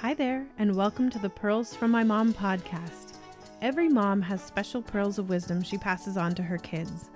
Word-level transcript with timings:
Hi 0.00 0.14
there, 0.14 0.46
and 0.60 0.76
welcome 0.76 1.10
to 1.10 1.18
the 1.18 1.28
Pearls 1.28 1.74
from 1.74 1.90
My 1.90 2.04
Mom 2.04 2.32
podcast. 2.32 3.16
Every 3.60 3.88
mom 3.88 4.22
has 4.22 4.40
special 4.40 4.80
pearls 4.80 5.18
of 5.18 5.28
wisdom 5.28 5.60
she 5.60 5.76
passes 5.76 6.16
on 6.16 6.36
to 6.36 6.42
her 6.44 6.56
kids. 6.56 7.10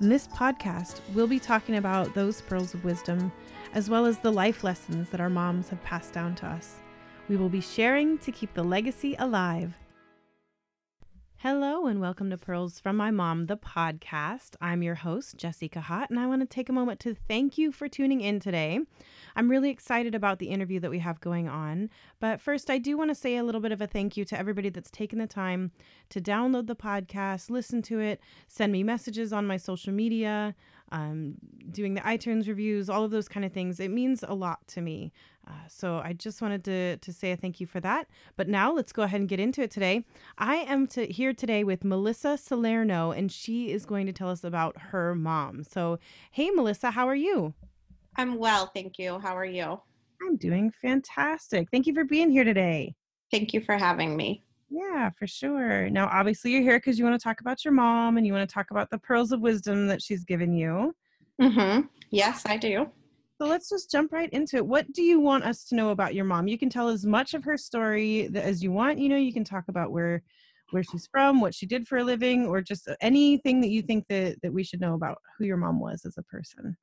In 0.00 0.08
this 0.08 0.28
podcast, 0.28 1.00
we'll 1.12 1.26
be 1.26 1.40
talking 1.40 1.74
about 1.74 2.14
those 2.14 2.40
pearls 2.40 2.72
of 2.72 2.84
wisdom, 2.84 3.32
as 3.74 3.90
well 3.90 4.06
as 4.06 4.18
the 4.18 4.30
life 4.30 4.62
lessons 4.62 5.08
that 5.08 5.20
our 5.20 5.28
moms 5.28 5.70
have 5.70 5.82
passed 5.82 6.12
down 6.12 6.36
to 6.36 6.46
us. 6.46 6.76
We 7.28 7.36
will 7.36 7.48
be 7.48 7.60
sharing 7.60 8.16
to 8.18 8.30
keep 8.30 8.54
the 8.54 8.62
legacy 8.62 9.16
alive. 9.18 9.76
Hello, 11.42 11.86
and 11.86 12.02
welcome 12.02 12.28
to 12.28 12.36
Pearls 12.36 12.78
from 12.80 12.98
My 12.98 13.10
Mom, 13.10 13.46
the 13.46 13.56
podcast. 13.56 14.56
I'm 14.60 14.82
your 14.82 14.96
host, 14.96 15.38
Jessica 15.38 15.78
Hott, 15.80 16.10
and 16.10 16.20
I 16.20 16.26
want 16.26 16.42
to 16.42 16.46
take 16.46 16.68
a 16.68 16.72
moment 16.74 17.00
to 17.00 17.14
thank 17.14 17.56
you 17.56 17.72
for 17.72 17.88
tuning 17.88 18.20
in 18.20 18.40
today. 18.40 18.80
I'm 19.34 19.50
really 19.50 19.70
excited 19.70 20.14
about 20.14 20.38
the 20.38 20.50
interview 20.50 20.80
that 20.80 20.90
we 20.90 20.98
have 20.98 21.18
going 21.22 21.48
on. 21.48 21.88
But 22.20 22.42
first, 22.42 22.68
I 22.68 22.76
do 22.76 22.98
want 22.98 23.08
to 23.08 23.14
say 23.14 23.38
a 23.38 23.42
little 23.42 23.62
bit 23.62 23.72
of 23.72 23.80
a 23.80 23.86
thank 23.86 24.18
you 24.18 24.26
to 24.26 24.38
everybody 24.38 24.68
that's 24.68 24.90
taken 24.90 25.18
the 25.18 25.26
time 25.26 25.72
to 26.10 26.20
download 26.20 26.66
the 26.66 26.76
podcast, 26.76 27.48
listen 27.48 27.80
to 27.84 28.00
it, 28.00 28.20
send 28.46 28.70
me 28.70 28.82
messages 28.82 29.32
on 29.32 29.46
my 29.46 29.56
social 29.56 29.94
media, 29.94 30.54
um, 30.92 31.36
doing 31.70 31.94
the 31.94 32.02
iTunes 32.02 32.48
reviews, 32.48 32.90
all 32.90 33.02
of 33.02 33.12
those 33.12 33.28
kind 33.28 33.46
of 33.46 33.52
things. 33.54 33.80
It 33.80 33.90
means 33.90 34.22
a 34.28 34.34
lot 34.34 34.68
to 34.68 34.82
me. 34.82 35.10
Uh, 35.46 35.52
so 35.68 36.00
I 36.04 36.12
just 36.12 36.42
wanted 36.42 36.64
to, 36.64 36.96
to 36.98 37.12
say 37.12 37.32
a 37.32 37.36
thank 37.36 37.60
you 37.60 37.66
for 37.66 37.80
that. 37.80 38.08
But 38.36 38.48
now 38.48 38.72
let's 38.72 38.92
go 38.92 39.02
ahead 39.02 39.20
and 39.20 39.28
get 39.28 39.40
into 39.40 39.62
it 39.62 39.70
today. 39.70 40.04
I 40.38 40.56
am 40.56 40.86
to, 40.88 41.06
here 41.06 41.32
today 41.32 41.64
with 41.64 41.82
Melissa 41.82 42.36
Salerno, 42.36 43.10
and 43.10 43.32
she 43.32 43.72
is 43.72 43.86
going 43.86 44.06
to 44.06 44.12
tell 44.12 44.28
us 44.28 44.44
about 44.44 44.76
her 44.78 45.14
mom. 45.14 45.64
So, 45.64 45.98
hey, 46.30 46.50
Melissa, 46.50 46.90
how 46.90 47.08
are 47.08 47.14
you? 47.14 47.54
I'm 48.16 48.36
well, 48.36 48.70
thank 48.74 48.98
you. 48.98 49.18
How 49.18 49.36
are 49.36 49.44
you? 49.44 49.80
I'm 50.22 50.36
doing 50.36 50.70
fantastic. 50.82 51.68
Thank 51.70 51.86
you 51.86 51.94
for 51.94 52.04
being 52.04 52.30
here 52.30 52.44
today. 52.44 52.94
Thank 53.30 53.54
you 53.54 53.60
for 53.60 53.76
having 53.76 54.16
me. 54.16 54.42
Yeah, 54.68 55.10
for 55.10 55.26
sure. 55.26 55.88
Now, 55.90 56.08
obviously, 56.12 56.52
you're 56.52 56.62
here 56.62 56.78
because 56.78 56.98
you 56.98 57.04
want 57.04 57.18
to 57.18 57.22
talk 57.22 57.40
about 57.40 57.64
your 57.64 57.72
mom 57.72 58.16
and 58.16 58.26
you 58.26 58.32
want 58.32 58.48
to 58.48 58.52
talk 58.52 58.70
about 58.70 58.90
the 58.90 58.98
pearls 58.98 59.32
of 59.32 59.40
wisdom 59.40 59.86
that 59.88 60.02
she's 60.02 60.24
given 60.24 60.52
you. 60.52 60.94
Mm-hmm. 61.40 61.86
Yes, 62.10 62.42
I 62.46 62.56
do. 62.56 62.90
So 63.40 63.46
let's 63.46 63.70
just 63.70 63.90
jump 63.90 64.12
right 64.12 64.28
into 64.34 64.56
it. 64.56 64.66
What 64.66 64.92
do 64.92 65.02
you 65.02 65.18
want 65.18 65.44
us 65.44 65.64
to 65.64 65.74
know 65.74 65.90
about 65.90 66.14
your 66.14 66.26
mom? 66.26 66.46
You 66.46 66.58
can 66.58 66.68
tell 66.68 66.90
as 66.90 67.06
much 67.06 67.32
of 67.32 67.42
her 67.44 67.56
story 67.56 68.28
as 68.34 68.62
you 68.62 68.70
want. 68.70 68.98
You 68.98 69.08
know, 69.08 69.16
you 69.16 69.32
can 69.32 69.44
talk 69.44 69.64
about 69.68 69.92
where 69.92 70.22
where 70.72 70.82
she's 70.82 71.08
from, 71.10 71.40
what 71.40 71.54
she 71.54 71.64
did 71.64 71.88
for 71.88 71.96
a 71.96 72.04
living, 72.04 72.46
or 72.46 72.60
just 72.60 72.86
anything 73.00 73.62
that 73.62 73.70
you 73.70 73.80
think 73.80 74.04
that 74.10 74.36
that 74.42 74.52
we 74.52 74.62
should 74.62 74.82
know 74.82 74.92
about 74.92 75.16
who 75.38 75.46
your 75.46 75.56
mom 75.56 75.80
was 75.80 76.04
as 76.04 76.18
a 76.18 76.22
person. 76.24 76.76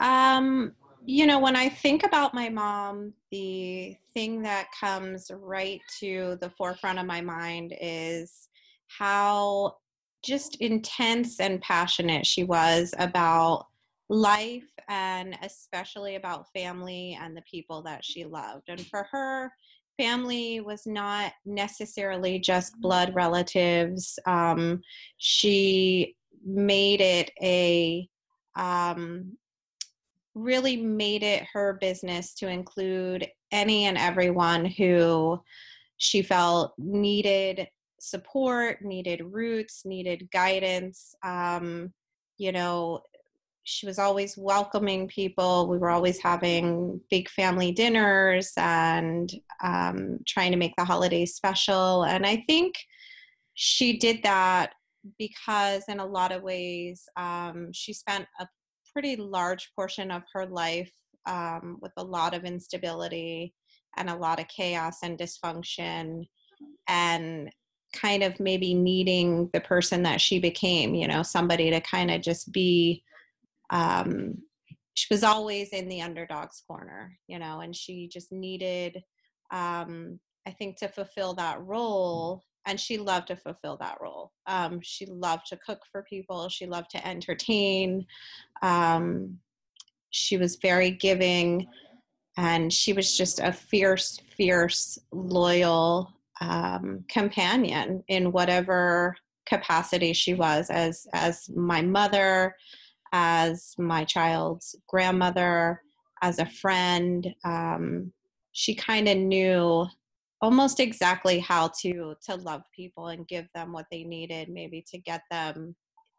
Um, 0.00 0.72
you 1.06 1.24
know, 1.24 1.38
when 1.38 1.54
I 1.54 1.68
think 1.68 2.02
about 2.02 2.34
my 2.34 2.48
mom, 2.48 3.12
the 3.30 3.96
thing 4.12 4.42
that 4.42 4.70
comes 4.72 5.30
right 5.32 5.80
to 6.00 6.36
the 6.40 6.50
forefront 6.50 6.98
of 6.98 7.06
my 7.06 7.20
mind 7.20 7.76
is 7.80 8.48
how 8.88 9.76
just 10.24 10.56
intense 10.56 11.38
and 11.38 11.60
passionate 11.60 12.26
she 12.26 12.42
was 12.42 12.92
about 12.98 13.66
life 14.08 14.70
and 14.88 15.36
especially 15.42 16.16
about 16.16 16.52
family 16.52 17.18
and 17.20 17.36
the 17.36 17.42
people 17.42 17.82
that 17.82 18.04
she 18.04 18.24
loved. 18.24 18.68
And 18.68 18.84
for 18.86 19.06
her, 19.10 19.52
family 19.96 20.60
was 20.60 20.86
not 20.86 21.32
necessarily 21.44 22.38
just 22.38 22.78
blood 22.80 23.14
relatives. 23.14 24.18
Um, 24.26 24.82
she 25.18 26.16
made 26.44 27.00
it 27.00 27.30
a 27.42 28.08
um, 28.56 29.36
really 30.34 30.76
made 30.76 31.22
it 31.22 31.44
her 31.52 31.78
business 31.80 32.34
to 32.34 32.48
include 32.48 33.26
any 33.52 33.84
and 33.84 33.96
everyone 33.96 34.64
who 34.64 35.40
she 35.96 36.22
felt 36.22 36.74
needed 36.76 37.68
support, 38.00 38.82
needed 38.82 39.22
roots, 39.24 39.82
needed 39.84 40.28
guidance. 40.32 41.14
Um, 41.22 41.92
you 42.36 42.52
know, 42.52 43.02
she 43.64 43.86
was 43.86 43.98
always 43.98 44.36
welcoming 44.36 45.08
people. 45.08 45.68
We 45.68 45.78
were 45.78 45.90
always 45.90 46.20
having 46.20 47.00
big 47.10 47.30
family 47.30 47.72
dinners 47.72 48.52
and 48.58 49.32
um, 49.62 50.18
trying 50.26 50.52
to 50.52 50.58
make 50.58 50.76
the 50.76 50.84
holidays 50.84 51.34
special. 51.34 52.04
And 52.04 52.26
I 52.26 52.44
think 52.46 52.76
she 53.54 53.98
did 53.98 54.22
that 54.22 54.74
because, 55.18 55.84
in 55.88 55.98
a 55.98 56.06
lot 56.06 56.30
of 56.30 56.42
ways, 56.42 57.08
um, 57.16 57.72
she 57.72 57.94
spent 57.94 58.26
a 58.38 58.46
pretty 58.92 59.16
large 59.16 59.72
portion 59.74 60.10
of 60.10 60.22
her 60.34 60.46
life 60.46 60.92
um, 61.26 61.78
with 61.80 61.92
a 61.96 62.04
lot 62.04 62.34
of 62.34 62.44
instability 62.44 63.54
and 63.96 64.10
a 64.10 64.16
lot 64.16 64.40
of 64.40 64.48
chaos 64.48 64.98
and 65.02 65.18
dysfunction 65.18 66.28
and 66.86 67.50
kind 67.94 68.22
of 68.22 68.38
maybe 68.40 68.74
needing 68.74 69.48
the 69.52 69.60
person 69.60 70.02
that 70.02 70.20
she 70.20 70.40
became 70.40 70.96
you 70.96 71.06
know 71.06 71.22
somebody 71.22 71.70
to 71.70 71.80
kind 71.80 72.10
of 72.10 72.20
just 72.20 72.50
be 72.50 73.04
um, 73.70 74.34
she 74.94 75.06
was 75.12 75.24
always 75.24 75.70
in 75.70 75.88
the 75.88 76.02
underdog's 76.02 76.62
corner 76.66 77.16
you 77.26 77.38
know 77.38 77.60
and 77.60 77.74
she 77.74 78.08
just 78.08 78.32
needed 78.32 79.02
um, 79.50 80.18
i 80.46 80.50
think 80.50 80.76
to 80.76 80.88
fulfill 80.88 81.34
that 81.34 81.60
role 81.62 82.42
and 82.66 82.80
she 82.80 82.98
loved 82.98 83.28
to 83.28 83.36
fulfill 83.36 83.76
that 83.78 83.98
role. 84.00 84.32
Um, 84.46 84.80
she 84.82 85.06
loved 85.06 85.46
to 85.48 85.56
cook 85.56 85.80
for 85.90 86.02
people. 86.02 86.48
She 86.48 86.66
loved 86.66 86.90
to 86.90 87.06
entertain. 87.06 88.06
Um, 88.62 89.38
she 90.10 90.36
was 90.36 90.56
very 90.56 90.90
giving, 90.90 91.66
and 92.36 92.72
she 92.72 92.92
was 92.92 93.16
just 93.16 93.40
a 93.40 93.52
fierce, 93.52 94.18
fierce, 94.36 94.98
loyal 95.12 96.12
um, 96.40 97.04
companion 97.08 98.02
in 98.08 98.32
whatever 98.32 99.16
capacity 99.46 100.12
she 100.14 100.32
was 100.34 100.70
as 100.70 101.06
as 101.12 101.50
my 101.54 101.82
mother, 101.82 102.56
as 103.16 103.76
my 103.78 104.04
child's 104.04 104.74
grandmother, 104.88 105.80
as 106.20 106.40
a 106.40 106.46
friend. 106.46 107.32
Um, 107.44 108.12
she 108.50 108.74
kind 108.74 109.08
of 109.08 109.16
knew 109.16 109.86
almost 110.42 110.80
exactly 110.80 111.38
how 111.38 111.70
to 111.80 112.16
to 112.26 112.34
love 112.34 112.62
people 112.74 113.08
and 113.08 113.26
give 113.28 113.46
them 113.54 113.72
what 113.72 113.86
they 113.90 114.02
needed 114.02 114.48
maybe 114.48 114.84
to 114.86 114.98
get 114.98 115.22
them 115.30 115.74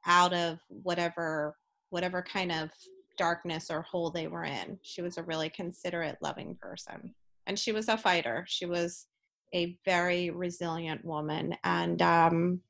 out 0.05 0.33
of 0.33 0.57
whatever 0.69 1.57
whatever 1.89 2.23
kind 2.23 2.51
of 2.51 2.69
darkness 3.17 3.69
or 3.69 3.81
hole 3.81 4.09
they 4.09 4.27
were 4.27 4.45
in. 4.45 4.79
She 4.81 5.01
was 5.01 5.17
a 5.17 5.23
really 5.23 5.49
considerate 5.49 6.17
loving 6.21 6.57
person. 6.61 7.13
And 7.45 7.59
she 7.59 7.71
was 7.71 7.87
a 7.87 7.97
fighter. 7.97 8.45
She 8.47 8.65
was 8.65 9.05
a 9.53 9.77
very 9.85 10.29
resilient 10.29 11.03
woman. 11.03 11.57
And 11.65 12.01
um 12.01 12.61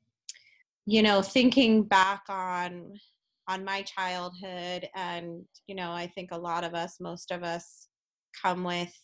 you 0.84 1.02
know 1.02 1.22
thinking 1.22 1.84
back 1.84 2.22
on 2.28 2.98
on 3.48 3.64
my 3.64 3.82
childhood 3.82 4.88
and 4.94 5.44
you 5.66 5.74
know 5.74 5.92
i 5.92 6.06
think 6.06 6.30
a 6.32 6.38
lot 6.38 6.64
of 6.64 6.74
us 6.74 6.96
most 7.00 7.30
of 7.30 7.42
us 7.42 7.88
come 8.42 8.64
with 8.64 8.94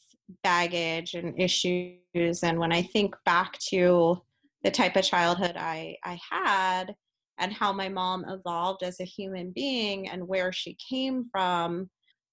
baggage 0.42 1.14
and 1.14 1.38
issues. 1.40 2.42
And 2.42 2.58
when 2.58 2.72
I 2.72 2.82
think 2.82 3.14
back 3.24 3.58
to 3.70 4.20
the 4.62 4.70
type 4.70 4.96
of 4.96 5.04
childhood 5.04 5.56
I, 5.56 5.96
I 6.04 6.18
had 6.30 6.94
and 7.38 7.52
how 7.52 7.72
my 7.72 7.88
mom 7.88 8.24
evolved 8.28 8.82
as 8.82 9.00
a 9.00 9.04
human 9.04 9.52
being 9.54 10.08
and 10.08 10.28
where 10.28 10.52
she 10.52 10.76
came 10.88 11.24
from, 11.32 11.90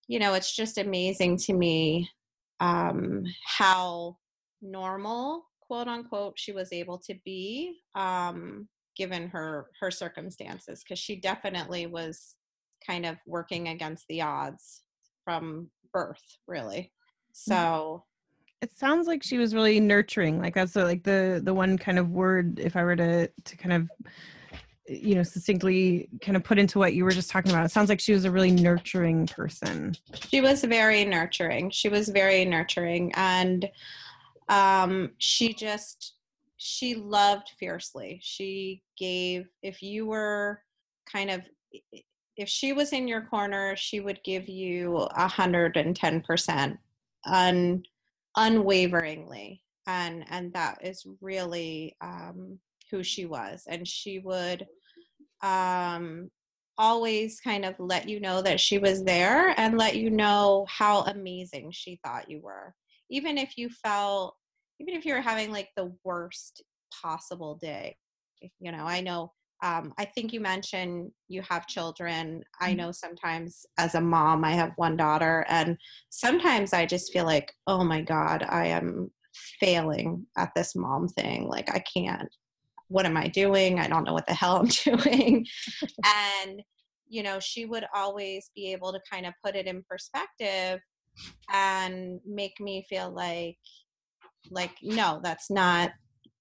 you 0.07 0.19
know, 0.19 0.33
it's 0.33 0.55
just 0.55 0.77
amazing 0.77 1.37
to 1.37 1.53
me 1.53 2.09
um, 2.59 3.23
how 3.45 4.17
normal, 4.61 5.45
quote 5.61 5.87
unquote, 5.87 6.33
she 6.37 6.51
was 6.51 6.71
able 6.73 6.99
to 6.99 7.15
be 7.25 7.79
um, 7.95 8.67
given 8.99 9.29
her 9.29 9.67
her 9.79 9.89
circumstances 9.89 10.83
because 10.83 10.99
she 10.99 11.15
definitely 11.15 11.87
was 11.87 12.35
kind 12.85 13.05
of 13.05 13.15
working 13.25 13.69
against 13.69 14.05
the 14.09 14.21
odds 14.21 14.81
from 15.23 15.69
birth, 15.93 16.37
really. 16.47 16.91
Mm. 17.31 17.31
So 17.31 18.03
it 18.61 18.77
sounds 18.77 19.07
like 19.07 19.23
she 19.23 19.37
was 19.37 19.55
really 19.55 19.79
nurturing. 19.79 20.41
Like 20.41 20.53
that's 20.53 20.75
like 20.75 21.03
the 21.03 21.41
the 21.43 21.53
one 21.53 21.77
kind 21.77 21.97
of 21.97 22.09
word 22.09 22.59
if 22.59 22.75
I 22.75 22.83
were 22.83 22.97
to 22.97 23.27
to 23.27 23.57
kind 23.57 23.73
of 23.73 23.89
you 24.85 25.15
know 25.15 25.23
succinctly 25.23 26.09
kind 26.21 26.35
of 26.35 26.43
put 26.43 26.59
into 26.59 26.77
what 26.77 26.93
you 26.93 27.05
were 27.05 27.11
just 27.11 27.29
talking 27.29 27.51
about 27.51 27.63
it 27.63 27.69
sounds 27.69 27.89
like 27.89 27.99
she 27.99 28.11
was 28.11 28.25
a 28.25 28.31
really 28.31 28.49
nurturing 28.49 29.27
person 29.27 29.95
she 30.31 30.41
was 30.41 30.63
very 30.63 31.05
nurturing 31.05 31.69
she 31.69 31.89
was 31.89 32.09
very 32.09 32.43
nurturing 32.43 33.11
and 33.13 33.69
um 34.47 35.11
she 35.19 35.53
just 35.53 36.15
she 36.59 36.93
loved 36.93 37.51
fiercely. 37.57 38.19
She 38.21 38.83
gave 38.97 39.47
if 39.63 39.81
you 39.81 40.05
were 40.05 40.61
kind 41.11 41.31
of 41.31 41.41
if 42.35 42.49
she 42.49 42.73
was 42.73 42.93
in 42.93 43.07
your 43.07 43.21
corner 43.21 43.75
she 43.75 43.99
would 43.99 44.19
give 44.23 44.47
you 44.47 44.95
a 45.15 45.27
hundred 45.27 45.77
and 45.77 45.95
ten 45.95 46.21
percent 46.21 46.77
un, 47.25 47.81
unwaveringly 48.35 49.61
and 49.87 50.25
and 50.29 50.53
that 50.53 50.77
is 50.83 51.05
really 51.21 51.95
um, 52.01 52.59
who 52.91 53.03
she 53.03 53.25
was 53.25 53.63
and 53.67 53.87
she 53.87 54.19
would 54.19 54.67
um, 55.41 56.29
always 56.77 57.39
kind 57.39 57.63
of 57.63 57.75
let 57.79 58.07
you 58.09 58.19
know 58.19 58.41
that 58.41 58.59
she 58.59 58.77
was 58.77 59.03
there 59.03 59.53
and 59.57 59.77
let 59.77 59.95
you 59.95 60.09
know 60.09 60.65
how 60.69 61.01
amazing 61.03 61.71
she 61.71 61.99
thought 62.03 62.29
you 62.29 62.39
were. 62.41 62.73
Even 63.09 63.37
if 63.37 63.57
you 63.57 63.69
felt 63.69 64.35
even 64.79 64.93
if 64.93 65.05
you're 65.05 65.21
having 65.21 65.51
like 65.51 65.69
the 65.75 65.93
worst 66.03 66.63
possible 67.01 67.55
day 67.61 67.95
you 68.59 68.71
know 68.71 68.85
i 68.85 69.01
know 69.01 69.31
um, 69.61 69.93
i 69.97 70.05
think 70.05 70.31
you 70.31 70.39
mentioned 70.39 71.11
you 71.27 71.41
have 71.41 71.67
children. 71.67 72.41
I 72.61 72.71
Mhm. 72.73 72.77
know 72.77 72.91
sometimes 72.93 73.65
as 73.77 73.93
a 73.95 74.01
mom 74.01 74.45
i 74.45 74.51
have 74.53 74.71
one 74.77 74.95
daughter 74.95 75.45
and 75.49 75.77
sometimes 76.09 76.71
i 76.73 76.85
just 76.85 77.11
feel 77.11 77.25
like 77.25 77.51
oh 77.67 77.83
my 77.83 78.01
god 78.01 78.45
i 78.47 78.67
am 78.67 79.11
failing 79.59 80.25
at 80.37 80.51
this 80.55 80.75
mom 80.75 81.07
thing. 81.09 81.47
Like 81.47 81.69
i 81.75 81.79
can't 81.79 82.29
what 82.87 83.05
am 83.05 83.17
i 83.17 83.27
doing? 83.27 83.79
I 83.79 83.87
don't 83.87 84.03
know 84.05 84.13
what 84.13 84.25
the 84.27 84.33
hell 84.33 84.57
i'm 84.57 84.67
doing. 84.97 85.45
And 86.05 86.61
you 87.07 87.21
know 87.23 87.39
she 87.39 87.65
would 87.65 87.85
always 87.93 88.51
be 88.55 88.71
able 88.71 88.93
to 88.93 89.01
kind 89.11 89.25
of 89.25 89.33
put 89.43 89.55
it 89.55 89.67
in 89.67 89.83
perspective 89.89 90.79
and 91.51 92.19
make 92.25 92.59
me 92.61 92.85
feel 92.89 93.11
like 93.11 93.57
like 94.51 94.71
no 94.81 95.19
that's 95.23 95.49
not 95.49 95.91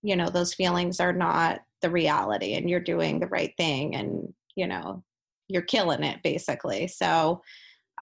you 0.02 0.16
know 0.16 0.28
those 0.28 0.54
feelings 0.54 1.00
are 1.00 1.12
not 1.12 1.60
the 1.82 1.90
reality 1.90 2.54
and 2.54 2.68
you're 2.68 2.80
doing 2.80 3.20
the 3.20 3.26
right 3.26 3.52
thing 3.56 3.94
and 3.94 4.32
you 4.56 4.66
know 4.66 5.02
you're 5.48 5.62
killing 5.62 6.04
it 6.04 6.22
basically. 6.22 6.86
So 6.88 7.40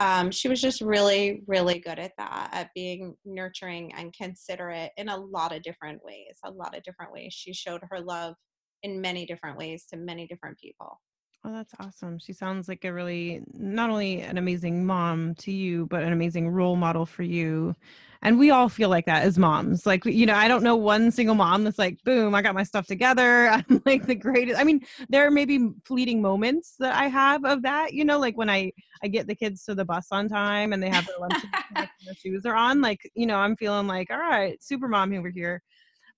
um, 0.00 0.30
she 0.30 0.48
was 0.48 0.60
just 0.60 0.80
really 0.80 1.42
really 1.46 1.78
good 1.78 1.98
at 1.98 2.12
that 2.18 2.50
at 2.52 2.70
being 2.74 3.14
nurturing 3.24 3.94
and 3.94 4.12
considerate 4.12 4.90
in 4.96 5.08
a 5.08 5.16
lot 5.16 5.54
of 5.54 5.62
different 5.62 6.04
ways 6.04 6.36
a 6.44 6.50
lot 6.50 6.76
of 6.76 6.82
different 6.82 7.12
ways. 7.12 7.32
She 7.32 7.54
showed 7.54 7.80
her 7.90 8.00
love 8.00 8.34
in 8.82 9.00
many 9.00 9.24
different 9.24 9.56
ways 9.56 9.86
to 9.90 9.96
many 9.96 10.26
different 10.26 10.58
people 10.58 11.00
Oh, 11.46 11.52
that's 11.52 11.75
awesome. 11.78 12.19
She 12.19 12.32
sounds 12.32 12.66
like 12.66 12.84
a 12.84 12.93
really 12.93 13.40
not 13.52 13.88
only 13.88 14.20
an 14.20 14.37
amazing 14.37 14.84
mom 14.84 15.37
to 15.37 15.52
you, 15.52 15.87
but 15.87 16.02
an 16.02 16.12
amazing 16.12 16.48
role 16.48 16.75
model 16.75 17.06
for 17.06 17.22
you. 17.22 17.76
And 18.22 18.37
we 18.37 18.50
all 18.50 18.69
feel 18.69 18.88
like 18.88 19.06
that 19.06 19.22
as 19.22 19.38
moms. 19.38 19.87
Like, 19.87 20.04
you 20.06 20.26
know, 20.26 20.34
I 20.34 20.48
don't 20.48 20.64
know 20.64 20.75
one 20.75 21.12
single 21.12 21.37
mom 21.37 21.62
that's 21.62 21.78
like, 21.78 22.02
boom, 22.02 22.34
I 22.34 22.43
got 22.43 22.56
my 22.56 22.64
stuff 22.64 22.88
together. 22.88 23.48
I'm 23.70 23.81
like 23.87 24.06
the 24.06 24.16
greatest. 24.16 24.58
I 24.58 24.64
mean, 24.64 24.81
there 25.08 25.31
may 25.31 25.44
be 25.44 25.69
fleeting 25.84 26.20
moments 26.20 26.75
that 26.81 26.96
I 26.96 27.06
have 27.06 27.44
of 27.44 27.62
that, 27.62 27.92
you 27.92 28.04
know, 28.04 28.19
like 28.19 28.37
when 28.37 28.50
I 28.50 28.72
I 29.04 29.06
get 29.06 29.28
the 29.28 29.37
kids 29.37 29.62
to 29.66 29.76
the 29.76 29.84
bus 29.84 30.08
on 30.10 30.28
time 30.28 30.72
and 30.72 30.82
they 30.82 30.90
have 30.90 31.06
their 31.06 31.19
lunch 31.20 31.44
and 31.76 31.88
their 32.04 32.14
shoes 32.14 32.44
are 32.44 32.56
on, 32.56 32.81
like, 32.81 33.08
you 33.14 33.26
know, 33.26 33.37
I'm 33.37 33.54
feeling 33.54 33.87
like, 33.87 34.10
all 34.10 34.19
right, 34.19 34.60
super 34.60 34.88
mom 34.88 35.12
over 35.14 35.28
here. 35.28 35.62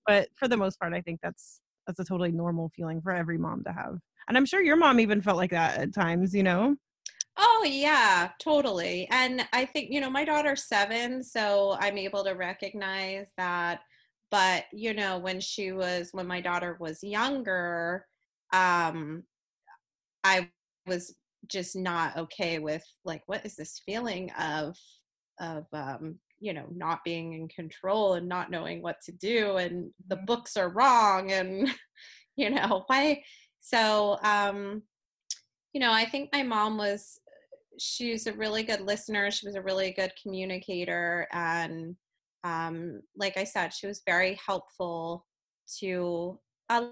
But 0.07 0.29
for 0.37 0.47
the 0.47 0.57
most 0.57 0.79
part, 0.79 0.93
I 0.93 1.01
think 1.01 1.19
that's 1.21 1.61
that's 1.89 1.99
a 1.99 2.05
totally 2.05 2.31
normal 2.31 2.69
feeling 2.69 3.01
for 3.01 3.11
every 3.11 3.37
mom 3.37 3.63
to 3.65 3.73
have. 3.73 3.99
And 4.27 4.37
I'm 4.37 4.45
sure 4.45 4.61
your 4.61 4.75
mom 4.77 4.99
even 4.99 5.21
felt 5.21 5.37
like 5.37 5.51
that 5.51 5.79
at 5.79 5.93
times, 5.93 6.35
you 6.35 6.43
know? 6.43 6.75
Oh 7.37 7.63
yeah, 7.67 8.31
totally. 8.39 9.07
And 9.11 9.47
I 9.53 9.65
think, 9.65 9.91
you 9.91 10.01
know, 10.01 10.09
my 10.09 10.25
daughter's 10.25 10.65
7, 10.67 11.23
so 11.23 11.77
I'm 11.79 11.97
able 11.97 12.23
to 12.25 12.31
recognize 12.33 13.31
that 13.37 13.81
but, 14.31 14.65
you 14.71 14.93
know, 14.93 15.17
when 15.17 15.39
she 15.41 15.71
was 15.71 16.09
when 16.13 16.27
my 16.27 16.39
daughter 16.41 16.77
was 16.79 17.03
younger, 17.03 18.05
um 18.53 19.23
I 20.23 20.51
was 20.87 21.15
just 21.47 21.75
not 21.75 22.17
okay 22.17 22.59
with 22.59 22.85
like 23.05 23.23
what 23.27 23.45
is 23.45 23.55
this 23.55 23.79
feeling 23.85 24.31
of 24.33 24.77
of 25.39 25.65
um 25.73 26.19
you 26.39 26.53
know 26.53 26.65
not 26.73 27.03
being 27.03 27.33
in 27.33 27.47
control 27.47 28.13
and 28.13 28.27
not 28.27 28.51
knowing 28.51 28.81
what 28.81 29.01
to 29.01 29.11
do 29.11 29.57
and 29.57 29.91
the 30.07 30.15
Mhm. 30.17 30.25
books 30.25 30.57
are 30.57 30.69
wrong 30.69 31.31
and 31.31 31.67
you 32.35 32.49
know 32.49 32.83
why 32.87 33.23
so 33.59 34.17
um 34.23 34.83
you 35.73 35.79
know 35.79 35.91
i 35.91 36.05
think 36.05 36.29
my 36.33 36.43
mom 36.43 36.77
was 36.77 37.19
she's 37.79 38.27
a 38.27 38.33
really 38.33 38.63
good 38.63 38.81
listener 38.81 39.31
she 39.31 39.45
was 39.45 39.55
a 39.55 39.61
really 39.61 39.91
good 39.91 40.13
communicator 40.21 41.27
and 41.31 41.95
um 42.43 43.01
like 43.15 43.37
i 43.37 43.43
said 43.43 43.73
she 43.73 43.87
was 43.87 44.01
very 44.05 44.39
helpful 44.45 45.25
to 45.79 46.39
a 46.69 46.87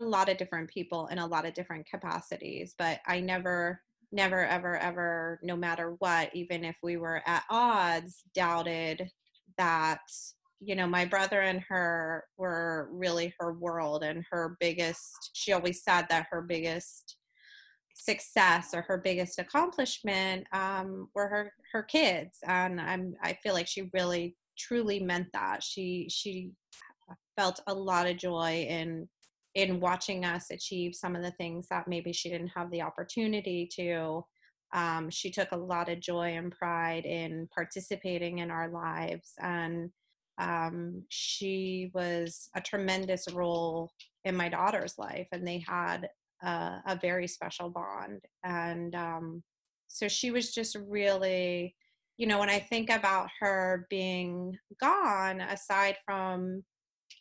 lot 0.00 0.28
of 0.28 0.36
different 0.36 0.68
people 0.70 1.06
in 1.08 1.18
a 1.18 1.26
lot 1.26 1.46
of 1.46 1.54
different 1.54 1.86
capacities 1.88 2.74
but 2.78 3.00
i 3.06 3.20
never 3.20 3.82
never 4.12 4.44
ever 4.44 4.76
ever 4.78 5.38
no 5.42 5.56
matter 5.56 5.94
what 5.98 6.30
even 6.34 6.64
if 6.64 6.76
we 6.82 6.96
were 6.96 7.22
at 7.26 7.44
odds 7.50 8.22
doubted 8.34 9.08
that 9.58 10.00
you 10.60 10.74
know 10.74 10.86
my 10.86 11.04
brother 11.04 11.40
and 11.40 11.62
her 11.68 12.24
were 12.36 12.88
really 12.90 13.34
her 13.38 13.52
world 13.52 14.02
and 14.02 14.24
her 14.30 14.56
biggest 14.60 15.30
she 15.34 15.52
always 15.52 15.82
said 15.82 16.06
that 16.08 16.26
her 16.30 16.42
biggest 16.42 17.16
success 17.94 18.72
or 18.74 18.82
her 18.82 18.98
biggest 18.98 19.38
accomplishment 19.38 20.46
um, 20.52 21.08
were 21.14 21.28
her 21.28 21.52
her 21.72 21.82
kids 21.82 22.38
and 22.46 22.80
i'm 22.80 23.14
i 23.22 23.36
feel 23.42 23.54
like 23.54 23.66
she 23.66 23.90
really 23.92 24.36
truly 24.58 25.00
meant 25.00 25.28
that. 25.32 25.62
She 25.62 26.08
she 26.10 26.50
felt 27.36 27.60
a 27.66 27.74
lot 27.74 28.08
of 28.08 28.16
joy 28.16 28.66
in 28.68 29.08
in 29.58 29.80
watching 29.80 30.24
us 30.24 30.50
achieve 30.50 30.94
some 30.94 31.16
of 31.16 31.22
the 31.22 31.32
things 31.32 31.66
that 31.68 31.88
maybe 31.88 32.12
she 32.12 32.30
didn't 32.30 32.52
have 32.54 32.70
the 32.70 32.82
opportunity 32.82 33.68
to. 33.74 34.24
Um, 34.72 35.10
she 35.10 35.30
took 35.30 35.50
a 35.52 35.56
lot 35.56 35.88
of 35.88 36.00
joy 36.00 36.36
and 36.36 36.52
pride 36.52 37.04
in 37.04 37.48
participating 37.54 38.38
in 38.38 38.50
our 38.50 38.68
lives 38.68 39.32
and 39.40 39.90
um, 40.38 41.02
she 41.08 41.90
was 41.94 42.48
a 42.54 42.60
tremendous 42.60 43.26
role 43.32 43.90
in 44.24 44.36
my 44.36 44.48
daughter's 44.48 44.96
life 44.96 45.26
and 45.32 45.44
they 45.44 45.64
had 45.66 46.08
uh, 46.44 46.78
a 46.86 46.96
very 47.00 47.26
special 47.26 47.70
bond. 47.70 48.20
And 48.44 48.94
um, 48.94 49.42
so 49.88 50.06
she 50.06 50.30
was 50.30 50.54
just 50.54 50.76
really 50.86 51.74
you 52.18 52.26
know 52.26 52.38
when 52.38 52.50
i 52.50 52.58
think 52.58 52.90
about 52.90 53.28
her 53.40 53.86
being 53.88 54.56
gone 54.80 55.40
aside 55.40 55.96
from 56.04 56.62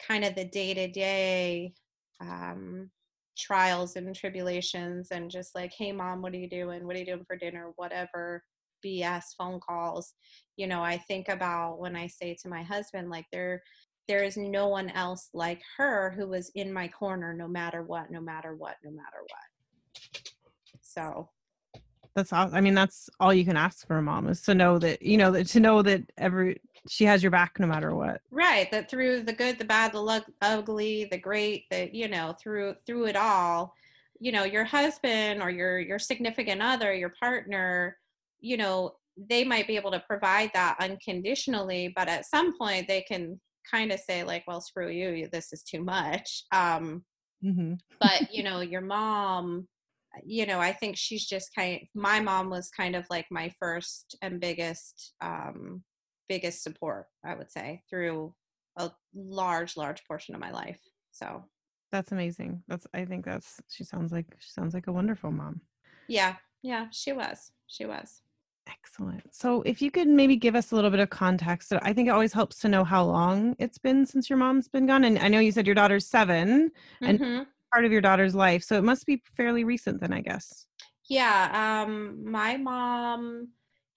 kind 0.06 0.25
of 0.25 0.36
the 0.36 0.45
day 0.45 0.74
to 0.74 0.88
day 0.88 1.74
Um, 2.19 2.90
trials 3.38 3.96
and 3.96 4.16
tribulations 4.16 5.10
and 5.12 5.30
just 5.30 5.54
like 5.54 5.72
hey 5.78 5.92
mom 5.92 6.22
what 6.24 6.34
are 6.34 6.38
you 6.38 6.50
doing? 6.50 6.86
What 6.86 6.96
are 6.96 7.00
you 7.00 7.06
doing 7.06 7.25
for 7.28 7.36
dinner? 7.36 7.72
whatever 7.75 8.44
bs 8.86 9.24
phone 9.38 9.60
calls. 9.60 10.14
You 10.56 10.68
know 10.68 10.81
i 10.81 10.98
think 10.98 11.30
about 11.30 11.80
when 11.80 11.96
i 11.96 12.08
say 12.08 12.36
to 12.42 12.50
my 12.50 12.64
husband 12.64 13.10
like 13.10 13.25
there 13.31 13.62
there 14.08 14.24
is 14.24 14.38
no 14.38 14.68
one 14.68 14.90
else 14.92 15.30
like 15.34 15.62
her 15.78 16.14
who 16.18 16.28
was 16.28 16.50
in 16.56 16.72
my 16.72 16.88
corner 16.88 17.34
no 17.34 17.48
matter 17.48 17.84
what 17.84 18.10
no 18.10 18.22
matter 18.22 18.56
what 18.56 18.75
no 18.84 18.92
matter 18.92 19.22
what. 19.28 20.22
So 20.81 21.30
That's 22.16 22.34
all. 22.34 22.50
I 22.52 22.62
mean, 22.62 22.74
that's 22.74 23.10
all 23.20 23.34
you 23.34 23.46
can 23.46 23.58
ask 23.58 23.86
for 23.86 23.98
a 23.98 24.02
mom 24.02 24.28
is 24.28 24.42
to 24.44 24.56
know 24.56 24.80
that, 24.80 25.02
you 25.04 25.18
know, 25.18 25.31
that 25.31 25.48
to 25.50 25.60
know 25.60 25.81
that 25.84 26.02
every 26.18 26.62
she 26.89 27.06
has 27.06 27.21
your 27.24 27.31
back 27.31 27.59
no 27.59 27.68
matter 27.68 27.95
what. 27.95 28.21
right 28.31 28.69
that 28.71 28.89
through 28.89 29.21
the 29.21 29.33
good 29.33 29.57
the 29.57 29.65
bad 29.65 29.91
the 29.91 30.00
lug- 30.00 30.31
ugly 30.41 31.07
the 31.12 31.17
great 31.17 31.65
the 31.69 31.89
you 31.93 32.07
know 32.07 32.36
through 32.41 32.75
through 32.86 33.05
it 33.05 33.15
all 33.15 33.74
you 34.19 34.31
know 34.31 34.43
your 34.43 34.63
husband 34.63 35.41
or 35.41 35.50
your 35.50 35.79
your 35.79 36.00
significant 36.00 36.62
other 36.62 36.93
your 36.93 37.13
partner 37.19 37.98
you 38.39 38.57
know 38.57 38.93
they 39.29 39.43
might 39.43 39.67
be 39.67 39.75
able 39.75 39.91
to 39.91 40.03
provide 40.07 40.51
that 40.53 40.75
unconditionally 40.79 41.91
but 41.96 42.07
at 42.07 42.25
some 42.25 42.57
point 42.57 42.88
they 42.88 43.01
can 43.01 43.39
kind 43.69 43.91
of 43.91 44.00
say 44.00 44.24
like 44.24 44.43
well 44.48 44.62
screw 44.62 44.89
you 44.89 45.27
this 45.31 45.51
is 45.51 45.63
too 45.63 45.84
much 45.84 46.43
um 46.51 47.03
hmm 47.41 47.74
but 48.00 48.27
you 48.34 48.43
know 48.43 48.62
your 48.62 48.81
mom 48.81 49.67
you 50.25 50.46
know 50.46 50.60
i 50.60 50.72
think 50.72 50.96
she's 50.98 51.25
just 51.25 51.53
kind 51.55 51.81
my 51.93 52.19
mom 52.19 52.50
was 52.50 52.69
kind 52.69 52.96
of 52.96 53.05
like 53.10 53.25
my 53.29 53.51
first 53.60 54.15
and 54.22 54.39
biggest 54.39 55.13
um 55.22 55.84
biggest 56.29 56.63
support 56.63 57.07
i 57.25 57.34
would 57.34 57.51
say 57.51 57.81
through 57.89 58.34
a 58.77 58.91
large 59.15 59.75
large 59.77 60.05
portion 60.05 60.36
of 60.36 60.41
my 60.41 60.51
life 60.51 60.79
so 61.12 61.43
That's 61.91 62.12
amazing. 62.12 62.63
That's 62.67 62.86
I 62.93 63.05
think 63.05 63.25
that's 63.25 63.62
she 63.69 63.84
sounds 63.86 64.12
like 64.12 64.25
she 64.39 64.50
sounds 64.51 64.74
like 64.74 64.88
a 64.88 64.91
wonderful 64.91 65.31
mom. 65.31 65.62
yeah 66.07 66.36
yeah 66.62 66.88
she 66.91 67.12
was 67.13 67.51
she 67.67 67.86
was 67.86 68.22
Excellent. 68.69 69.24
So 69.34 69.62
if 69.62 69.81
you 69.81 69.89
could 69.91 70.07
maybe 70.10 70.36
give 70.36 70.53
us 70.55 70.72
a 70.72 70.75
little 70.75 70.89
bit 70.91 71.00
of 71.00 71.10
context, 71.10 71.72
I 71.81 71.93
think 71.93 72.07
it 72.10 72.12
always 72.12 72.34
helps 72.34 72.60
to 72.60 72.67
know 72.67 72.84
how 72.84 73.05
long 73.05 73.55
it's 73.60 73.77
been 73.77 74.05
since 74.05 74.29
your 74.29 74.38
mom's 74.38 74.67
been 74.67 74.86
gone. 74.86 75.05
And 75.05 75.17
I 75.19 75.29
know 75.29 75.39
you 75.39 75.53
said 75.53 75.65
your 75.65 75.75
daughter's 75.75 76.05
seven, 76.05 76.72
And- 77.01 77.19
hmm 77.19 77.43
part 77.74 77.86
of 77.86 77.91
your 77.91 78.01
daughter's 78.01 78.34
life. 78.36 78.63
So 78.63 78.77
it 78.77 78.84
must 78.84 79.05
be 79.05 79.22
fairly 79.36 79.63
recent 79.65 80.00
then, 80.01 80.13
I 80.13 80.22
guess. 80.22 80.67
yeah 81.10 81.39
um 81.84 82.24
my 82.29 82.57
mom 82.57 83.50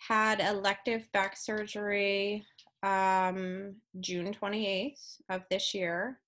had 0.08 0.40
elective 0.40 1.06
back 1.12 1.36
surgery 1.36 2.44
um 2.82 3.74
june 4.00 4.34
28th 4.34 5.20
of 5.28 5.42
this 5.50 5.74
year 5.74 6.18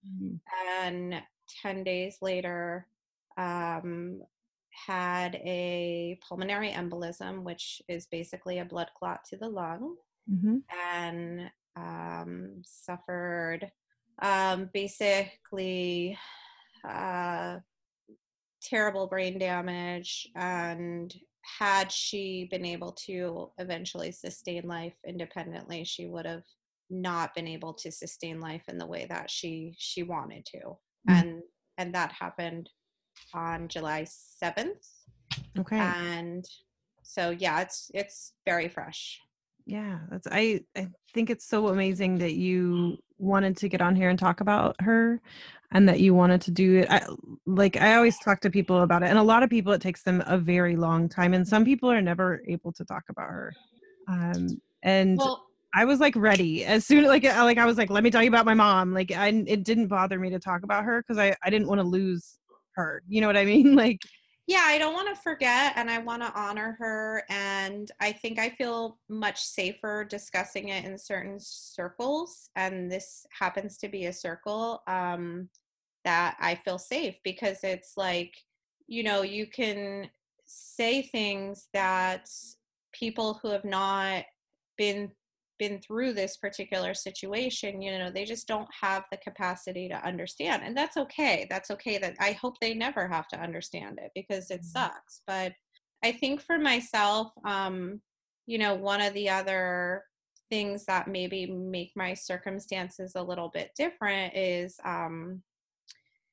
and 0.80 1.22
10 1.62 1.84
days 1.84 2.18
later 2.20 2.86
um, 3.38 4.20
had 4.86 5.36
a 5.36 6.18
pulmonary 6.26 6.70
embolism 6.70 7.42
which 7.42 7.80
is 7.88 8.06
basically 8.06 8.58
a 8.58 8.64
blood 8.64 8.90
clot 8.98 9.24
to 9.24 9.36
the 9.36 9.48
lung 9.48 9.96
Mm-hmm. 10.30 10.58
and 10.88 11.50
um, 11.74 12.62
suffered 12.64 13.70
um, 14.20 14.70
basically 14.72 16.16
uh, 16.88 17.58
terrible 18.62 19.08
brain 19.08 19.38
damage 19.38 20.28
and 20.36 21.12
had 21.60 21.90
she 21.90 22.46
been 22.50 22.64
able 22.64 22.92
to 22.92 23.50
eventually 23.58 24.12
sustain 24.12 24.66
life 24.66 24.94
independently 25.06 25.84
she 25.84 26.06
would 26.06 26.26
have 26.26 26.44
not 26.90 27.34
been 27.34 27.48
able 27.48 27.72
to 27.74 27.90
sustain 27.90 28.40
life 28.40 28.62
in 28.68 28.78
the 28.78 28.86
way 28.86 29.06
that 29.08 29.30
she 29.30 29.74
she 29.78 30.02
wanted 30.02 30.44
to 30.46 30.76
Mm. 31.08 31.20
and 31.20 31.42
and 31.78 31.94
that 31.94 32.12
happened 32.12 32.70
on 33.34 33.66
july 33.66 34.04
7th 34.04 34.86
Okay. 35.58 35.76
and 35.78 36.44
so 37.02 37.30
yeah 37.30 37.60
it's 37.60 37.90
it's 37.92 38.34
very 38.46 38.68
fresh 38.68 39.18
yeah, 39.64 40.00
that's 40.10 40.26
I 40.28 40.62
I 40.76 40.88
think 41.14 41.30
it's 41.30 41.46
so 41.46 41.68
amazing 41.68 42.18
that 42.18 42.34
you 42.34 42.98
wanted 43.22 43.56
to 43.56 43.68
get 43.68 43.80
on 43.80 43.94
here 43.94 44.10
and 44.10 44.18
talk 44.18 44.40
about 44.40 44.74
her 44.80 45.20
and 45.70 45.88
that 45.88 46.00
you 46.00 46.12
wanted 46.12 46.40
to 46.42 46.50
do 46.50 46.80
it. 46.80 46.90
I, 46.90 47.06
like 47.46 47.76
I 47.76 47.94
always 47.94 48.18
talk 48.18 48.40
to 48.40 48.50
people 48.50 48.82
about 48.82 49.02
it 49.02 49.06
and 49.06 49.18
a 49.18 49.22
lot 49.22 49.42
of 49.42 49.50
people 49.50 49.72
it 49.72 49.80
takes 49.80 50.02
them 50.02 50.22
a 50.26 50.36
very 50.36 50.76
long 50.76 51.08
time 51.08 51.32
and 51.32 51.46
some 51.46 51.64
people 51.64 51.90
are 51.90 52.02
never 52.02 52.42
able 52.48 52.72
to 52.72 52.84
talk 52.84 53.04
about 53.08 53.28
her. 53.28 53.54
Um 54.08 54.60
and 54.82 55.18
well 55.18 55.46
I 55.74 55.84
was 55.84 56.00
like 56.00 56.14
ready 56.16 56.64
as 56.64 56.84
soon 56.84 57.04
like 57.04 57.24
I 57.24 57.42
like 57.44 57.58
I 57.58 57.64
was 57.64 57.78
like 57.78 57.90
let 57.90 58.02
me 58.02 58.10
tell 58.10 58.22
you 58.22 58.28
about 58.28 58.44
my 58.44 58.54
mom. 58.54 58.92
Like 58.92 59.12
I 59.12 59.28
it 59.28 59.62
didn't 59.64 59.86
bother 59.86 60.18
me 60.18 60.30
to 60.30 60.38
talk 60.38 60.64
about 60.64 60.84
her 60.84 61.02
cuz 61.04 61.16
I 61.16 61.34
I 61.42 61.48
didn't 61.48 61.68
want 61.68 61.80
to 61.80 61.86
lose 61.86 62.38
her. 62.74 63.02
You 63.08 63.20
know 63.20 63.28
what 63.28 63.36
I 63.36 63.44
mean? 63.44 63.74
Like 63.82 64.02
yeah 64.52 64.64
i 64.66 64.76
don't 64.76 64.92
want 64.92 65.08
to 65.08 65.22
forget 65.22 65.72
and 65.76 65.90
i 65.90 65.96
want 65.98 66.20
to 66.20 66.30
honor 66.38 66.76
her 66.78 67.24
and 67.30 67.90
i 68.00 68.12
think 68.12 68.38
i 68.38 68.50
feel 68.50 68.98
much 69.08 69.42
safer 69.42 70.04
discussing 70.04 70.68
it 70.68 70.84
in 70.84 70.98
certain 70.98 71.38
circles 71.40 72.50
and 72.54 72.92
this 72.92 73.26
happens 73.38 73.78
to 73.78 73.88
be 73.88 74.06
a 74.06 74.12
circle 74.12 74.82
um, 74.86 75.48
that 76.04 76.36
i 76.38 76.54
feel 76.54 76.78
safe 76.78 77.14
because 77.24 77.58
it's 77.62 77.94
like 77.96 78.34
you 78.86 79.02
know 79.02 79.22
you 79.22 79.46
can 79.46 80.06
say 80.44 81.00
things 81.00 81.68
that 81.72 82.28
people 82.92 83.40
who 83.42 83.48
have 83.48 83.64
not 83.64 84.24
been 84.76 85.10
been 85.62 85.78
through 85.80 86.12
this 86.12 86.38
particular 86.38 86.92
situation 86.92 87.80
you 87.80 87.96
know 87.96 88.10
they 88.10 88.24
just 88.24 88.48
don't 88.48 88.68
have 88.80 89.04
the 89.12 89.16
capacity 89.18 89.88
to 89.88 89.94
understand 90.04 90.60
and 90.64 90.76
that's 90.76 90.96
okay 90.96 91.46
that's 91.48 91.70
okay 91.70 91.98
that 91.98 92.16
i 92.18 92.32
hope 92.32 92.58
they 92.58 92.74
never 92.74 93.06
have 93.06 93.28
to 93.28 93.40
understand 93.40 93.96
it 94.02 94.10
because 94.12 94.50
it 94.50 94.62
Mhm. 94.62 94.64
sucks 94.64 95.20
but 95.24 95.52
i 96.02 96.10
think 96.10 96.40
for 96.40 96.58
myself 96.58 97.30
um 97.44 98.02
you 98.46 98.58
know 98.58 98.74
one 98.74 99.00
of 99.00 99.14
the 99.14 99.30
other 99.30 100.02
things 100.50 100.84
that 100.86 101.06
maybe 101.06 101.46
make 101.46 101.92
my 101.94 102.12
circumstances 102.12 103.12
a 103.14 103.22
little 103.22 103.48
bit 103.48 103.70
different 103.76 104.34
is 104.36 104.80
um 104.84 105.44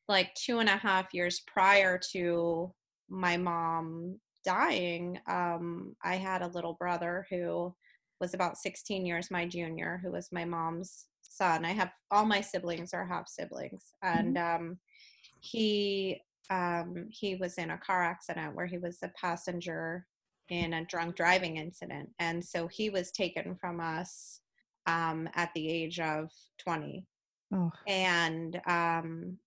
like 0.07 0.33
two 0.33 0.57
and 0.57 0.69
a 0.69 0.77
half 0.88 1.13
years 1.13 1.43
prior 1.45 2.00
to 2.13 2.74
my 3.09 3.38
mom 3.38 4.19
dying 4.43 5.19
um 5.27 5.95
i 6.03 6.15
had 6.15 6.41
a 6.41 6.48
little 6.55 6.74
brother 6.74 7.27
who 7.29 7.75
was 8.19 8.33
about 8.33 8.57
16 8.57 9.05
years 9.05 9.31
my 9.31 9.45
junior 9.45 9.99
who 10.03 10.11
was 10.11 10.31
my 10.31 10.45
mom's 10.45 11.05
son. 11.21 11.65
I 11.65 11.71
have 11.71 11.91
all 12.11 12.25
my 12.25 12.41
siblings 12.41 12.93
are 12.93 13.05
half 13.05 13.27
siblings. 13.27 13.93
And 14.01 14.38
um 14.38 14.77
he 15.39 16.21
um 16.49 17.07
he 17.09 17.35
was 17.35 17.57
in 17.57 17.71
a 17.71 17.77
car 17.77 18.03
accident 18.03 18.55
where 18.55 18.65
he 18.65 18.77
was 18.77 18.97
a 19.03 19.11
passenger 19.19 20.05
in 20.49 20.73
a 20.73 20.85
drunk 20.85 21.15
driving 21.15 21.57
incident. 21.57 22.09
And 22.19 22.43
so 22.43 22.67
he 22.67 22.89
was 22.89 23.11
taken 23.11 23.55
from 23.55 23.79
us 23.79 24.41
um 24.85 25.29
at 25.35 25.51
the 25.53 25.69
age 25.69 25.99
of 25.99 26.31
20 26.59 27.05
oh 27.53 27.71
and 27.88 28.59
um 28.67 29.38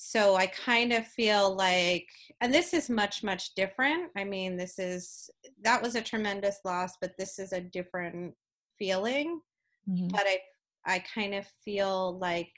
so 0.00 0.36
i 0.36 0.46
kind 0.46 0.92
of 0.92 1.04
feel 1.04 1.56
like 1.56 2.06
and 2.40 2.54
this 2.54 2.72
is 2.72 2.88
much 2.88 3.24
much 3.24 3.54
different. 3.54 4.10
I 4.16 4.22
mean 4.22 4.56
this 4.56 4.78
is 4.78 5.28
that 5.64 5.82
was 5.82 5.96
a 5.96 6.00
tremendous 6.00 6.60
loss 6.64 6.92
but 7.00 7.12
this 7.18 7.40
is 7.40 7.52
a 7.52 7.60
different 7.60 8.34
feeling. 8.78 9.40
Mhm. 9.90 10.12
but 10.12 10.24
i 10.24 10.38
i 10.86 10.98
kind 11.00 11.34
of 11.34 11.44
feel 11.64 12.16
like 12.18 12.52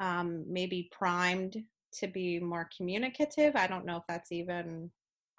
um 0.00 0.44
maybe 0.48 0.88
primed 0.90 1.62
to 2.00 2.06
be 2.06 2.40
more 2.40 2.68
communicative. 2.74 3.54
I 3.54 3.66
don't 3.66 3.84
know 3.84 3.98
if 3.98 4.04
that's 4.08 4.32
even 4.32 4.90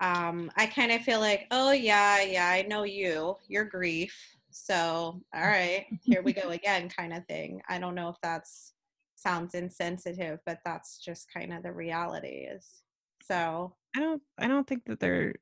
um 0.02 0.52
i 0.56 0.68
kind 0.68 0.92
of 0.92 1.02
feel 1.02 1.20
like 1.20 1.48
oh 1.50 1.72
yeah 1.72 2.22
yeah 2.22 2.48
i 2.48 2.62
know 2.62 2.84
you. 2.84 3.36
Your 3.48 3.66
grief. 3.66 4.16
So 4.52 5.20
all 5.34 5.42
right 5.58 5.88
here 6.04 6.22
we 6.22 6.32
go 6.34 6.50
again 6.50 6.90
kind 6.90 7.12
of 7.12 7.26
thing. 7.26 7.62
I 7.68 7.80
don't 7.80 7.96
know 7.96 8.10
if 8.10 8.18
that's 8.22 8.74
sounds 9.22 9.54
insensitive 9.54 10.40
but 10.46 10.60
that's 10.66 10.98
just 10.98 11.32
kind 11.34 11.54
of 11.54 11.64
the 11.64 11.72
reality 11.72 12.48
is 12.50 12.84
so 13.24 13.74
I 13.96 14.00
don't 14.00 14.22
I 14.38 14.48
don't 14.48 14.68
think 14.68 14.86
that 14.86 15.00
there 15.00 15.36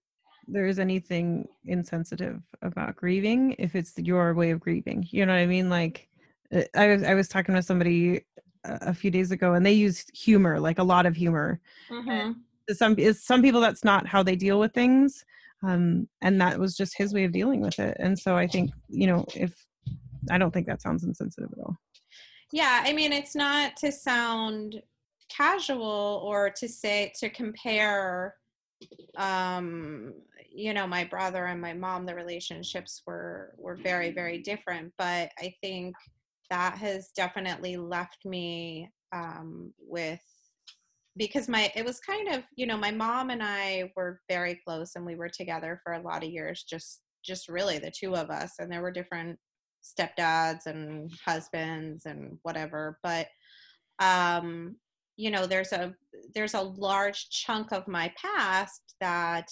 there 0.47 0.65
is 0.65 0.79
anything 0.79 1.47
insensitive 1.65 2.41
about 2.61 2.95
grieving 2.95 3.55
if 3.59 3.75
it's 3.75 3.93
your 3.97 4.33
way 4.33 4.51
of 4.51 4.59
grieving. 4.59 5.05
You 5.09 5.25
know 5.25 5.33
what 5.33 5.39
I 5.39 5.45
mean? 5.45 5.69
Like 5.69 6.07
uh, 6.53 6.63
I 6.75 6.87
was 6.87 7.03
I 7.03 7.13
was 7.13 7.27
talking 7.27 7.55
to 7.55 7.61
somebody 7.61 8.21
a 8.63 8.93
few 8.93 9.11
days 9.11 9.31
ago 9.31 9.53
and 9.53 9.65
they 9.65 9.73
used 9.73 10.11
humor, 10.15 10.59
like 10.59 10.79
a 10.79 10.83
lot 10.83 11.05
of 11.05 11.15
humor. 11.15 11.59
mhm. 11.89 12.35
Some 12.71 12.95
is 12.97 13.23
some 13.23 13.41
people 13.41 13.61
that's 13.61 13.83
not 13.83 14.07
how 14.07 14.23
they 14.23 14.35
deal 14.35 14.59
with 14.59 14.73
things. 14.73 15.23
Um 15.63 16.07
and 16.21 16.39
that 16.41 16.59
was 16.59 16.75
just 16.75 16.97
his 16.97 17.13
way 17.13 17.23
of 17.25 17.31
dealing 17.31 17.61
with 17.61 17.79
it. 17.79 17.97
And 17.99 18.17
so 18.17 18.35
I 18.37 18.47
think, 18.47 18.71
you 18.89 19.07
know, 19.07 19.25
if 19.35 19.65
I 20.31 20.37
don't 20.37 20.51
think 20.53 20.67
that 20.67 20.81
sounds 20.81 21.03
insensitive 21.03 21.51
at 21.51 21.59
all. 21.59 21.77
Yeah, 22.51 22.83
I 22.85 22.93
mean, 22.93 23.11
it's 23.11 23.35
not 23.35 23.75
to 23.77 23.91
sound 23.91 24.81
casual 25.29 26.21
or 26.23 26.49
to 26.49 26.67
say 26.67 27.11
to 27.19 27.29
compare 27.29 28.35
um 29.17 30.13
you 30.49 30.73
know 30.73 30.87
my 30.87 31.03
brother 31.03 31.45
and 31.45 31.59
my 31.59 31.73
mom 31.73 32.05
the 32.05 32.13
relationships 32.13 33.01
were 33.05 33.53
were 33.57 33.75
very 33.75 34.11
very 34.11 34.37
different 34.37 34.93
but 34.97 35.29
i 35.39 35.53
think 35.61 35.95
that 36.49 36.77
has 36.77 37.09
definitely 37.15 37.75
left 37.75 38.23
me 38.23 38.89
um 39.13 39.73
with 39.79 40.21
because 41.17 41.49
my 41.49 41.71
it 41.75 41.83
was 41.83 41.99
kind 41.99 42.29
of 42.29 42.43
you 42.55 42.65
know 42.67 42.77
my 42.77 42.91
mom 42.91 43.31
and 43.31 43.41
i 43.43 43.91
were 43.95 44.21
very 44.29 44.59
close 44.65 44.95
and 44.95 45.05
we 45.05 45.15
were 45.15 45.29
together 45.29 45.81
for 45.83 45.93
a 45.93 46.01
lot 46.01 46.23
of 46.23 46.29
years 46.29 46.63
just 46.63 47.01
just 47.25 47.49
really 47.49 47.79
the 47.79 47.91
two 47.91 48.15
of 48.15 48.29
us 48.29 48.53
and 48.59 48.71
there 48.71 48.81
were 48.81 48.91
different 48.91 49.37
stepdads 49.97 50.65
and 50.65 51.11
husbands 51.25 52.05
and 52.05 52.39
whatever 52.43 52.99
but 53.03 53.27
um 53.99 54.77
you 55.15 55.31
know 55.31 55.45
there's 55.47 55.71
a 55.73 55.95
there's 56.33 56.53
a 56.53 56.61
large 56.61 57.29
chunk 57.29 57.71
of 57.71 57.87
my 57.87 58.13
past 58.21 58.95
that 58.99 59.49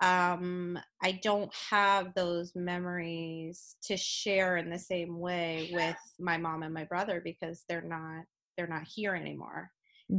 um 0.00 0.78
i 1.02 1.12
don't 1.22 1.54
have 1.54 2.14
those 2.14 2.54
memories 2.54 3.76
to 3.82 3.96
share 3.96 4.56
in 4.56 4.70
the 4.70 4.78
same 4.78 5.18
way 5.18 5.70
with 5.72 5.96
my 6.18 6.36
mom 6.36 6.62
and 6.62 6.74
my 6.74 6.84
brother 6.84 7.20
because 7.22 7.64
they're 7.68 7.82
not 7.82 8.24
they're 8.56 8.66
not 8.66 8.86
here 8.86 9.14
anymore 9.14 9.70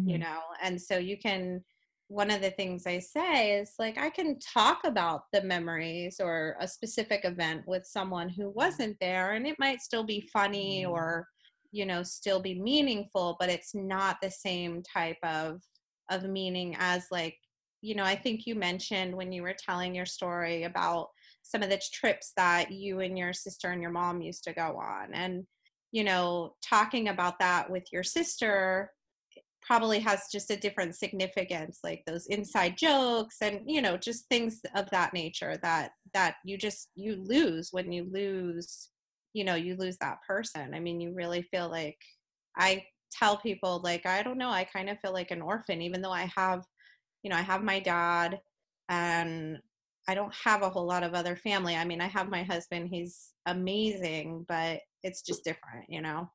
you 0.06 0.18
Mhm. 0.18 0.20
know 0.20 0.42
and 0.62 0.82
so 0.82 0.98
you 0.98 1.18
can 1.18 1.64
one 2.08 2.30
of 2.30 2.42
the 2.42 2.52
things 2.52 2.86
i 2.86 3.00
say 3.00 3.58
is 3.58 3.74
like 3.80 3.98
i 3.98 4.10
can 4.10 4.38
talk 4.40 4.82
about 4.86 5.24
the 5.34 5.42
memories 5.42 6.20
or 6.20 6.56
a 6.60 6.68
specific 6.68 7.22
event 7.24 7.64
with 7.66 7.86
someone 7.86 8.30
who 8.30 8.44
mm. 8.44 8.56
wasn't 8.56 8.96
there 9.02 9.34
and 9.34 9.48
it 9.48 9.56
might 9.58 9.82
still 9.82 10.04
be 10.04 10.30
funny 10.32 10.84
mm. 10.84 10.92
or 10.92 11.28
you 11.72 11.86
know 11.86 12.04
still 12.04 12.40
be 12.40 12.60
meaningful 12.60 13.36
but 13.40 13.50
it's 13.50 13.74
not 13.74 14.18
the 14.22 14.30
same 14.30 14.84
type 14.84 15.18
of 15.24 15.62
of 16.12 16.24
meaning 16.24 16.76
as 16.80 17.08
like 17.12 17.36
you 17.82 17.96
know 17.96 18.04
i 18.04 18.16
think 18.16 18.46
you 18.46 18.54
mentioned 18.56 19.16
when 19.16 19.32
you 19.32 19.42
were 19.42 19.56
telling 19.58 19.96
your 19.96 20.06
story 20.06 20.64
about 20.64 21.08
some 21.42 21.64
of 21.64 21.70
the 21.70 21.82
trips 21.92 22.34
that 22.38 22.72
you 22.72 23.00
and 23.00 23.18
your 23.18 23.34
sister 23.34 23.70
and 23.70 23.82
your 23.82 23.92
mom 23.92 24.22
used 24.22 24.44
to 24.44 24.54
go 24.54 24.80
on 24.80 25.14
and 25.14 25.44
you 25.92 26.04
know 26.04 26.54
talking 26.62 27.10
about 27.10 27.40
that 27.40 27.70
with 27.70 27.84
your 27.92 28.04
sister 28.04 28.92
probably 29.66 30.00
has 30.00 30.28
just 30.32 30.52
a 30.52 30.58
different 30.58 30.96
significance 30.96 31.80
like 31.84 32.04
those 32.06 32.28
inside 32.28 32.78
jokes 32.78 33.38
and 33.42 33.62
you 33.66 33.82
know 33.82 33.98
just 33.98 34.28
things 34.30 34.62
of 34.76 34.90
that 34.92 35.14
nature 35.14 35.58
that 35.62 35.92
that 36.14 36.36
you 36.46 36.58
just 36.58 36.90
you 36.96 37.16
lose 37.16 37.70
when 37.72 37.92
you 37.92 38.08
lose 38.12 38.90
you 39.34 39.44
know 39.44 39.56
you 39.56 39.76
lose 39.76 39.98
that 39.98 40.18
person. 40.28 40.74
I 40.74 40.80
mean 40.80 41.02
you 41.02 41.14
really 41.14 41.42
feel 41.42 41.70
like 41.70 41.98
i 42.58 42.84
tell 43.12 43.38
people 43.38 43.82
like 43.84 44.06
i 44.06 44.24
don't 44.24 44.38
know 44.38 44.50
i 44.50 44.64
kind 44.64 44.90
of 44.90 45.00
feel 45.00 45.14
like 45.14 45.32
an 45.32 45.42
orphan 45.42 45.82
even 45.82 46.02
though 46.02 46.12
i 46.12 46.30
have 46.36 46.64
you 47.24 47.30
know 47.30 47.36
i 47.36 47.42
have 47.42 47.64
my 47.64 47.80
dad 47.80 48.40
and 48.90 49.58
i 50.08 50.16
don't 50.16 50.34
have 50.34 50.62
a 50.64 50.70
whole 50.70 50.86
lot 50.86 51.04
of 51.04 51.14
other 51.14 51.36
family. 51.36 51.76
I 51.76 51.86
mean 51.86 52.02
i 52.02 52.08
have 52.08 52.30
my 52.30 52.44
husband 52.44 52.90
he's 52.90 53.32
amazing 53.46 54.46
but 54.48 54.82
it's 55.04 55.22
just 55.22 55.44
different 55.44 55.86
you 55.90 56.02
know? 56.02 56.30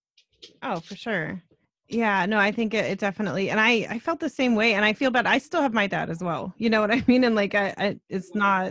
Oh, 0.62 0.80
for 0.80 0.96
sure. 0.96 1.42
Yeah, 1.90 2.24
no, 2.26 2.38
I 2.38 2.52
think 2.52 2.72
it, 2.72 2.84
it 2.84 2.98
definitely, 3.00 3.50
and 3.50 3.58
I 3.58 3.86
I 3.90 3.98
felt 3.98 4.20
the 4.20 4.28
same 4.28 4.54
way, 4.54 4.74
and 4.74 4.84
I 4.84 4.92
feel 4.92 5.10
bad. 5.10 5.26
I 5.26 5.38
still 5.38 5.60
have 5.60 5.74
my 5.74 5.86
dad 5.88 6.08
as 6.08 6.20
well. 6.22 6.54
You 6.58 6.70
know 6.70 6.80
what 6.80 6.92
I 6.92 7.02
mean? 7.08 7.24
And 7.24 7.34
like, 7.34 7.54
I, 7.54 7.74
I 7.78 7.96
it's 8.08 8.30
not, 8.34 8.68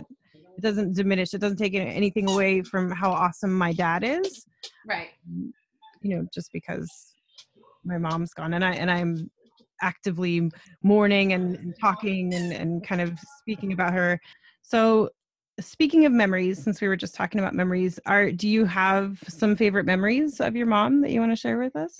it 0.56 0.62
doesn't 0.62 0.94
diminish, 0.94 1.34
it 1.34 1.40
doesn't 1.40 1.58
take 1.58 1.74
anything 1.74 2.26
away 2.26 2.62
from 2.62 2.90
how 2.90 3.10
awesome 3.12 3.56
my 3.56 3.72
dad 3.74 4.04
is. 4.04 4.46
right 4.86 5.08
um, 5.28 5.52
You 6.02 6.16
know, 6.16 6.26
just 6.32 6.50
because 6.52 7.14
my 7.84 7.98
mom's 7.98 8.34
gone, 8.34 8.54
and 8.54 8.64
I 8.64 8.72
and 8.74 8.90
I'm 8.90 9.30
actively 9.82 10.50
mourning 10.82 11.32
and, 11.34 11.56
and 11.56 11.74
talking 11.80 12.34
and 12.34 12.52
and 12.52 12.86
kind 12.86 13.00
of 13.02 13.18
speaking 13.40 13.72
about 13.72 13.92
her. 13.94 14.18
So 14.62 15.10
speaking 15.60 16.06
of 16.06 16.12
memories, 16.12 16.62
since 16.62 16.80
we 16.80 16.88
were 16.88 16.96
just 16.96 17.14
talking 17.14 17.40
about 17.40 17.54
memories, 17.54 18.00
are 18.06 18.32
do 18.32 18.48
you 18.48 18.64
have 18.66 19.22
some 19.28 19.56
favorite 19.56 19.86
memories 19.86 20.40
of 20.40 20.56
your 20.56 20.66
mom 20.66 21.02
that 21.02 21.10
you 21.10 21.20
want 21.20 21.32
to 21.32 21.36
share 21.36 21.58
with 21.58 21.76
us? 21.76 21.98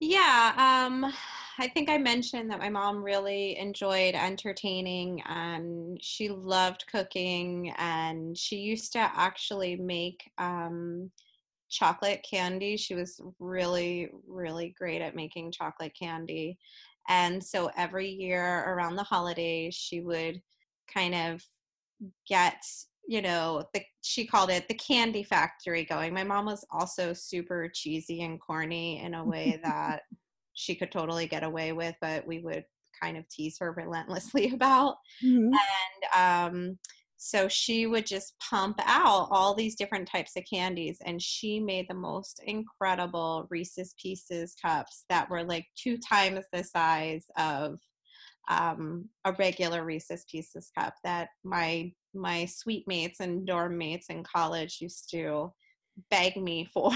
Yeah, 0.00 0.86
um, 0.86 1.12
I 1.58 1.68
think 1.68 1.90
I 1.90 1.98
mentioned 1.98 2.50
that 2.50 2.60
my 2.60 2.68
mom 2.68 3.02
really 3.02 3.56
enjoyed 3.58 4.14
entertaining 4.14 5.22
and 5.22 5.98
she 6.00 6.28
loved 6.28 6.84
cooking 6.90 7.74
and 7.76 8.38
she 8.38 8.56
used 8.58 8.92
to 8.92 9.00
actually 9.00 9.74
make 9.74 10.30
um, 10.38 11.10
chocolate 11.70 12.26
candy. 12.28 12.76
She 12.76 12.94
was 12.94 13.20
really, 13.40 14.10
really 14.28 14.74
great 14.78 15.02
at 15.02 15.16
making 15.16 15.52
chocolate 15.52 15.94
candy. 15.98 16.58
And 17.08 17.42
so 17.44 17.70
every 17.76 18.08
year 18.08 18.64
around 18.68 18.96
the 18.96 19.04
holidays, 19.04 19.74
she 19.74 20.00
would 20.00 20.42
kind 20.92 21.14
of 21.14 21.42
get 22.28 22.62
you 23.08 23.22
know 23.22 23.64
the 23.72 23.80
she 24.02 24.26
called 24.26 24.50
it 24.50 24.68
the 24.68 24.74
candy 24.74 25.22
factory 25.22 25.84
going 25.84 26.12
my 26.12 26.22
mom 26.22 26.44
was 26.44 26.64
also 26.70 27.12
super 27.12 27.68
cheesy 27.74 28.22
and 28.22 28.38
corny 28.40 29.02
in 29.02 29.14
a 29.14 29.24
way 29.24 29.58
that 29.64 30.02
she 30.52 30.74
could 30.74 30.92
totally 30.92 31.26
get 31.26 31.42
away 31.42 31.72
with 31.72 31.94
but 32.00 32.24
we 32.26 32.38
would 32.40 32.64
kind 33.02 33.16
of 33.16 33.28
tease 33.28 33.56
her 33.58 33.72
relentlessly 33.72 34.50
about 34.54 34.96
mm-hmm. 35.24 35.52
and 36.14 36.52
um 36.54 36.78
so 37.20 37.48
she 37.48 37.88
would 37.88 38.06
just 38.06 38.34
pump 38.38 38.78
out 38.84 39.26
all 39.32 39.52
these 39.52 39.74
different 39.74 40.08
types 40.08 40.36
of 40.36 40.44
candies 40.48 40.98
and 41.04 41.20
she 41.20 41.58
made 41.58 41.86
the 41.88 41.94
most 41.94 42.40
incredible 42.46 43.46
reese's 43.50 43.94
pieces 44.00 44.54
cups 44.62 45.04
that 45.08 45.28
were 45.28 45.42
like 45.42 45.66
two 45.76 45.98
times 45.98 46.44
the 46.52 46.62
size 46.62 47.24
of 47.36 47.80
um, 48.48 49.08
a 49.24 49.32
regular 49.32 49.84
Reese's 49.84 50.24
Pieces 50.30 50.70
cup 50.76 50.94
that 51.04 51.28
my 51.44 51.92
my 52.14 52.44
suite 52.46 52.84
mates 52.86 53.20
and 53.20 53.46
dorm 53.46 53.78
mates 53.78 54.06
in 54.08 54.22
college 54.24 54.78
used 54.80 55.10
to 55.10 55.52
beg 56.10 56.36
me 56.36 56.68
for. 56.72 56.90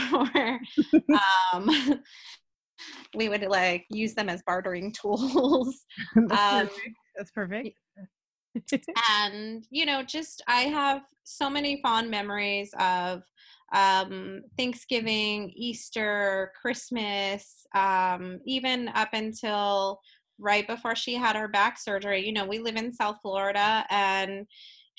um, 1.52 1.70
we 3.14 3.28
would 3.28 3.42
like 3.42 3.84
use 3.90 4.14
them 4.14 4.28
as 4.28 4.42
bartering 4.46 4.92
tools. 4.92 5.84
That's, 6.28 6.52
um, 6.52 6.66
perfect. 6.66 6.96
That's 7.16 7.30
perfect. 7.30 7.78
and 9.10 9.66
you 9.70 9.86
know, 9.86 10.02
just 10.02 10.42
I 10.46 10.62
have 10.62 11.02
so 11.24 11.48
many 11.48 11.80
fond 11.82 12.10
memories 12.10 12.74
of 12.78 13.22
um, 13.72 14.42
Thanksgiving, 14.58 15.52
Easter, 15.56 16.52
Christmas, 16.60 17.66
um, 17.74 18.38
even 18.44 18.88
up 18.88 19.10
until 19.12 20.00
right 20.38 20.66
before 20.66 20.96
she 20.96 21.14
had 21.14 21.36
her 21.36 21.48
back 21.48 21.78
surgery. 21.78 22.26
You 22.26 22.32
know, 22.32 22.44
we 22.44 22.58
live 22.58 22.76
in 22.76 22.92
South 22.92 23.18
Florida 23.22 23.84
and 23.88 24.46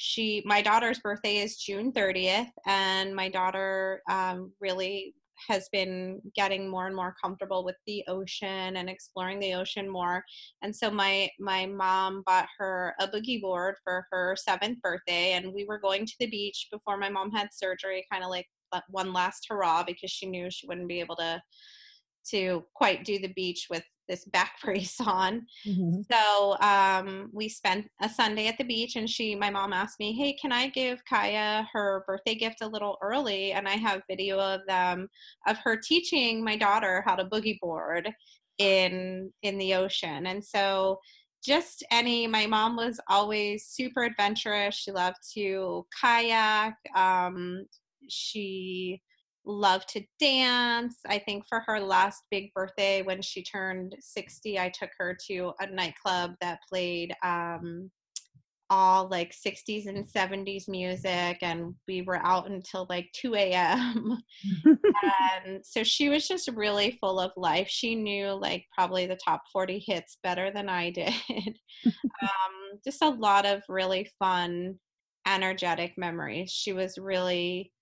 she 0.04 0.44
my 0.46 0.62
daughter's 0.62 1.00
birthday 1.00 1.38
is 1.38 1.56
June 1.56 1.94
30th 1.94 2.50
and 2.66 3.16
my 3.16 3.30
daughter 3.30 4.02
um, 4.10 4.52
really 4.60 5.16
has 5.48 5.70
been 5.72 6.22
getting 6.36 6.70
more 6.70 6.88
and 6.88 6.96
more 6.96 7.16
comfortable 7.22 7.64
with 7.64 7.78
the 7.88 8.04
ocean 8.10 8.76
and 8.76 8.90
exploring 8.90 9.40
the 9.40 9.54
ocean 9.54 9.90
more. 9.90 10.24
And 10.62 10.76
so 10.76 10.92
my 10.92 11.30
my 11.40 11.66
mom 11.66 12.22
bought 12.26 12.50
her 12.58 12.94
a 13.00 13.08
boogie 13.08 13.42
board 13.42 13.76
for 13.82 14.06
her 14.12 14.36
seventh 14.36 14.82
birthday 14.82 15.34
and 15.34 15.54
we 15.54 15.64
were 15.64 15.80
going 15.80 16.06
to 16.06 16.16
the 16.20 16.28
beach 16.28 16.68
before 16.70 16.98
my 16.98 17.10
mom 17.10 17.32
had 17.32 17.54
surgery 17.54 18.06
kind 18.12 18.26
of 18.26 18.30
like 18.30 18.48
one 18.90 19.14
last 19.14 19.46
hurrah 19.50 19.84
because 19.84 20.12
she 20.12 20.26
knew 20.26 20.50
she 20.50 20.68
wouldn't 20.68 20.88
be 20.90 21.00
able 21.00 21.16
to 21.16 21.42
to 22.32 22.64
quite 22.74 23.04
do 23.04 23.20
the 23.20 23.34
beach 23.34 23.68
with 23.70 23.84
this 24.08 24.26
back 24.26 24.54
brace 24.64 25.00
on. 25.00 25.46
Mm-hmm. 25.66 26.02
So 26.12 26.58
um, 26.60 27.30
we 27.34 27.50
spent 27.50 27.88
a 28.02 28.10
Sunday 28.10 28.48
at 28.48 28.58
the 28.58 28.64
beach, 28.64 28.96
and 28.96 29.10
she, 29.10 29.36
my 29.36 29.50
mom 29.50 29.74
asked 29.74 30.00
me, 30.00 30.14
"Hey, 30.14 30.34
can 30.34 30.52
I 30.52 30.68
give 30.68 31.04
Kaya 31.06 31.68
her 31.74 32.04
birthday 32.08 32.36
gift 32.36 32.62
a 32.62 32.68
little 32.68 32.98
early?" 33.02 33.54
And 33.54 33.68
I 33.68 33.74
have 33.74 34.02
video 34.10 34.40
of 34.40 34.62
them 34.68 35.08
of 35.48 35.58
her 35.60 35.78
teaching 35.78 36.44
my 36.44 36.58
daughter 36.58 37.04
how 37.06 37.16
to 37.16 37.26
boogie 37.26 37.60
board 37.60 38.12
in 38.58 39.32
in 39.42 39.58
the 39.58 39.76
ocean, 39.76 40.28
and 40.28 40.44
so 40.44 41.00
just 41.44 41.84
any 41.92 42.26
my 42.26 42.46
mom 42.46 42.78
was 42.78 43.02
always 43.10 43.66
super 43.66 44.04
adventurous 44.04 44.76
she 44.76 44.94
loved 44.94 45.18
to 45.34 45.86
kayak 46.02 46.76
um, 46.96 47.66
she 48.08 49.02
love 49.46 49.86
to 49.88 50.02
dance. 50.20 51.00
I 51.08 51.20
think 51.20 51.46
for 51.48 51.62
her 51.68 51.80
last 51.80 52.24
big 52.32 52.54
birthday 52.54 53.02
when 53.02 53.22
she 53.22 53.44
turned 53.44 53.96
60, 54.00 54.60
I 54.60 54.70
took 54.70 54.92
her 54.98 55.18
to 55.28 55.54
a 55.60 55.68
nightclub 55.68 56.34
that 56.42 56.60
played 56.70 57.14
um, 57.24 57.92
all 58.70 59.08
like 59.10 59.34
60s 59.34 59.88
and 59.88 60.06
70s 60.06 60.68
music, 60.68 61.38
and 61.42 61.76
we 61.88 62.02
were 62.02 62.26
out 62.26 62.50
until 62.50 62.88
like 62.90 63.12
2 63.14 63.36
a.m. 63.36 64.18
and 65.46 65.64
so 65.64 65.84
she 65.84 66.10
was 66.10 66.28
just 66.28 66.50
really 66.56 66.98
full 67.00 67.20
of 67.20 67.32
life. 67.36 67.68
She 67.70 67.96
knew 67.96 68.30
like 68.30 68.66
probably 68.74 69.06
the 69.06 69.20
top 69.24 69.44
40 69.52 69.84
hits 69.86 70.18
better 70.24 70.52
than 70.52 70.70
I 70.70 70.90
did. 70.90 71.14
um, 71.86 72.80
just 72.84 73.02
a 73.02 73.10
lot 73.10 73.46
of 73.46 73.62
really 73.68 74.10
fun, 74.18 74.80
energetic 75.28 75.94
memories. 75.98 76.50
She 76.50 76.74
was 76.74 76.98
really 76.98 77.73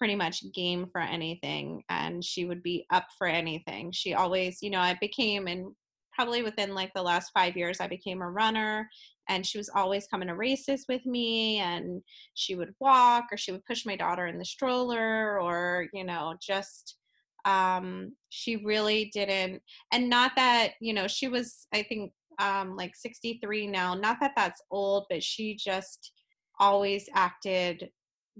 pretty 0.00 0.16
much 0.16 0.50
game 0.54 0.86
for 0.90 1.02
anything 1.02 1.84
and 1.90 2.24
she 2.24 2.46
would 2.46 2.62
be 2.62 2.86
up 2.90 3.08
for 3.18 3.26
anything. 3.26 3.92
She 3.92 4.14
always, 4.14 4.62
you 4.62 4.70
know, 4.70 4.80
I 4.80 4.96
became 4.98 5.46
and 5.46 5.74
probably 6.14 6.42
within 6.42 6.74
like 6.74 6.90
the 6.94 7.02
last 7.02 7.32
5 7.34 7.54
years 7.54 7.80
I 7.80 7.86
became 7.86 8.22
a 8.22 8.30
runner 8.30 8.88
and 9.28 9.44
she 9.46 9.58
was 9.58 9.68
always 9.74 10.06
coming 10.06 10.28
to 10.28 10.34
races 10.34 10.86
with 10.88 11.04
me 11.04 11.58
and 11.58 12.00
she 12.32 12.54
would 12.54 12.72
walk 12.80 13.26
or 13.30 13.36
she 13.36 13.52
would 13.52 13.64
push 13.66 13.84
my 13.84 13.94
daughter 13.94 14.26
in 14.26 14.38
the 14.38 14.44
stroller 14.46 15.38
or, 15.38 15.88
you 15.92 16.02
know, 16.04 16.34
just 16.40 16.96
um 17.44 18.12
she 18.30 18.56
really 18.56 19.10
didn't 19.12 19.60
and 19.92 20.08
not 20.08 20.32
that, 20.34 20.72
you 20.80 20.94
know, 20.94 21.08
she 21.08 21.28
was 21.28 21.66
I 21.74 21.82
think 21.82 22.12
um 22.38 22.74
like 22.74 22.96
63 22.96 23.66
now. 23.66 23.92
Not 23.92 24.16
that 24.20 24.32
that's 24.34 24.62
old, 24.70 25.04
but 25.10 25.22
she 25.22 25.56
just 25.56 26.12
always 26.58 27.06
acted 27.14 27.90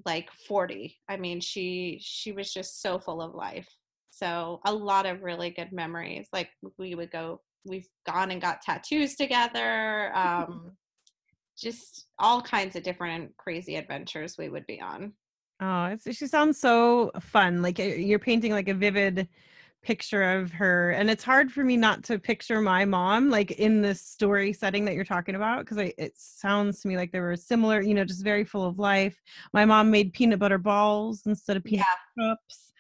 like 0.05 0.31
40 0.47 0.97
i 1.09 1.17
mean 1.17 1.41
she 1.41 1.99
she 2.03 2.33
was 2.33 2.53
just 2.53 2.83
so 2.83 2.99
full 2.99 3.23
of 3.23 3.35
life. 3.35 3.69
So 4.13 4.61
a 4.67 4.73
lot 4.73 5.07
of 5.07 5.23
really 5.23 5.51
good 5.51 5.73
memories 5.73 6.29
like 6.33 6.51
we 6.79 6.95
would 6.95 7.11
go 7.11 7.41
we've 7.65 7.89
gone 8.07 8.31
and 8.31 8.41
got 8.41 8.63
tattoos 8.63 9.17
together 9.17 10.13
um 10.17 10.73
just 11.59 12.07
all 12.19 12.41
kinds 12.41 12.75
of 12.75 12.83
different 12.83 13.37
crazy 13.37 13.77
adventures 13.77 14.37
we 14.39 14.49
would 14.49 14.67
be 14.67 14.81
on. 14.81 15.13
Oh 15.61 15.97
she 16.11 16.27
sounds 16.27 16.59
so 16.59 17.11
fun 17.21 17.63
like 17.63 17.79
you're 17.79 18.19
painting 18.19 18.53
like 18.53 18.69
a 18.69 18.75
vivid 18.75 19.29
picture 19.83 20.39
of 20.39 20.53
her 20.53 20.91
and 20.91 21.11
it's 21.11 21.25
hard 21.25 21.51
for 21.51 21.65
me 21.65 21.77
not 21.77 22.05
to 22.05 22.19
picture 22.19 22.61
my 22.61 22.85
mom 22.85 23.31
like 23.31 23.53
in 23.53 23.81
this 23.81 24.03
story 24.03 24.53
setting 24.53 24.85
that 24.85 24.95
you're 24.95 25.05
talking 25.05 25.35
about 25.35 25.61
because 25.61 25.79
it 25.79 26.13
sounds 26.17 26.81
to 26.81 26.89
me 26.89 26.97
like 26.97 27.11
they 27.13 27.21
were 27.21 27.35
similar 27.35 27.81
you 27.81 27.95
know 27.95 28.05
just 28.05 28.23
very 28.23 28.45
full 28.45 28.65
of 28.67 28.79
life. 28.79 29.21
My 29.53 29.65
mom 29.65 29.91
made 29.91 30.13
peanut 30.13 30.39
butter 30.39 30.59
balls 30.59 31.23
instead 31.27 31.57
of 31.57 31.65
peanut 31.65 31.87
yeah. 32.17 32.35
cups 32.35 32.73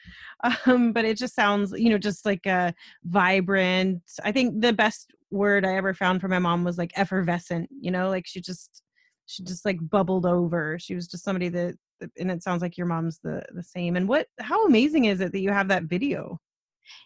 um, 0.66 0.92
but 0.92 1.04
it 1.04 1.16
just 1.16 1.34
sounds 1.34 1.72
you 1.72 1.90
know 1.90 1.98
just 1.98 2.24
like 2.24 2.46
a 2.46 2.74
vibrant 3.04 4.02
i 4.24 4.32
think 4.32 4.60
the 4.60 4.72
best 4.72 5.12
word 5.30 5.64
i 5.64 5.76
ever 5.76 5.92
found 5.92 6.20
for 6.20 6.28
my 6.28 6.38
mom 6.38 6.64
was 6.64 6.78
like 6.78 6.92
effervescent 6.96 7.68
you 7.80 7.90
know 7.90 8.08
like 8.08 8.26
she 8.26 8.40
just 8.40 8.82
she 9.30 9.44
just 9.44 9.64
like 9.64 9.78
bubbled 9.88 10.26
over. 10.26 10.76
She 10.78 10.94
was 10.94 11.06
just 11.06 11.24
somebody 11.24 11.48
that 11.50 11.76
and 12.18 12.30
it 12.30 12.42
sounds 12.42 12.62
like 12.62 12.76
your 12.76 12.86
mom's 12.86 13.20
the 13.22 13.44
the 13.54 13.62
same 13.62 13.94
and 13.94 14.08
what 14.08 14.26
how 14.40 14.64
amazing 14.66 15.04
is 15.04 15.20
it 15.20 15.32
that 15.32 15.40
you 15.40 15.50
have 15.50 15.68
that 15.68 15.84
video 15.84 16.40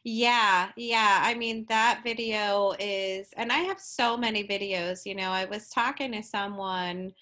yeah, 0.04 0.70
yeah. 0.76 1.20
I 1.22 1.34
mean, 1.34 1.64
that 1.68 2.02
video 2.04 2.74
is, 2.78 3.28
and 3.36 3.50
I 3.50 3.58
have 3.58 3.80
so 3.80 4.16
many 4.16 4.46
videos. 4.46 5.00
You 5.04 5.14
know, 5.14 5.30
I 5.30 5.44
was 5.46 5.68
talking 5.68 6.12
to 6.12 6.22
someone 6.22 7.12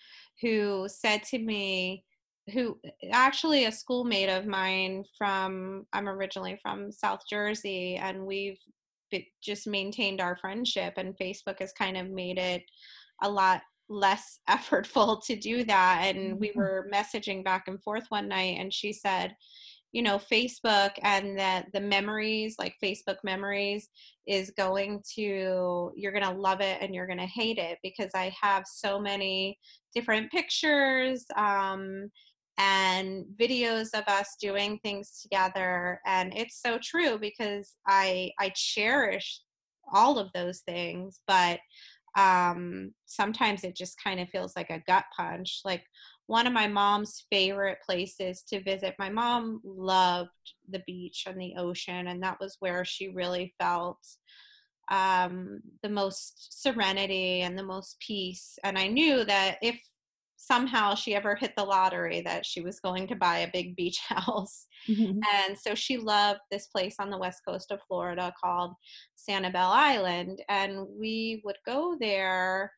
who 0.40 0.86
said 0.88 1.22
to 1.24 1.38
me, 1.38 2.04
who 2.52 2.78
actually 3.12 3.66
a 3.66 3.72
schoolmate 3.72 4.28
of 4.28 4.46
mine 4.46 5.04
from, 5.16 5.86
I'm 5.92 6.08
originally 6.08 6.58
from 6.60 6.90
South 6.90 7.20
Jersey, 7.30 7.96
and 7.96 8.26
we've 8.26 8.58
just 9.42 9.66
maintained 9.66 10.20
our 10.20 10.36
friendship, 10.36 10.94
and 10.96 11.16
Facebook 11.16 11.60
has 11.60 11.72
kind 11.72 11.96
of 11.96 12.10
made 12.10 12.38
it 12.38 12.62
a 13.22 13.30
lot 13.30 13.62
less 13.88 14.40
effortful 14.50 15.24
to 15.26 15.36
do 15.36 15.64
that. 15.64 16.14
And 16.14 16.40
we 16.40 16.50
mm-hmm. 16.50 16.58
were 16.58 16.88
messaging 16.92 17.44
back 17.44 17.68
and 17.68 17.82
forth 17.82 18.04
one 18.08 18.28
night, 18.28 18.58
and 18.58 18.72
she 18.72 18.92
said, 18.92 19.36
you 19.92 20.02
know 20.02 20.18
facebook 20.18 20.90
and 21.02 21.38
that 21.38 21.66
the 21.72 21.80
memories 21.80 22.56
like 22.58 22.74
facebook 22.82 23.16
memories 23.22 23.88
is 24.26 24.50
going 24.56 25.02
to 25.14 25.90
you're 25.94 26.12
going 26.12 26.24
to 26.24 26.40
love 26.40 26.60
it 26.60 26.78
and 26.80 26.94
you're 26.94 27.06
going 27.06 27.18
to 27.18 27.26
hate 27.26 27.58
it 27.58 27.78
because 27.82 28.10
i 28.14 28.34
have 28.40 28.64
so 28.66 28.98
many 28.98 29.58
different 29.94 30.30
pictures 30.32 31.26
um, 31.36 32.10
and 32.58 33.24
videos 33.40 33.88
of 33.94 34.04
us 34.08 34.36
doing 34.40 34.78
things 34.82 35.20
together 35.22 36.00
and 36.06 36.32
it's 36.36 36.60
so 36.60 36.78
true 36.82 37.18
because 37.18 37.76
i 37.86 38.30
i 38.40 38.50
cherish 38.54 39.40
all 39.92 40.18
of 40.18 40.28
those 40.34 40.60
things 40.60 41.20
but 41.26 41.58
um 42.16 42.92
sometimes 43.06 43.64
it 43.64 43.74
just 43.74 43.96
kind 44.02 44.20
of 44.20 44.28
feels 44.28 44.54
like 44.54 44.68
a 44.68 44.82
gut 44.86 45.04
punch 45.16 45.60
like 45.64 45.82
one 46.26 46.46
of 46.46 46.52
my 46.52 46.68
mom's 46.68 47.26
favorite 47.30 47.78
places 47.84 48.42
to 48.48 48.62
visit. 48.62 48.94
My 48.98 49.10
mom 49.10 49.60
loved 49.64 50.30
the 50.68 50.82
beach 50.86 51.24
and 51.26 51.40
the 51.40 51.54
ocean, 51.58 52.06
and 52.08 52.22
that 52.22 52.38
was 52.40 52.56
where 52.60 52.84
she 52.84 53.08
really 53.08 53.54
felt 53.60 53.98
um, 54.90 55.60
the 55.82 55.88
most 55.88 56.62
serenity 56.62 57.40
and 57.40 57.58
the 57.58 57.62
most 57.62 57.98
peace. 58.00 58.58
And 58.64 58.78
I 58.78 58.88
knew 58.88 59.24
that 59.24 59.58
if 59.62 59.80
somehow 60.36 60.92
she 60.94 61.14
ever 61.14 61.36
hit 61.36 61.52
the 61.56 61.64
lottery 61.64 62.20
that 62.20 62.44
she 62.44 62.60
was 62.60 62.80
going 62.80 63.06
to 63.06 63.14
buy 63.14 63.38
a 63.38 63.50
big 63.52 63.76
beach 63.76 64.00
house. 64.08 64.66
Mm-hmm. 64.88 65.20
And 65.34 65.56
so 65.58 65.74
she 65.74 65.96
loved 65.96 66.40
this 66.50 66.66
place 66.66 66.96
on 66.98 67.10
the 67.10 67.18
west 67.18 67.42
coast 67.46 67.70
of 67.70 67.80
Florida 67.86 68.32
called 68.42 68.72
Sanibel 69.16 69.54
Island. 69.54 70.42
And 70.48 70.86
we 70.98 71.40
would 71.44 71.58
go 71.64 71.96
there 71.98 72.72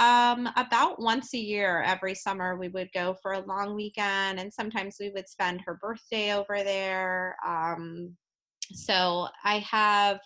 um, 0.00 0.48
about 0.56 1.00
once 1.00 1.34
a 1.34 1.38
year 1.38 1.82
every 1.82 2.14
summer. 2.14 2.56
We 2.56 2.68
would 2.68 2.90
go 2.92 3.16
for 3.22 3.32
a 3.32 3.46
long 3.46 3.74
weekend, 3.74 4.40
and 4.40 4.52
sometimes 4.52 4.96
we 5.00 5.10
would 5.10 5.28
spend 5.28 5.60
her 5.66 5.78
birthday 5.80 6.34
over 6.34 6.62
there. 6.64 7.36
Um, 7.46 8.16
so 8.72 9.28
I 9.44 9.58
have 9.58 10.20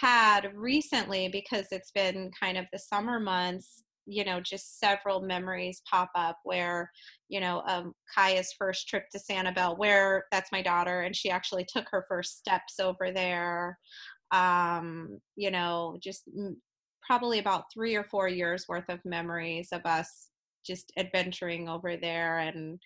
had 0.00 0.50
recently 0.54 1.28
because 1.28 1.66
it's 1.70 1.90
been 1.90 2.30
kind 2.38 2.56
of 2.56 2.66
the 2.72 2.78
summer 2.78 3.20
months 3.20 3.82
you 4.06 4.24
know 4.24 4.40
just 4.40 4.78
several 4.78 5.20
memories 5.20 5.82
pop 5.90 6.10
up 6.14 6.38
where 6.44 6.90
you 7.28 7.40
know 7.40 7.62
um, 7.66 7.92
kaya's 8.14 8.54
first 8.58 8.88
trip 8.88 9.04
to 9.10 9.18
sanibel 9.18 9.78
where 9.78 10.24
that's 10.30 10.52
my 10.52 10.62
daughter 10.62 11.02
and 11.02 11.16
she 11.16 11.30
actually 11.30 11.66
took 11.68 11.86
her 11.90 12.04
first 12.08 12.38
steps 12.38 12.78
over 12.80 13.10
there 13.12 13.78
um, 14.32 15.18
you 15.36 15.50
know 15.50 15.96
just 16.02 16.22
probably 17.06 17.38
about 17.38 17.72
three 17.72 17.94
or 17.94 18.04
four 18.04 18.28
years 18.28 18.66
worth 18.68 18.88
of 18.88 19.04
memories 19.04 19.68
of 19.72 19.84
us 19.84 20.28
just 20.64 20.92
adventuring 20.96 21.68
over 21.68 21.96
there 21.96 22.38
and 22.38 22.78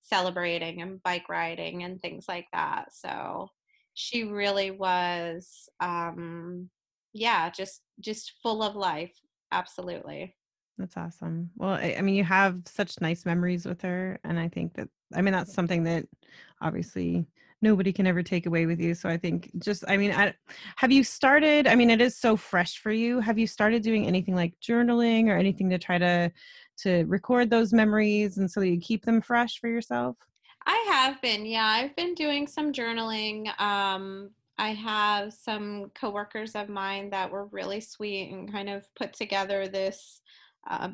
celebrating 0.00 0.82
and 0.82 1.02
bike 1.02 1.28
riding 1.28 1.84
and 1.84 2.00
things 2.00 2.26
like 2.28 2.46
that 2.52 2.86
so 2.92 3.48
she 3.94 4.24
really 4.24 4.70
was 4.70 5.68
um 5.80 6.68
yeah 7.12 7.48
just 7.50 7.82
just 8.00 8.32
full 8.42 8.62
of 8.62 8.74
life 8.74 9.14
absolutely 9.52 10.34
that's 10.78 10.96
awesome. 10.96 11.50
Well, 11.56 11.74
I, 11.74 11.96
I, 11.98 12.00
mean, 12.00 12.14
you 12.14 12.24
have 12.24 12.62
such 12.66 13.00
nice 13.00 13.26
memories 13.26 13.66
with 13.66 13.82
her. 13.82 14.18
And 14.24 14.38
I 14.38 14.48
think 14.48 14.74
that, 14.74 14.88
I 15.14 15.20
mean, 15.20 15.32
that's 15.32 15.52
something 15.52 15.84
that 15.84 16.06
obviously 16.60 17.26
nobody 17.62 17.92
can 17.92 18.06
ever 18.06 18.22
take 18.22 18.46
away 18.46 18.66
with 18.66 18.80
you. 18.80 18.94
So 18.94 19.08
I 19.08 19.16
think 19.16 19.50
just, 19.58 19.84
I 19.88 19.96
mean, 19.96 20.12
I, 20.12 20.34
have 20.76 20.92
you 20.92 21.04
started, 21.04 21.66
I 21.66 21.74
mean, 21.74 21.90
it 21.90 22.00
is 22.00 22.16
so 22.16 22.36
fresh 22.36 22.78
for 22.78 22.90
you. 22.90 23.20
Have 23.20 23.38
you 23.38 23.46
started 23.46 23.82
doing 23.82 24.06
anything 24.06 24.34
like 24.34 24.54
journaling 24.60 25.28
or 25.28 25.36
anything 25.36 25.70
to 25.70 25.78
try 25.78 25.98
to, 25.98 26.32
to 26.78 27.04
record 27.04 27.50
those 27.50 27.72
memories 27.72 28.38
and 28.38 28.50
so 28.50 28.60
that 28.60 28.68
you 28.68 28.80
keep 28.80 29.04
them 29.04 29.20
fresh 29.20 29.58
for 29.60 29.68
yourself? 29.68 30.16
I 30.66 30.84
have 30.90 31.20
been, 31.22 31.46
yeah. 31.46 31.64
I've 31.64 31.96
been 31.96 32.14
doing 32.14 32.46
some 32.46 32.72
journaling. 32.72 33.48
Um, 33.60 34.30
I 34.58 34.74
have 34.74 35.32
some 35.32 35.90
coworkers 35.94 36.54
of 36.54 36.68
mine 36.68 37.10
that 37.10 37.30
were 37.30 37.46
really 37.46 37.80
sweet 37.80 38.30
and 38.32 38.50
kind 38.50 38.68
of 38.68 38.84
put 38.94 39.12
together 39.12 39.66
this 39.66 40.20
uh, 40.68 40.90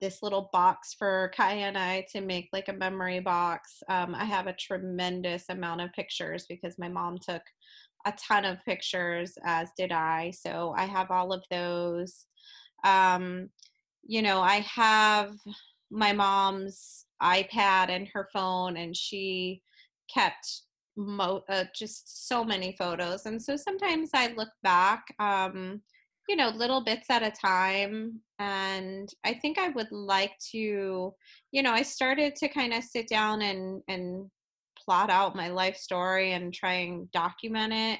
this 0.00 0.22
little 0.22 0.48
box 0.52 0.94
for 0.98 1.30
Kai 1.34 1.54
and 1.54 1.76
I 1.76 2.06
to 2.12 2.20
make 2.20 2.48
like 2.52 2.68
a 2.68 2.72
memory 2.72 3.20
box. 3.20 3.82
Um, 3.88 4.14
I 4.14 4.24
have 4.24 4.46
a 4.46 4.54
tremendous 4.54 5.44
amount 5.48 5.82
of 5.82 5.92
pictures 5.92 6.46
because 6.48 6.78
my 6.78 6.88
mom 6.88 7.18
took 7.18 7.42
a 8.06 8.12
ton 8.12 8.44
of 8.44 8.64
pictures, 8.64 9.34
as 9.44 9.68
did 9.76 9.92
I. 9.92 10.30
So 10.30 10.74
I 10.76 10.84
have 10.84 11.10
all 11.10 11.32
of 11.32 11.44
those. 11.50 12.26
Um, 12.84 13.50
you 14.02 14.22
know, 14.22 14.40
I 14.40 14.60
have 14.60 15.34
my 15.90 16.12
mom's 16.12 17.04
iPad 17.22 17.90
and 17.90 18.08
her 18.08 18.28
phone, 18.32 18.76
and 18.76 18.96
she 18.96 19.62
kept 20.12 20.62
mo- 20.96 21.44
uh, 21.48 21.64
just 21.74 22.28
so 22.28 22.42
many 22.42 22.74
photos. 22.78 23.26
And 23.26 23.40
so 23.40 23.56
sometimes 23.56 24.10
I 24.14 24.32
look 24.32 24.50
back. 24.62 25.04
Um, 25.18 25.82
you 26.30 26.36
know 26.36 26.50
little 26.50 26.80
bits 26.80 27.10
at 27.10 27.24
a 27.24 27.30
time 27.32 28.20
and 28.38 29.08
i 29.24 29.34
think 29.34 29.58
i 29.58 29.68
would 29.70 29.90
like 29.90 30.30
to 30.38 31.12
you 31.50 31.60
know 31.60 31.72
i 31.72 31.82
started 31.82 32.36
to 32.36 32.48
kind 32.48 32.72
of 32.72 32.84
sit 32.84 33.08
down 33.08 33.42
and 33.42 33.82
and 33.88 34.30
plot 34.78 35.10
out 35.10 35.34
my 35.34 35.48
life 35.48 35.76
story 35.76 36.30
and 36.30 36.54
try 36.54 36.74
and 36.74 37.10
document 37.10 37.72
it 37.72 37.98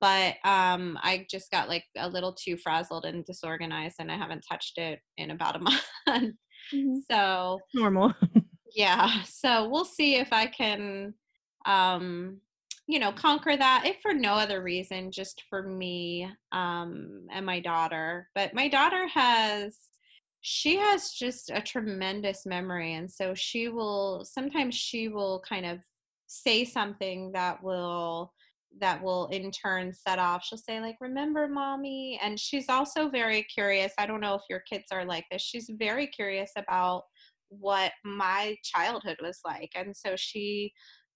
but 0.00 0.36
um 0.44 0.96
i 1.02 1.26
just 1.28 1.50
got 1.50 1.68
like 1.68 1.82
a 1.98 2.08
little 2.08 2.32
too 2.32 2.56
frazzled 2.56 3.04
and 3.04 3.24
disorganized 3.24 3.96
and 3.98 4.12
i 4.12 4.16
haven't 4.16 4.44
touched 4.48 4.78
it 4.78 5.00
in 5.16 5.32
about 5.32 5.56
a 5.56 5.58
month 6.06 6.36
mm-hmm. 6.72 6.94
so 7.10 7.58
normal 7.74 8.14
yeah 8.76 9.24
so 9.24 9.68
we'll 9.68 9.84
see 9.84 10.14
if 10.14 10.32
i 10.32 10.46
can 10.46 11.12
um 11.66 12.38
you 12.86 12.98
know 12.98 13.12
conquer 13.12 13.56
that 13.56 13.84
if 13.86 13.96
for 14.02 14.12
no 14.12 14.34
other 14.34 14.62
reason 14.62 15.10
just 15.12 15.44
for 15.48 15.62
me 15.62 16.28
um 16.52 17.26
and 17.32 17.46
my 17.46 17.60
daughter. 17.60 18.28
But 18.34 18.54
my 18.54 18.68
daughter 18.68 19.06
has 19.08 19.78
she 20.40 20.76
has 20.76 21.12
just 21.12 21.50
a 21.50 21.60
tremendous 21.60 22.44
memory 22.44 22.94
and 22.94 23.10
so 23.10 23.34
she 23.34 23.68
will 23.68 24.24
sometimes 24.24 24.74
she 24.74 25.08
will 25.08 25.42
kind 25.48 25.64
of 25.66 25.78
say 26.26 26.64
something 26.64 27.30
that 27.32 27.62
will 27.62 28.32
that 28.80 29.02
will 29.02 29.26
in 29.26 29.50
turn 29.50 29.92
set 29.92 30.18
off. 30.18 30.44
She'll 30.44 30.58
say 30.58 30.80
like 30.80 30.96
remember 31.00 31.46
mommy? 31.46 32.18
And 32.22 32.40
she's 32.40 32.68
also 32.68 33.08
very 33.08 33.42
curious. 33.44 33.92
I 33.98 34.06
don't 34.06 34.20
know 34.20 34.34
if 34.34 34.42
your 34.48 34.60
kids 34.60 34.86
are 34.90 35.04
like 35.04 35.26
this. 35.30 35.42
She's 35.42 35.70
very 35.78 36.06
curious 36.06 36.50
about 36.56 37.04
what 37.48 37.92
my 38.02 38.56
childhood 38.64 39.18
was 39.22 39.40
like 39.44 39.70
and 39.74 39.94
so 39.94 40.14
she 40.16 40.72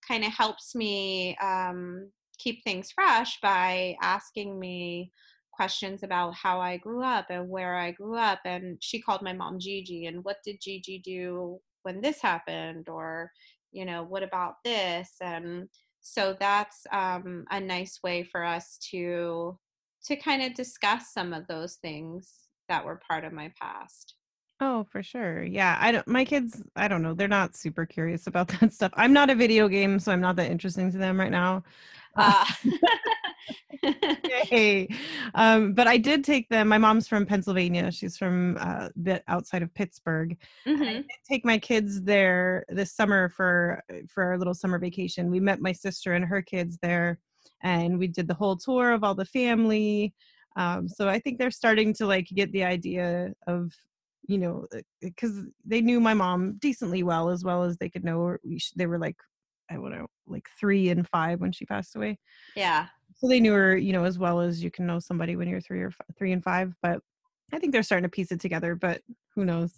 kind 0.06 0.24
of 0.24 0.32
helps 0.32 0.74
me 0.74 1.36
um, 1.38 2.10
keep 2.38 2.62
things 2.62 2.90
fresh 2.90 3.38
by 3.40 3.96
asking 4.02 4.58
me 4.58 5.12
questions 5.52 6.02
about 6.02 6.34
how 6.34 6.60
I 6.60 6.76
grew 6.76 7.02
up 7.02 7.26
and 7.30 7.48
where 7.48 7.76
I 7.76 7.92
grew 7.92 8.16
up. 8.16 8.40
And 8.44 8.76
she 8.80 9.00
called 9.00 9.22
my 9.22 9.32
mom 9.32 9.58
Gigi, 9.58 10.06
and 10.06 10.22
what 10.22 10.36
did 10.44 10.60
Gigi 10.60 10.98
do 10.98 11.58
when 11.82 12.00
this 12.00 12.20
happened? 12.20 12.88
Or, 12.88 13.30
you 13.72 13.84
know, 13.84 14.04
what 14.04 14.22
about 14.22 14.56
this? 14.64 15.14
And 15.20 15.68
so 16.00 16.36
that's 16.38 16.86
um, 16.92 17.44
a 17.50 17.60
nice 17.60 18.00
way 18.02 18.22
for 18.22 18.44
us 18.44 18.78
to 18.90 19.58
to 20.04 20.14
kind 20.14 20.40
of 20.40 20.54
discuss 20.54 21.12
some 21.12 21.32
of 21.32 21.48
those 21.48 21.76
things 21.82 22.32
that 22.68 22.84
were 22.84 23.00
part 23.08 23.24
of 23.24 23.32
my 23.32 23.52
past. 23.60 24.14
Oh, 24.58 24.84
for 24.90 25.02
sure. 25.02 25.42
Yeah, 25.42 25.76
I 25.80 25.92
don't 25.92 26.08
my 26.08 26.24
kids, 26.24 26.62
I 26.76 26.88
don't 26.88 27.02
know, 27.02 27.12
they're 27.14 27.28
not 27.28 27.56
super 27.56 27.84
curious 27.84 28.26
about 28.26 28.48
that 28.60 28.72
stuff. 28.72 28.92
I'm 28.94 29.12
not 29.12 29.30
a 29.30 29.34
video 29.34 29.68
game, 29.68 29.98
so 29.98 30.12
I'm 30.12 30.20
not 30.20 30.36
that 30.36 30.50
interesting 30.50 30.90
to 30.92 30.98
them 30.98 31.18
right 31.20 31.30
now. 31.30 31.62
Uh. 32.16 32.44
hey. 33.82 34.88
Um, 35.34 35.74
but 35.74 35.86
I 35.86 35.98
did 35.98 36.24
take 36.24 36.48
them. 36.48 36.68
My 36.68 36.78
mom's 36.78 37.06
from 37.06 37.26
Pennsylvania. 37.26 37.92
She's 37.92 38.16
from 38.16 38.56
uh, 38.58 38.88
a 38.88 38.98
bit 38.98 39.22
outside 39.28 39.62
of 39.62 39.74
Pittsburgh. 39.74 40.38
Mm-hmm. 40.66 40.82
I 40.82 40.92
did 40.94 41.06
take 41.28 41.44
my 41.44 41.58
kids 41.58 42.00
there 42.00 42.64
this 42.70 42.92
summer 42.92 43.28
for 43.28 43.82
for 44.08 44.24
our 44.24 44.38
little 44.38 44.54
summer 44.54 44.78
vacation. 44.78 45.30
We 45.30 45.40
met 45.40 45.60
my 45.60 45.72
sister 45.72 46.14
and 46.14 46.24
her 46.24 46.40
kids 46.40 46.78
there, 46.80 47.18
and 47.62 47.98
we 47.98 48.06
did 48.06 48.28
the 48.28 48.34
whole 48.34 48.56
tour 48.56 48.92
of 48.92 49.04
all 49.04 49.14
the 49.14 49.26
family. 49.26 50.14
Um, 50.56 50.88
so 50.88 51.06
I 51.06 51.18
think 51.18 51.38
they're 51.38 51.50
starting 51.50 51.92
to 51.94 52.06
like 52.06 52.28
get 52.28 52.50
the 52.52 52.64
idea 52.64 53.34
of 53.46 53.72
you 54.26 54.38
know, 54.38 54.66
because 55.00 55.38
uh, 55.38 55.42
they 55.64 55.80
knew 55.80 56.00
my 56.00 56.14
mom 56.14 56.58
decently 56.58 57.02
well, 57.02 57.28
as 57.30 57.44
well 57.44 57.62
as 57.64 57.76
they 57.76 57.88
could 57.88 58.04
know 58.04 58.24
her. 58.24 58.40
They 58.76 58.86
were 58.86 58.98
like, 58.98 59.16
I 59.70 59.74
don't 59.74 59.90
know, 59.90 60.06
like 60.26 60.48
three 60.58 60.90
and 60.90 61.08
five 61.08 61.40
when 61.40 61.52
she 61.52 61.64
passed 61.64 61.96
away. 61.96 62.18
Yeah. 62.54 62.86
So 63.16 63.28
they 63.28 63.40
knew 63.40 63.52
her, 63.52 63.76
you 63.76 63.92
know, 63.92 64.04
as 64.04 64.18
well 64.18 64.40
as 64.40 64.62
you 64.62 64.70
can 64.70 64.86
know 64.86 64.98
somebody 64.98 65.36
when 65.36 65.48
you're 65.48 65.60
three 65.60 65.82
or 65.82 65.90
five, 65.90 66.06
three 66.18 66.32
and 66.32 66.42
five. 66.42 66.74
But 66.82 67.00
I 67.52 67.58
think 67.58 67.72
they're 67.72 67.82
starting 67.82 68.08
to 68.08 68.08
piece 68.08 68.32
it 68.32 68.40
together. 68.40 68.74
But 68.74 69.02
who 69.34 69.44
knows? 69.44 69.72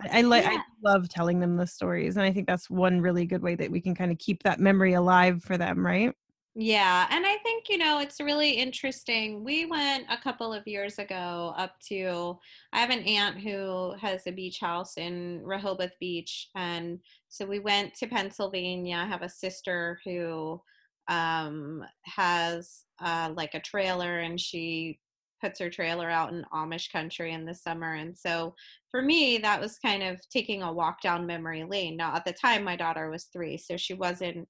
I, 0.00 0.18
I 0.18 0.20
like. 0.22 0.44
Yeah. 0.44 0.58
I 0.58 0.90
love 0.90 1.08
telling 1.08 1.40
them 1.40 1.56
the 1.56 1.66
stories, 1.66 2.16
and 2.16 2.24
I 2.24 2.32
think 2.32 2.46
that's 2.46 2.70
one 2.70 3.00
really 3.00 3.26
good 3.26 3.42
way 3.42 3.54
that 3.56 3.70
we 3.70 3.80
can 3.80 3.94
kind 3.94 4.10
of 4.10 4.18
keep 4.18 4.42
that 4.42 4.60
memory 4.60 4.94
alive 4.94 5.42
for 5.42 5.58
them, 5.58 5.84
right? 5.84 6.14
Yeah, 6.54 7.06
and 7.10 7.24
I 7.26 7.38
think, 7.38 7.70
you 7.70 7.78
know, 7.78 8.00
it's 8.00 8.20
really 8.20 8.50
interesting. 8.50 9.42
We 9.42 9.64
went 9.64 10.04
a 10.10 10.18
couple 10.18 10.52
of 10.52 10.66
years 10.66 10.98
ago 10.98 11.54
up 11.56 11.80
to, 11.88 12.38
I 12.74 12.80
have 12.80 12.90
an 12.90 13.04
aunt 13.04 13.40
who 13.40 13.94
has 13.98 14.26
a 14.26 14.32
beach 14.32 14.58
house 14.60 14.98
in 14.98 15.40
Rehoboth 15.44 15.98
Beach. 15.98 16.50
And 16.54 16.98
so 17.30 17.46
we 17.46 17.58
went 17.58 17.94
to 17.94 18.06
Pennsylvania. 18.06 18.96
I 18.96 19.06
have 19.06 19.22
a 19.22 19.30
sister 19.30 19.98
who 20.04 20.60
um, 21.08 21.84
has 22.02 22.84
uh, 23.00 23.32
like 23.34 23.54
a 23.54 23.60
trailer 23.60 24.18
and 24.18 24.38
she 24.38 25.00
puts 25.40 25.58
her 25.58 25.70
trailer 25.70 26.08
out 26.08 26.32
in 26.32 26.44
Amish 26.52 26.92
country 26.92 27.32
in 27.32 27.46
the 27.46 27.54
summer. 27.54 27.94
And 27.94 28.16
so 28.16 28.54
for 28.90 29.02
me, 29.02 29.38
that 29.38 29.60
was 29.60 29.78
kind 29.78 30.02
of 30.02 30.20
taking 30.28 30.62
a 30.62 30.72
walk 30.72 31.00
down 31.00 31.26
memory 31.26 31.64
lane. 31.64 31.96
Now, 31.96 32.14
at 32.14 32.24
the 32.24 32.32
time, 32.32 32.62
my 32.62 32.76
daughter 32.76 33.10
was 33.10 33.24
three, 33.24 33.56
so 33.56 33.76
she 33.76 33.94
wasn't 33.94 34.46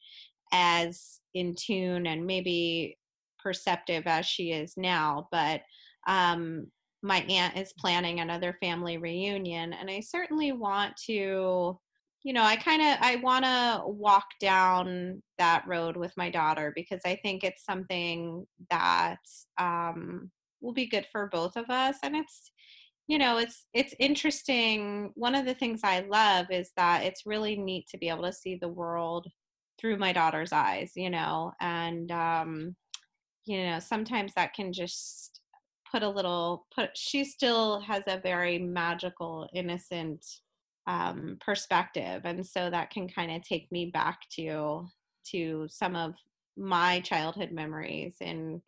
as 0.53 1.21
in 1.35 1.55
tune 1.55 2.07
and 2.07 2.27
maybe 2.27 2.97
perceptive 3.39 4.07
as 4.07 4.25
she 4.27 4.53
is 4.53 4.75
now 4.77 5.29
but 5.33 5.63
um, 6.07 6.67
my 7.03 7.21
aunt 7.29 7.57
is 7.57 7.73
planning 7.73 8.21
another 8.21 8.57
family 8.61 8.99
reunion 8.99 9.73
and 9.73 9.91
i 9.91 10.01
certainly 10.01 10.53
want 10.53 10.97
to 10.97 11.79
you 12.25 12.33
know, 12.33 12.43
I 12.43 12.57
kind 12.57 12.83
of 12.83 12.99
I 13.01 13.17
want 13.17 13.45
to 13.45 13.83
walk 13.87 14.27
down 14.41 15.23
that 15.39 15.65
road 15.67 15.97
with 15.97 16.17
my 16.17 16.31
daughter 16.31 16.73
because 16.75 17.01
I 17.05 17.17
think 17.17 17.43
it's 17.43 17.65
something 17.65 18.47
that 18.71 19.19
um, 19.59 20.31
will 20.61 20.73
be 20.73 20.87
good 20.87 21.07
for 21.11 21.29
both 21.33 21.57
of 21.57 21.69
us, 21.69 21.97
and 22.03 22.15
it's 22.15 22.53
you 23.09 23.19
know 23.19 23.39
it's 23.39 23.67
it's 23.75 23.95
interesting. 23.99 25.11
One 25.15 25.35
of 25.35 25.47
the 25.47 25.55
things 25.55 25.81
i 25.83 26.01
love 26.09 26.47
is 26.51 26.71
that 26.77 27.03
it's 27.05 27.27
really 27.27 27.57
neat 27.57 27.89
to 27.89 27.99
be 27.99 28.09
able 28.09 28.23
to 28.25 28.33
see 28.33 28.57
the 28.57 28.69
world 28.69 29.27
through 29.83 29.99
my 29.99 30.13
daughter's 30.13 30.53
eyes 30.53 30.93
you 30.95 31.11
know 31.11 31.53
and 31.61 32.11
um 32.13 32.75
you 33.45 33.65
know 33.65 33.79
sometimes 33.81 34.33
that 34.35 34.55
can 34.55 34.73
just 34.73 35.41
put 35.91 36.03
a 36.03 36.09
little 36.09 36.67
put 36.75 36.91
she 36.95 37.25
still 37.25 37.81
has 37.81 38.05
a 38.07 38.21
very 38.21 38.59
magical 38.59 39.49
innocent 39.53 40.25
um 40.87 41.37
perspective 41.45 42.23
and 42.25 42.47
so 42.47 42.71
that 42.71 42.91
can 42.91 43.09
kind 43.09 43.31
of 43.31 43.43
take 43.43 43.71
me 43.71 43.91
back 43.93 44.21
to 44.31 44.87
to 45.25 45.67
some 45.69 45.97
of 45.97 46.15
my 46.57 47.01
childhood 47.01 47.51
memories 47.53 48.17
in 48.21 48.63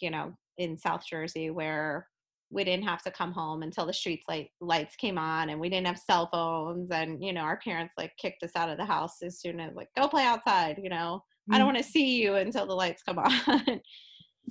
you 0.00 0.10
know 0.10 0.32
in 0.56 0.76
south 0.76 1.04
jersey 1.08 1.50
where 1.50 2.06
we 2.50 2.64
didn't 2.64 2.84
have 2.84 3.02
to 3.02 3.10
come 3.10 3.32
home 3.32 3.62
until 3.62 3.86
the 3.86 3.92
streets 3.92 4.26
light 4.28 4.50
lights 4.60 4.96
came 4.96 5.18
on 5.18 5.50
and 5.50 5.60
we 5.60 5.68
didn't 5.68 5.86
have 5.86 5.98
cell 5.98 6.28
phones 6.32 6.90
and 6.90 7.22
you 7.22 7.32
know 7.32 7.42
our 7.42 7.58
parents 7.58 7.94
like 7.96 8.12
kicked 8.16 8.42
us 8.42 8.50
out 8.56 8.68
of 8.68 8.76
the 8.76 8.84
house 8.84 9.22
as 9.22 9.40
soon 9.40 9.60
as 9.60 9.74
like 9.74 9.88
go 9.96 10.08
play 10.08 10.24
outside 10.24 10.78
you 10.82 10.90
know? 10.90 11.22
Mm-hmm. 11.22 11.54
i 11.54 11.58
don't 11.58 11.68
mm. 11.68 11.74
want 11.74 11.84
to 11.84 11.90
see 11.90 12.20
you 12.20 12.36
until 12.36 12.66
the 12.66 12.74
lights 12.74 13.02
come 13.02 13.18
on. 13.18 13.80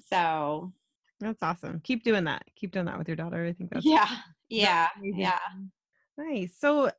So 0.02 0.72
that's 1.20 1.44
awesome. 1.44 1.82
Keep 1.84 2.06
doing 2.06 2.24
that. 2.24 2.44
Keep 2.56 2.72
doing 2.72 2.86
that 2.86 2.98
with 2.98 3.10
your 3.10 3.18
daughter. 3.18 3.46
I 3.46 3.52
think 3.52 3.72
that's 3.72 3.86
yeah. 3.86 4.08
yeah. 4.48 4.88
yeah. 5.04 5.40
Nice. 6.18 6.56
So 6.58 6.86
uh, 6.86 6.92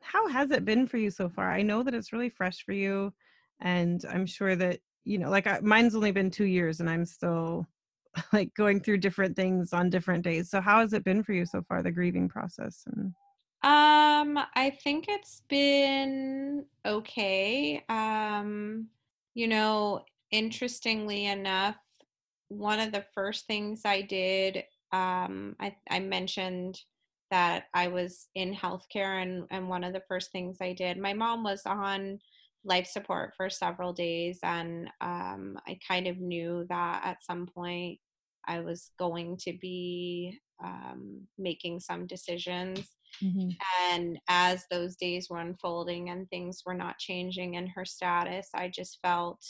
how 0.00 0.26
has 0.28 0.50
it 0.50 0.64
been 0.64 0.86
for 0.86 0.96
you 0.96 1.10
so 1.10 1.28
far? 1.28 1.50
I 1.50 1.60
know 1.60 1.82
that 1.82 1.92
it's 1.92 2.12
really 2.12 2.30
fresh 2.30 2.64
for 2.64 2.72
you 2.72 3.12
and 3.60 4.04
i'm 4.10 4.26
sure 4.26 4.54
that 4.54 4.80
you 5.04 5.18
know 5.18 5.30
like 5.30 5.46
I, 5.46 5.60
mine's 5.62 5.94
only 5.94 6.12
been 6.12 6.30
two 6.30 6.44
years 6.44 6.80
and 6.80 6.90
i'm 6.90 7.04
still 7.04 7.66
like 8.32 8.54
going 8.54 8.80
through 8.80 8.98
different 8.98 9.36
things 9.36 9.72
on 9.72 9.90
different 9.90 10.24
days. 10.24 10.50
So 10.50 10.60
how 10.60 10.80
has 10.80 10.92
it 10.92 11.04
been 11.04 11.22
for 11.22 11.32
you 11.32 11.46
so 11.46 11.62
far, 11.68 11.82
the 11.82 11.90
grieving 11.90 12.28
process? 12.28 12.84
And 12.86 13.12
um, 13.62 14.38
I 14.54 14.76
think 14.82 15.06
it's 15.08 15.42
been 15.48 16.64
okay. 16.84 17.84
Um, 17.88 18.88
you 19.34 19.48
know, 19.48 20.04
interestingly 20.30 21.26
enough, 21.26 21.76
one 22.48 22.80
of 22.80 22.92
the 22.92 23.04
first 23.14 23.46
things 23.46 23.82
I 23.84 24.02
did, 24.02 24.64
um, 24.92 25.56
I, 25.60 25.74
I 25.90 26.00
mentioned 26.00 26.80
that 27.30 27.64
I 27.74 27.88
was 27.88 28.28
in 28.36 28.54
healthcare, 28.54 29.20
and, 29.20 29.46
and 29.50 29.68
one 29.68 29.82
of 29.82 29.92
the 29.92 30.02
first 30.08 30.30
things 30.30 30.58
I 30.60 30.72
did, 30.72 30.96
my 30.96 31.12
mom 31.12 31.42
was 31.42 31.62
on 31.66 32.20
life 32.64 32.86
support 32.86 33.32
for 33.36 33.50
several 33.50 33.92
days, 33.92 34.38
and 34.44 34.88
um, 35.00 35.58
I 35.66 35.78
kind 35.86 36.06
of 36.06 36.18
knew 36.18 36.66
that 36.68 37.02
at 37.04 37.24
some 37.24 37.46
point 37.46 37.98
I 38.46 38.60
was 38.60 38.90
going 38.98 39.36
to 39.38 39.52
be 39.60 40.40
um, 40.62 41.26
making 41.38 41.80
some 41.80 42.06
decisions. 42.06 42.88
Mm-hmm. 43.22 43.50
And 43.90 44.18
as 44.28 44.64
those 44.70 44.96
days 44.96 45.28
were 45.30 45.38
unfolding 45.38 46.10
and 46.10 46.28
things 46.28 46.62
were 46.64 46.74
not 46.74 46.98
changing 46.98 47.54
in 47.54 47.66
her 47.68 47.84
status, 47.84 48.48
I 48.54 48.68
just 48.68 48.98
felt 49.02 49.42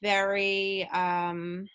very, 0.00 0.88
um, 0.92 1.66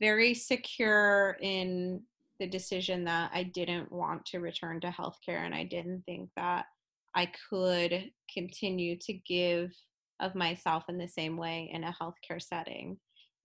very 0.00 0.34
secure 0.34 1.36
in 1.40 2.02
the 2.40 2.46
decision 2.46 3.04
that 3.04 3.30
I 3.32 3.44
didn't 3.44 3.92
want 3.92 4.26
to 4.26 4.40
return 4.40 4.80
to 4.80 4.88
healthcare 4.88 5.44
and 5.44 5.54
I 5.54 5.64
didn't 5.64 6.02
think 6.06 6.30
that 6.36 6.64
I 7.14 7.30
could 7.50 8.10
continue 8.32 8.96
to 9.02 9.12
give 9.12 9.70
of 10.18 10.34
myself 10.34 10.84
in 10.88 10.98
the 10.98 11.08
same 11.08 11.36
way 11.36 11.70
in 11.72 11.84
a 11.84 11.94
healthcare 12.00 12.40
setting. 12.40 12.96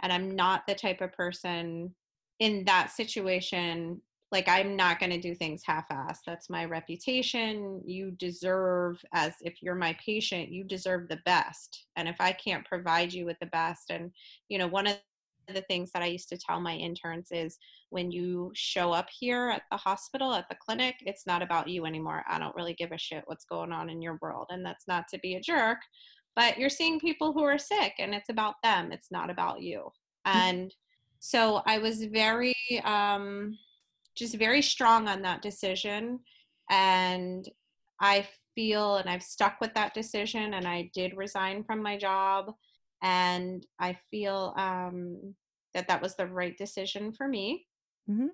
And 0.01 0.13
I'm 0.13 0.36
not 0.36 0.65
the 0.67 0.75
type 0.75 1.01
of 1.01 1.13
person 1.13 1.93
in 2.39 2.63
that 2.65 2.91
situation 2.91 4.02
like 4.32 4.47
i'm 4.47 4.76
not 4.76 5.00
going 5.00 5.10
to 5.10 5.19
do 5.19 5.34
things 5.34 5.62
half-assed 5.65 6.19
that's 6.26 6.50
my 6.50 6.65
reputation 6.65 7.82
you 7.86 8.12
deserve 8.12 9.04
as 9.13 9.34
if 9.41 9.62
you're 9.62 9.76
my 9.76 9.95
patient 10.04 10.50
you 10.50 10.63
deserve 10.63 11.08
the 11.08 11.19
best 11.26 11.86
and 11.95 12.08
if 12.08 12.15
i 12.19 12.32
can't 12.32 12.65
provide 12.65 13.12
you 13.12 13.26
with 13.26 13.38
the 13.39 13.47
best 13.47 13.89
and 13.89 14.12
you 14.50 14.58
know 14.58 14.67
one 14.67 14.88
of 14.88 14.97
the 15.54 15.62
things 15.62 15.91
that 15.91 16.04
i 16.04 16.08
used 16.08 16.30
to 16.30 16.38
tell 16.38 16.60
my 16.60 16.76
interns 16.76 17.30
is 17.32 17.58
when 17.89 18.12
you 18.12 18.52
show 18.54 18.91
up 18.91 19.08
here 19.17 19.50
at 19.50 19.62
the 19.71 19.78
hospital 19.78 20.34
at 20.34 20.47
the 20.50 20.56
clinic 20.56 20.95
it's 21.02 21.26
not 21.26 21.41
about 21.41 21.67
you 21.69 21.86
anymore 21.86 22.23
i 22.30 22.38
don't 22.38 22.56
really 22.56 22.73
give 22.73 22.91
a 22.91 22.97
shit 22.97 23.23
what's 23.28 23.45
going 23.45 23.71
on 23.71 23.89
in 23.89 24.02
your 24.02 24.19
world 24.21 24.47
and 24.50 24.65
that's 24.65 24.88
not 24.88 25.06
to 25.08 25.17
be 25.19 25.36
a 25.36 25.41
jerk 25.41 25.78
but 26.36 26.58
you're 26.58 26.69
seeing 26.69 27.00
people 27.00 27.32
who 27.32 27.43
are 27.43 27.58
sick 27.58 27.93
and 27.97 28.13
it's 28.13 28.30
about 28.30 28.56
them 28.62 28.91
it's 28.91 29.10
not 29.10 29.30
about 29.30 29.62
you 29.62 29.80
mm-hmm. 30.28 30.38
and 30.38 30.73
so 31.28 31.62
I 31.66 31.80
was 31.80 32.06
very, 32.06 32.56
um, 32.86 33.58
just 34.16 34.36
very 34.36 34.62
strong 34.62 35.10
on 35.10 35.24
that 35.24 35.42
decision. 35.42 36.22
And 36.70 37.46
I 38.00 38.26
feel, 38.56 38.96
and 38.96 39.10
I've 39.10 39.24
stuck 39.24 39.60
with 39.60 39.74
that 39.74 39.94
decision, 39.94 40.54
and 40.54 40.66
I 40.66 40.90
did 40.94 41.18
resign 41.18 41.66
from 41.66 41.84
my 41.84 41.98
job. 41.98 42.54
And 43.04 43.68
I 43.78 43.98
feel 44.10 44.54
um, 44.56 45.36
that 45.74 45.90
that 45.90 46.02
was 46.02 46.16
the 46.16 46.28
right 46.28 46.58
decision 46.58 47.12
for 47.12 47.28
me. 47.28 47.66
Mm-hmm. 48.10 48.28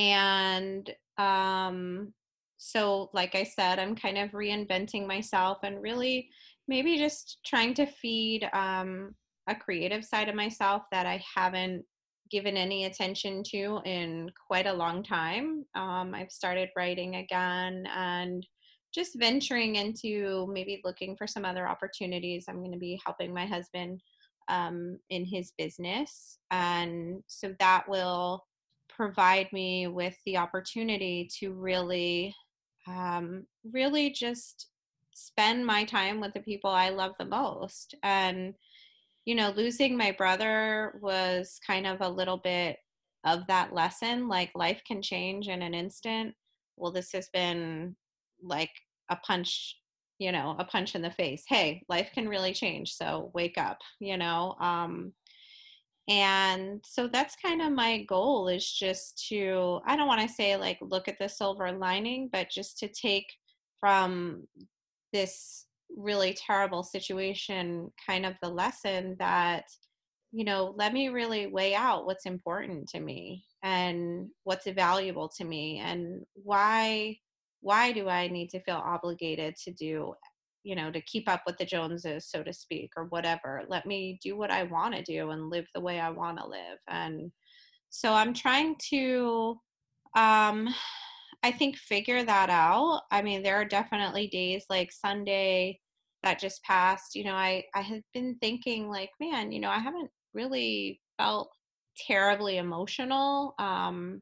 And 0.00 0.90
um, 1.18 2.14
so, 2.56 3.10
like 3.12 3.34
I 3.34 3.44
said, 3.44 3.78
I'm 3.78 3.94
kind 3.94 4.16
of 4.16 4.30
reinventing 4.30 5.06
myself 5.06 5.58
and 5.62 5.82
really 5.82 6.30
maybe 6.66 6.96
just 6.96 7.40
trying 7.44 7.74
to 7.74 7.84
feed 7.84 8.48
um, 8.54 9.14
a 9.46 9.54
creative 9.54 10.06
side 10.06 10.30
of 10.30 10.34
myself 10.34 10.84
that 10.90 11.04
I 11.04 11.22
haven't 11.36 11.84
given 12.30 12.56
any 12.56 12.84
attention 12.84 13.42
to 13.50 13.80
in 13.84 14.30
quite 14.46 14.66
a 14.66 14.72
long 14.72 15.02
time. 15.02 15.64
Um, 15.74 16.14
I've 16.14 16.30
started 16.30 16.70
writing 16.76 17.16
again 17.16 17.86
and 17.94 18.46
just 18.94 19.18
venturing 19.18 19.76
into 19.76 20.48
maybe 20.52 20.80
looking 20.84 21.16
for 21.16 21.26
some 21.26 21.44
other 21.44 21.68
opportunities. 21.68 22.46
I'm 22.48 22.58
going 22.58 22.72
to 22.72 22.78
be 22.78 23.00
helping 23.04 23.32
my 23.32 23.46
husband 23.46 24.00
um, 24.48 24.98
in 25.10 25.24
his 25.24 25.52
business. 25.56 26.38
And 26.50 27.22
so 27.26 27.54
that 27.60 27.88
will 27.88 28.44
provide 28.88 29.52
me 29.52 29.86
with 29.86 30.16
the 30.26 30.36
opportunity 30.36 31.28
to 31.38 31.52
really, 31.52 32.34
um, 32.86 33.46
really 33.64 34.10
just 34.10 34.66
spend 35.12 35.64
my 35.64 35.84
time 35.84 36.20
with 36.20 36.34
the 36.34 36.40
people 36.40 36.70
I 36.70 36.90
love 36.90 37.12
the 37.18 37.24
most. 37.24 37.94
And 38.02 38.54
you 39.24 39.34
know, 39.34 39.52
losing 39.54 39.96
my 39.96 40.12
brother 40.12 40.98
was 41.00 41.60
kind 41.66 41.86
of 41.86 42.00
a 42.00 42.08
little 42.08 42.38
bit 42.38 42.78
of 43.24 43.46
that 43.48 43.72
lesson. 43.74 44.28
Like 44.28 44.50
life 44.54 44.82
can 44.86 45.02
change 45.02 45.48
in 45.48 45.62
an 45.62 45.74
instant. 45.74 46.34
Well, 46.76 46.92
this 46.92 47.12
has 47.12 47.28
been 47.32 47.96
like 48.42 48.70
a 49.10 49.16
punch, 49.16 49.76
you 50.18 50.32
know, 50.32 50.56
a 50.58 50.64
punch 50.64 50.94
in 50.94 51.02
the 51.02 51.10
face. 51.10 51.44
Hey, 51.46 51.82
life 51.88 52.10
can 52.14 52.28
really 52.28 52.54
change. 52.54 52.94
So 52.94 53.30
wake 53.34 53.58
up, 53.58 53.78
you 53.98 54.16
know. 54.16 54.56
Um, 54.60 55.12
and 56.08 56.82
so 56.84 57.06
that's 57.06 57.36
kind 57.36 57.62
of 57.62 57.72
my 57.72 58.02
goal 58.04 58.48
is 58.48 58.72
just 58.72 59.28
to, 59.28 59.80
I 59.86 59.96
don't 59.96 60.08
want 60.08 60.22
to 60.22 60.34
say 60.34 60.56
like 60.56 60.78
look 60.80 61.06
at 61.06 61.18
the 61.20 61.28
silver 61.28 61.70
lining, 61.70 62.28
but 62.32 62.50
just 62.50 62.78
to 62.78 62.88
take 62.88 63.26
from 63.78 64.48
this 65.12 65.66
really 65.96 66.34
terrible 66.34 66.82
situation 66.82 67.90
kind 68.06 68.24
of 68.24 68.34
the 68.42 68.48
lesson 68.48 69.16
that 69.18 69.64
you 70.32 70.44
know 70.44 70.74
let 70.76 70.92
me 70.92 71.08
really 71.08 71.46
weigh 71.46 71.74
out 71.74 72.06
what's 72.06 72.26
important 72.26 72.88
to 72.88 73.00
me 73.00 73.44
and 73.62 74.28
what's 74.44 74.66
valuable 74.70 75.28
to 75.28 75.44
me 75.44 75.78
and 75.84 76.24
why 76.34 77.16
why 77.60 77.92
do 77.92 78.08
i 78.08 78.28
need 78.28 78.48
to 78.48 78.62
feel 78.62 78.76
obligated 78.76 79.54
to 79.56 79.72
do 79.72 80.14
you 80.62 80.74
know 80.74 80.90
to 80.90 81.00
keep 81.02 81.28
up 81.28 81.42
with 81.46 81.56
the 81.58 81.64
joneses 81.64 82.26
so 82.28 82.42
to 82.42 82.52
speak 82.52 82.90
or 82.96 83.04
whatever. 83.06 83.62
Let 83.68 83.86
me 83.86 84.18
do 84.22 84.36
what 84.36 84.50
i 84.50 84.64
want 84.64 84.94
to 84.94 85.02
do 85.02 85.30
and 85.30 85.50
live 85.50 85.66
the 85.74 85.80
way 85.80 86.00
i 86.00 86.10
want 86.10 86.38
to 86.38 86.46
live. 86.46 86.78
And 86.88 87.32
so 87.88 88.12
i'm 88.12 88.34
trying 88.34 88.76
to 88.90 89.58
um 90.16 90.68
I 91.42 91.50
think 91.52 91.76
figure 91.76 92.24
that 92.24 92.50
out. 92.50 93.02
I 93.10 93.22
mean, 93.22 93.42
there 93.42 93.56
are 93.56 93.64
definitely 93.64 94.26
days 94.28 94.66
like 94.68 94.92
Sunday 94.92 95.80
that 96.22 96.38
just 96.38 96.62
passed. 96.64 97.14
You 97.14 97.24
know, 97.24 97.34
I 97.34 97.64
I 97.74 97.80
had 97.80 98.02
been 98.12 98.36
thinking 98.40 98.88
like, 98.88 99.10
man, 99.20 99.52
you 99.52 99.60
know, 99.60 99.70
I 99.70 99.78
haven't 99.78 100.10
really 100.34 101.00
felt 101.18 101.50
terribly 101.96 102.58
emotional. 102.58 103.54
Um 103.58 104.20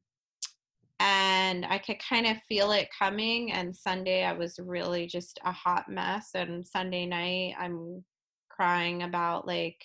and 1.01 1.65
I 1.67 1.79
could 1.79 1.99
kind 2.01 2.27
of 2.27 2.39
feel 2.49 2.73
it 2.73 2.89
coming. 2.97 3.53
And 3.53 3.75
Sunday, 3.75 4.25
I 4.25 4.33
was 4.33 4.59
really 4.59 5.07
just 5.07 5.39
a 5.45 5.53
hot 5.53 5.89
mess. 5.89 6.31
And 6.35 6.67
Sunday 6.67 7.07
night, 7.07 7.55
I'm 7.59 8.05
crying 8.49 9.05
about 9.05 9.47
like 9.47 9.81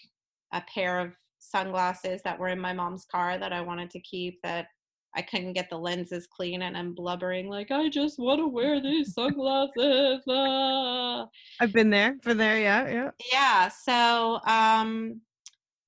a 0.53 0.61
pair 0.73 0.99
of 0.99 1.13
sunglasses 1.37 2.21
that 2.23 2.39
were 2.39 2.47
in 2.47 2.59
my 2.59 2.73
mom's 2.73 3.05
car 3.05 3.37
that 3.37 3.53
I 3.53 3.61
wanted 3.61 3.91
to 3.91 3.99
keep 3.99 4.39
that 4.41 4.67
I 5.15 5.21
couldn't 5.21 5.53
get 5.53 5.69
the 5.69 5.77
lenses 5.77 6.27
clean 6.27 6.63
and 6.63 6.75
I'm 6.75 6.93
blubbering 6.93 7.47
like 7.47 7.71
I 7.71 7.89
just 7.89 8.17
want 8.17 8.39
to 8.39 8.47
wear 8.47 8.81
these 8.81 9.13
sunglasses. 9.13 10.21
Ah. 10.27 11.27
I've 11.59 11.73
been 11.73 11.89
there, 11.89 12.17
for 12.23 12.33
there, 12.33 12.59
yeah, 12.59 12.89
yeah. 12.89 13.11
Yeah. 13.31 13.67
So 13.69 14.39
um, 14.47 15.21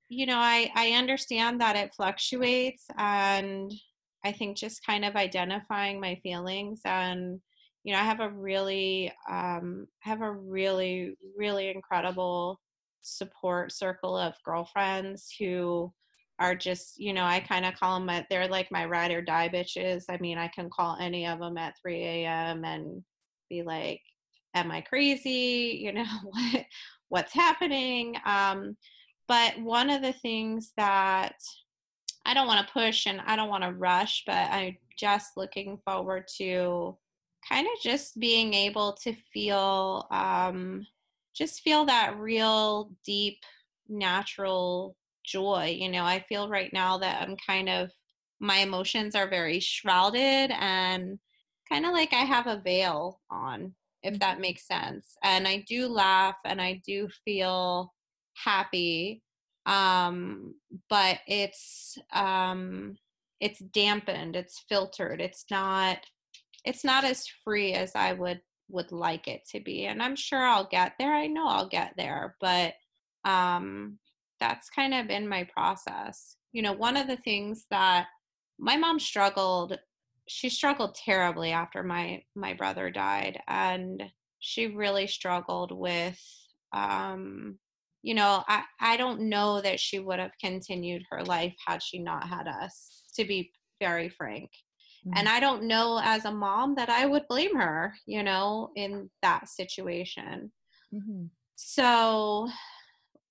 you 0.10 0.26
know, 0.26 0.38
I 0.38 0.72
I 0.76 0.92
understand 0.92 1.62
that 1.62 1.76
it 1.76 1.94
fluctuates 1.96 2.86
and 2.98 3.72
I 4.24 4.32
think 4.32 4.58
just 4.58 4.86
kind 4.86 5.06
of 5.06 5.16
identifying 5.16 6.00
my 6.00 6.16
feelings 6.24 6.82
and 6.86 7.40
you 7.84 7.94
know, 7.94 8.00
I 8.00 8.04
have 8.04 8.20
a 8.20 8.30
really 8.30 9.12
um 9.30 9.88
I 10.06 10.10
have 10.10 10.22
a 10.22 10.32
really, 10.32 11.16
really 11.38 11.70
incredible 11.70 12.60
support 13.02 13.72
circle 13.72 14.18
of 14.18 14.34
girlfriends 14.44 15.34
who 15.40 15.94
are 16.40 16.56
just, 16.56 17.00
you 17.00 17.14
know, 17.14 17.24
I 17.24 17.40
kind 17.40 17.66
of 17.66 17.76
call 17.76 18.00
them, 18.00 18.26
they're 18.30 18.48
like 18.48 18.72
my 18.72 18.86
ride 18.86 19.12
or 19.12 19.22
die 19.22 19.50
bitches. 19.50 20.06
I 20.10 20.18
mean, 20.18 20.38
I 20.38 20.50
can 20.50 20.70
call 20.70 20.98
any 21.00 21.26
of 21.26 21.40
them 21.40 21.58
at 21.58 21.78
3 21.82 22.04
a.m. 22.04 22.66
and 22.66 23.04
be 23.50 23.64
like, 23.64 24.02
am 24.54 24.72
I 24.72 24.82
crazy? 24.82 25.80
You 25.82 25.94
know, 25.94 26.06
what, 26.24 26.66
what's 27.10 27.34
happening? 27.34 28.18
Um, 28.26 28.76
but 29.28 29.60
one 29.60 29.90
of 29.90 30.02
the 30.02 30.14
things 30.14 30.74
that 30.78 31.36
I 32.26 32.34
don't 32.34 32.48
want 32.48 32.66
to 32.66 32.74
push 32.74 33.06
and 33.08 33.22
I 33.26 33.36
don't 33.36 33.50
want 33.50 33.64
to 33.64 33.72
rush, 33.72 34.24
but 34.26 34.52
I'm 34.52 34.78
just 34.98 35.38
looking 35.38 35.78
forward 35.86 36.28
to 36.38 36.98
kind 37.48 37.68
of 37.68 37.82
just 37.82 38.20
being 38.20 38.54
able 38.54 38.94
to 39.04 39.16
feel, 39.34 40.08
um, 40.12 40.86
just 41.36 41.62
feel 41.62 41.86
that 41.86 42.18
real 42.18 42.92
deep, 43.06 43.38
natural 43.88 44.96
joy. 45.26 45.76
You 45.80 45.90
know, 45.90 46.04
I 46.04 46.20
feel 46.28 46.50
right 46.50 46.72
now 46.74 46.98
that 47.00 47.22
I'm 47.22 47.36
kind 47.38 47.70
of, 47.70 47.92
my 48.40 48.58
emotions 48.58 49.16
are 49.16 49.30
very 49.30 49.60
shrouded 49.60 50.52
and 50.52 51.20
kind 51.70 51.86
of 51.86 51.94
like 51.94 52.14
I 52.14 52.24
have 52.24 52.48
a 52.48 52.62
veil 52.64 53.22
on, 53.30 53.74
if 54.04 54.14
mm-hmm. 54.14 54.20
that 54.20 54.40
makes 54.40 54.68
sense. 54.68 55.16
And 55.24 55.48
I 55.48 55.64
do 55.68 55.88
laugh 55.88 56.36
and 56.46 56.62
I 56.62 56.82
do 56.86 57.10
feel 57.24 57.94
happy. 58.34 59.22
Um, 59.66 60.56
but 60.90 61.20
it's, 61.28 61.98
um, 62.14 62.98
it's 63.40 63.60
dampened, 63.60 64.36
it's 64.36 64.64
filtered, 64.70 65.22
it's 65.22 65.46
not, 65.50 65.98
it's 66.64 66.84
not 66.84 67.04
as 67.04 67.28
free 67.44 67.74
as 67.74 67.96
I 67.96 68.14
would 68.14 68.42
would 68.70 68.92
like 68.92 69.28
it 69.28 69.48
to 69.48 69.60
be 69.60 69.86
and 69.86 70.02
i'm 70.02 70.16
sure 70.16 70.42
i'll 70.42 70.68
get 70.68 70.94
there 70.98 71.14
i 71.14 71.28
know 71.28 71.48
i'll 71.48 71.68
get 71.68 71.94
there 71.98 72.36
but 72.42 72.74
um 73.24 73.98
that's 74.40 74.70
kind 74.70 74.94
of 74.94 75.08
been 75.08 75.28
my 75.28 75.44
process. 75.46 76.36
You 76.52 76.62
know, 76.62 76.74
one 76.74 76.98
of 76.98 77.08
the 77.08 77.18
things 77.18 77.66
that 77.70 78.08
my 78.60 78.78
mom 78.78 79.00
struggled, 79.00 79.78
she 80.28 80.50
struggled 80.50 80.96
terribly 80.96 81.52
after 81.52 81.84
my 81.84 82.24
my 82.36 82.54
brother 82.54 82.90
died 82.90 83.40
and 83.48 84.04
she 84.40 84.68
really 84.68 85.08
struggled 85.08 85.72
with 85.72 86.20
um 86.74 87.58
you 88.06 88.14
know, 88.14 88.44
I 88.48 88.64
I 88.80 88.98
don't 88.98 89.22
know 89.30 89.62
that 89.62 89.80
she 89.80 89.98
would 89.98 90.20
have 90.20 90.32
continued 90.40 91.04
her 91.10 91.24
life 91.24 91.56
had 91.66 91.82
she 91.82 91.98
not 91.98 92.28
had 92.28 92.48
us, 92.48 93.04
to 93.16 93.26
be 93.26 93.52
very 93.82 94.10
frank. 94.10 94.52
Mm-hmm. 95.06 95.18
And 95.18 95.28
I 95.28 95.40
don't 95.40 95.64
know 95.64 96.00
as 96.04 96.26
a 96.26 96.32
mom 96.32 96.76
that 96.76 96.90
I 96.90 97.08
would 97.08 97.28
blame 97.28 97.56
her, 97.56 97.96
you 98.06 98.22
know, 98.22 98.70
in 98.76 99.10
that 99.24 99.50
situation. 99.50 100.52
Mm-hmm. 100.94 101.26
So 101.56 102.48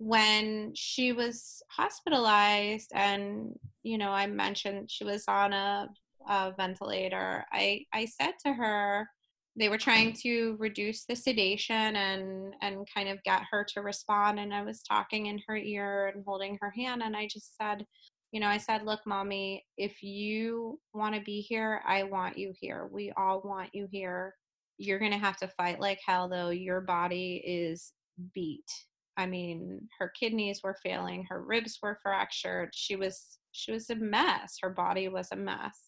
when 0.05 0.71
she 0.75 1.13
was 1.13 1.63
hospitalized 1.71 2.91
and 2.95 3.59
you 3.83 3.97
know 3.97 4.11
i 4.11 4.27
mentioned 4.27 4.91
she 4.91 5.03
was 5.03 5.25
on 5.29 5.55
a, 5.55 5.89
a, 6.29 6.53
ventilator 6.59 7.43
i 7.53 7.83
i 7.95 8.05
said 8.05 8.33
to 8.45 8.53
her 8.53 9.09
they 9.57 9.71
were 9.71 9.79
trying 9.79 10.13
to 10.13 10.57
reduce 10.59 11.07
the 11.07 11.17
sedation 11.17 11.97
and 11.97 12.53
and 12.61 12.87
kind 12.95 13.09
of 13.09 13.23
get 13.23 13.41
her 13.51 13.65
to 13.67 13.81
respond 13.81 14.39
and 14.39 14.53
i 14.53 14.63
was 14.63 14.83
talking 14.83 15.25
in 15.27 15.41
her 15.49 15.57
ear 15.57 16.13
and 16.15 16.23
holding 16.27 16.59
her 16.61 16.71
hand 16.71 17.03
and 17.03 17.17
i 17.17 17.27
just 17.27 17.57
said 17.57 17.87
you 18.31 18.41
know 18.41 18.49
i 18.49 18.59
said 18.59 18.85
look 18.85 19.01
mommy 19.07 19.65
if 19.79 20.03
you 20.03 20.79
want 20.93 21.15
to 21.15 21.21
be 21.23 21.41
here 21.41 21.81
i 21.87 22.03
want 22.03 22.37
you 22.37 22.53
here. 22.61 22.91
We 22.93 23.11
all 23.17 23.41
want 23.43 23.71
you 23.73 23.89
here. 23.91 24.35
You're 24.77 24.99
going 24.99 25.13
to 25.13 25.19
have 25.19 25.39
to 25.39 25.49
fight 25.49 25.81
like 25.81 26.01
hell 26.05 26.29
though. 26.29 26.51
Your 26.51 26.81
body 26.81 27.43
is 27.47 27.93
beat 28.35 28.71
I 29.17 29.27
mean, 29.27 29.89
her 29.99 30.13
kidneys 30.19 30.61
were 30.63 30.77
failing, 30.83 31.27
her 31.29 31.43
ribs 31.43 31.79
were 31.83 31.99
fractured. 32.03 32.71
She 32.75 32.97
was 32.97 33.39
she 33.53 33.71
was 33.71 33.89
a 33.89 33.95
mess. 33.95 34.57
Her 34.61 34.71
body 34.71 35.09
was 35.09 35.29
a 35.31 35.37
mess. 35.37 35.79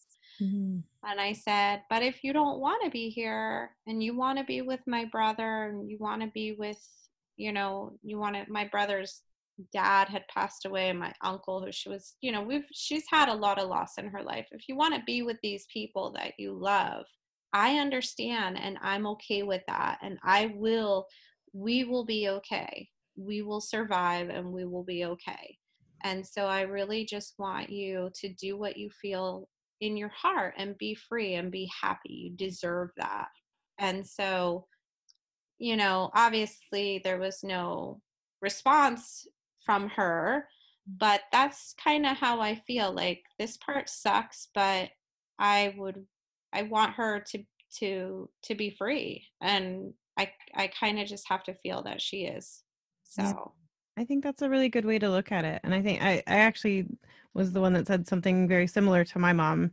Mm-hmm. 0.41 0.79
And 1.03 1.21
I 1.21 1.33
said, 1.33 1.81
"But 1.89 2.03
if 2.03 2.23
you 2.23 2.31
don't 2.33 2.59
want 2.59 2.83
to 2.83 2.89
be 2.89 3.09
here 3.09 3.71
and 3.87 4.01
you 4.01 4.15
want 4.15 4.37
to 4.37 4.45
be 4.45 4.61
with 4.61 4.79
my 4.87 5.05
brother 5.05 5.65
and 5.65 5.89
you 5.89 5.97
want 5.99 6.21
to 6.21 6.27
be 6.27 6.53
with, 6.53 6.81
you 7.35 7.51
know, 7.51 7.97
you 8.03 8.17
want 8.19 8.35
to 8.35 8.45
my 8.51 8.65
brother's 8.65 9.21
dad 9.73 10.07
had 10.07 10.27
passed 10.27 10.65
away 10.65 10.89
and 10.89 10.99
my 10.99 11.11
uncle 11.23 11.63
who 11.63 11.71
she 11.71 11.89
was, 11.89 12.15
you 12.21 12.31
know, 12.31 12.41
we've 12.41 12.67
she's 12.71 13.05
had 13.09 13.27
a 13.29 13.33
lot 13.33 13.59
of 13.59 13.69
loss 13.69 13.97
in 13.97 14.07
her 14.07 14.23
life. 14.23 14.47
If 14.51 14.69
you 14.69 14.75
want 14.75 14.95
to 14.95 15.01
be 15.05 15.23
with 15.23 15.37
these 15.41 15.65
people 15.73 16.11
that 16.13 16.33
you 16.37 16.53
love, 16.53 17.05
I 17.53 17.79
understand 17.79 18.57
and 18.57 18.77
I'm 18.81 19.07
okay 19.07 19.43
with 19.43 19.63
that 19.67 19.99
and 20.01 20.19
I 20.23 20.53
will 20.55 21.07
we 21.53 21.83
will 21.85 22.05
be 22.05 22.29
okay 22.29 22.89
we 23.17 23.41
will 23.41 23.61
survive 23.61 24.29
and 24.29 24.51
we 24.53 24.65
will 24.65 24.83
be 24.83 25.05
okay. 25.05 25.57
And 26.03 26.25
so 26.25 26.45
I 26.45 26.61
really 26.61 27.05
just 27.05 27.33
want 27.37 27.69
you 27.69 28.11
to 28.15 28.29
do 28.29 28.57
what 28.57 28.77
you 28.77 28.89
feel 28.89 29.49
in 29.81 29.97
your 29.97 30.09
heart 30.09 30.53
and 30.57 30.77
be 30.77 30.95
free 30.95 31.35
and 31.35 31.51
be 31.51 31.69
happy. 31.81 32.13
You 32.13 32.35
deserve 32.35 32.91
that. 32.97 33.27
And 33.79 34.05
so, 34.05 34.67
you 35.57 35.75
know, 35.75 36.11
obviously 36.13 37.01
there 37.03 37.19
was 37.19 37.43
no 37.43 38.01
response 38.41 39.27
from 39.65 39.89
her, 39.89 40.47
but 40.87 41.21
that's 41.31 41.73
kind 41.83 42.05
of 42.05 42.17
how 42.17 42.39
I 42.39 42.55
feel. 42.67 42.91
Like 42.91 43.23
this 43.39 43.57
part 43.57 43.89
sucks, 43.89 44.49
but 44.53 44.89
I 45.39 45.73
would 45.77 46.05
I 46.53 46.63
want 46.63 46.93
her 46.93 47.23
to 47.31 47.43
to 47.79 48.29
to 48.43 48.55
be 48.55 48.69
free 48.69 49.25
and 49.41 49.93
I 50.17 50.31
I 50.55 50.67
kind 50.67 50.99
of 50.99 51.07
just 51.07 51.27
have 51.27 51.43
to 51.43 51.53
feel 51.53 51.83
that 51.83 52.01
she 52.01 52.25
is. 52.25 52.63
So 53.07 53.53
I 53.97 54.05
think 54.05 54.23
that's 54.23 54.41
a 54.41 54.49
really 54.49 54.69
good 54.69 54.85
way 54.85 54.99
to 54.99 55.09
look 55.09 55.31
at 55.31 55.45
it. 55.45 55.61
And 55.63 55.73
I 55.73 55.81
think 55.81 56.01
I, 56.01 56.23
I 56.27 56.37
actually 56.37 56.85
was 57.33 57.51
the 57.51 57.61
one 57.61 57.73
that 57.73 57.87
said 57.87 58.07
something 58.07 58.47
very 58.47 58.67
similar 58.67 59.03
to 59.05 59.19
my 59.19 59.33
mom 59.33 59.71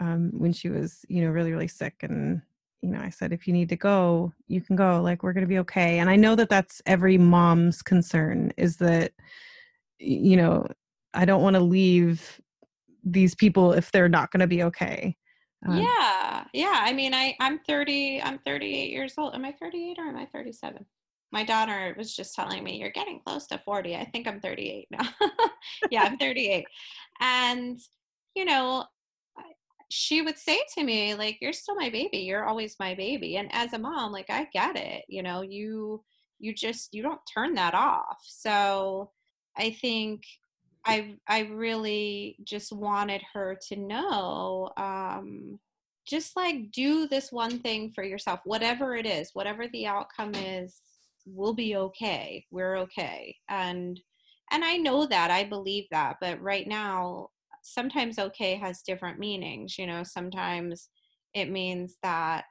um, 0.00 0.30
when 0.32 0.52
she 0.52 0.68
was, 0.68 1.04
you 1.08 1.22
know, 1.22 1.30
really, 1.30 1.52
really 1.52 1.68
sick. 1.68 1.96
And, 2.02 2.40
you 2.82 2.90
know, 2.90 3.00
I 3.00 3.10
said, 3.10 3.32
if 3.32 3.46
you 3.46 3.52
need 3.52 3.68
to 3.70 3.76
go, 3.76 4.32
you 4.46 4.60
can 4.60 4.76
go. 4.76 5.00
Like, 5.00 5.22
we're 5.22 5.32
going 5.32 5.44
to 5.44 5.48
be 5.48 5.58
okay. 5.58 5.98
And 5.98 6.08
I 6.08 6.16
know 6.16 6.34
that 6.36 6.48
that's 6.48 6.82
every 6.86 7.18
mom's 7.18 7.82
concern 7.82 8.52
is 8.56 8.76
that, 8.76 9.12
you 9.98 10.36
know, 10.36 10.66
I 11.14 11.24
don't 11.24 11.42
want 11.42 11.54
to 11.54 11.62
leave 11.62 12.40
these 13.02 13.34
people 13.34 13.72
if 13.72 13.90
they're 13.92 14.08
not 14.08 14.30
going 14.30 14.40
to 14.40 14.46
be 14.46 14.62
okay. 14.64 15.16
Um, 15.66 15.78
yeah. 15.78 16.44
Yeah. 16.52 16.80
I 16.80 16.92
mean, 16.92 17.14
I, 17.14 17.36
I'm 17.40 17.58
30, 17.60 18.22
I'm 18.22 18.38
38 18.38 18.90
years 18.90 19.14
old. 19.18 19.34
Am 19.34 19.44
I 19.44 19.52
38 19.52 19.98
or 19.98 20.04
am 20.04 20.16
I 20.16 20.26
37? 20.26 20.84
My 21.34 21.44
daughter 21.44 21.94
was 21.98 22.14
just 22.14 22.34
telling 22.34 22.62
me 22.64 22.78
you're 22.78 22.90
getting 22.90 23.20
close 23.26 23.46
to 23.48 23.58
40 23.58 23.96
i 23.96 24.04
think 24.04 24.26
i'm 24.26 24.40
38 24.40 24.86
now. 24.90 25.08
Yeah 25.90 26.04
i'm 26.04 26.16
38 26.16 26.64
and 27.20 27.78
you 28.34 28.44
know 28.44 28.84
she 29.90 30.22
would 30.22 30.38
say 30.38 30.58
to 30.74 30.82
me 30.82 31.14
like 31.14 31.38
you're 31.40 31.52
still 31.52 31.76
my 31.76 31.90
baby. 31.90 32.18
You're 32.18 32.46
always 32.46 32.74
my 32.80 32.94
baby. 32.94 33.36
And 33.36 33.48
as 33.52 33.72
a 33.74 33.78
mom 33.78 34.12
like 34.12 34.30
i 34.30 34.48
get 34.52 34.76
it 34.76 35.04
you 35.08 35.22
know 35.22 35.42
you 35.42 36.02
you 36.40 36.54
just 36.54 36.92
you 36.92 37.02
don't 37.02 37.20
turn 37.32 37.54
that 37.54 37.74
off. 37.74 38.18
So 38.24 39.10
i 39.56 39.70
think 39.70 40.22
i 40.84 41.14
i 41.28 41.40
really 41.42 42.36
just 42.44 42.72
wanted 42.72 43.22
her 43.32 43.56
to 43.68 43.76
know 43.76 44.70
um 44.76 45.58
just 46.06 46.36
like 46.36 46.70
do 46.72 47.06
this 47.06 47.30
one 47.32 47.58
thing 47.60 47.92
for 47.94 48.02
yourself 48.04 48.40
whatever 48.44 48.96
it 48.96 49.06
is 49.06 49.30
whatever 49.32 49.66
the 49.68 49.86
outcome 49.86 50.34
is 50.34 50.80
we'll 51.26 51.54
be 51.54 51.76
okay 51.76 52.44
we're 52.50 52.76
okay 52.76 53.34
and 53.48 54.00
and 54.52 54.64
i 54.64 54.76
know 54.76 55.06
that 55.06 55.30
i 55.30 55.42
believe 55.42 55.84
that 55.90 56.16
but 56.20 56.40
right 56.40 56.66
now 56.66 57.28
sometimes 57.62 58.18
okay 58.18 58.54
has 58.54 58.82
different 58.82 59.18
meanings 59.18 59.78
you 59.78 59.86
know 59.86 60.02
sometimes 60.02 60.90
it 61.32 61.50
means 61.50 61.96
that 62.02 62.44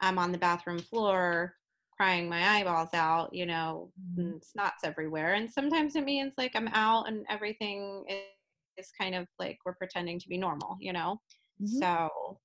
i'm 0.00 0.18
on 0.18 0.32
the 0.32 0.38
bathroom 0.38 0.78
floor 0.78 1.54
crying 1.96 2.28
my 2.28 2.58
eyeballs 2.58 2.90
out 2.94 3.32
you 3.32 3.46
know 3.46 3.90
mm-hmm. 4.16 4.36
snots 4.36 4.84
everywhere 4.84 5.34
and 5.34 5.50
sometimes 5.50 5.96
it 5.96 6.04
means 6.04 6.34
like 6.36 6.52
i'm 6.54 6.68
out 6.68 7.08
and 7.08 7.24
everything 7.28 8.04
is 8.76 8.90
kind 9.00 9.14
of 9.14 9.26
like 9.38 9.58
we're 9.64 9.74
pretending 9.74 10.18
to 10.18 10.28
be 10.28 10.36
normal 10.36 10.76
you 10.80 10.92
know 10.92 11.20
mm-hmm. 11.62 11.78
so 11.78 12.38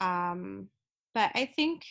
um 0.00 0.68
but 1.14 1.30
i 1.34 1.44
think 1.44 1.82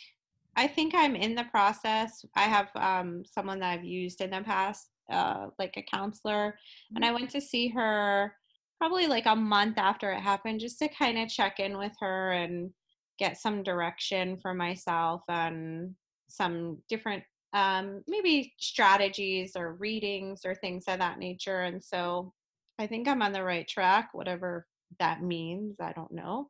I 0.56 0.66
think 0.66 0.94
I'm 0.94 1.16
in 1.16 1.34
the 1.34 1.44
process. 1.44 2.24
I 2.36 2.42
have 2.42 2.68
um, 2.74 3.24
someone 3.24 3.60
that 3.60 3.70
I've 3.70 3.84
used 3.84 4.20
in 4.20 4.30
the 4.30 4.42
past, 4.42 4.88
uh, 5.10 5.46
like 5.58 5.76
a 5.76 5.82
counselor, 5.82 6.58
and 6.94 7.04
I 7.04 7.08
mm-hmm. 7.08 7.14
went 7.16 7.30
to 7.30 7.40
see 7.40 7.68
her 7.68 8.34
probably 8.78 9.06
like 9.06 9.26
a 9.26 9.36
month 9.36 9.78
after 9.78 10.10
it 10.10 10.20
happened 10.20 10.60
just 10.60 10.78
to 10.78 10.88
kind 10.88 11.18
of 11.18 11.28
check 11.28 11.60
in 11.60 11.76
with 11.76 11.92
her 12.00 12.32
and 12.32 12.70
get 13.18 13.36
some 13.36 13.62
direction 13.62 14.38
for 14.38 14.54
myself 14.54 15.22
and 15.28 15.94
some 16.28 16.78
different 16.88 17.22
um, 17.52 18.02
maybe 18.08 18.54
strategies 18.58 19.56
or 19.56 19.74
readings 19.74 20.42
or 20.44 20.54
things 20.54 20.84
of 20.88 20.98
that 20.98 21.18
nature. 21.18 21.62
And 21.62 21.82
so 21.82 22.32
I 22.78 22.86
think 22.86 23.06
I'm 23.06 23.22
on 23.22 23.32
the 23.32 23.44
right 23.44 23.68
track, 23.68 24.10
whatever 24.12 24.66
that 24.98 25.22
means. 25.22 25.76
I 25.80 25.92
don't 25.92 26.12
know. 26.12 26.48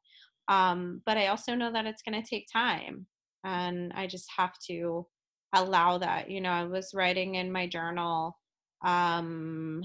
Um, 0.48 1.02
but 1.06 1.16
I 1.16 1.28
also 1.28 1.54
know 1.54 1.72
that 1.72 1.86
it's 1.86 2.02
going 2.02 2.20
to 2.20 2.28
take 2.28 2.46
time. 2.52 3.06
And 3.44 3.92
I 3.94 4.06
just 4.06 4.28
have 4.36 4.58
to 4.68 5.06
allow 5.54 5.98
that. 5.98 6.30
You 6.30 6.40
know, 6.40 6.50
I 6.50 6.64
was 6.64 6.94
writing 6.94 7.36
in 7.36 7.50
my 7.52 7.66
journal, 7.66 8.36
um, 8.84 9.82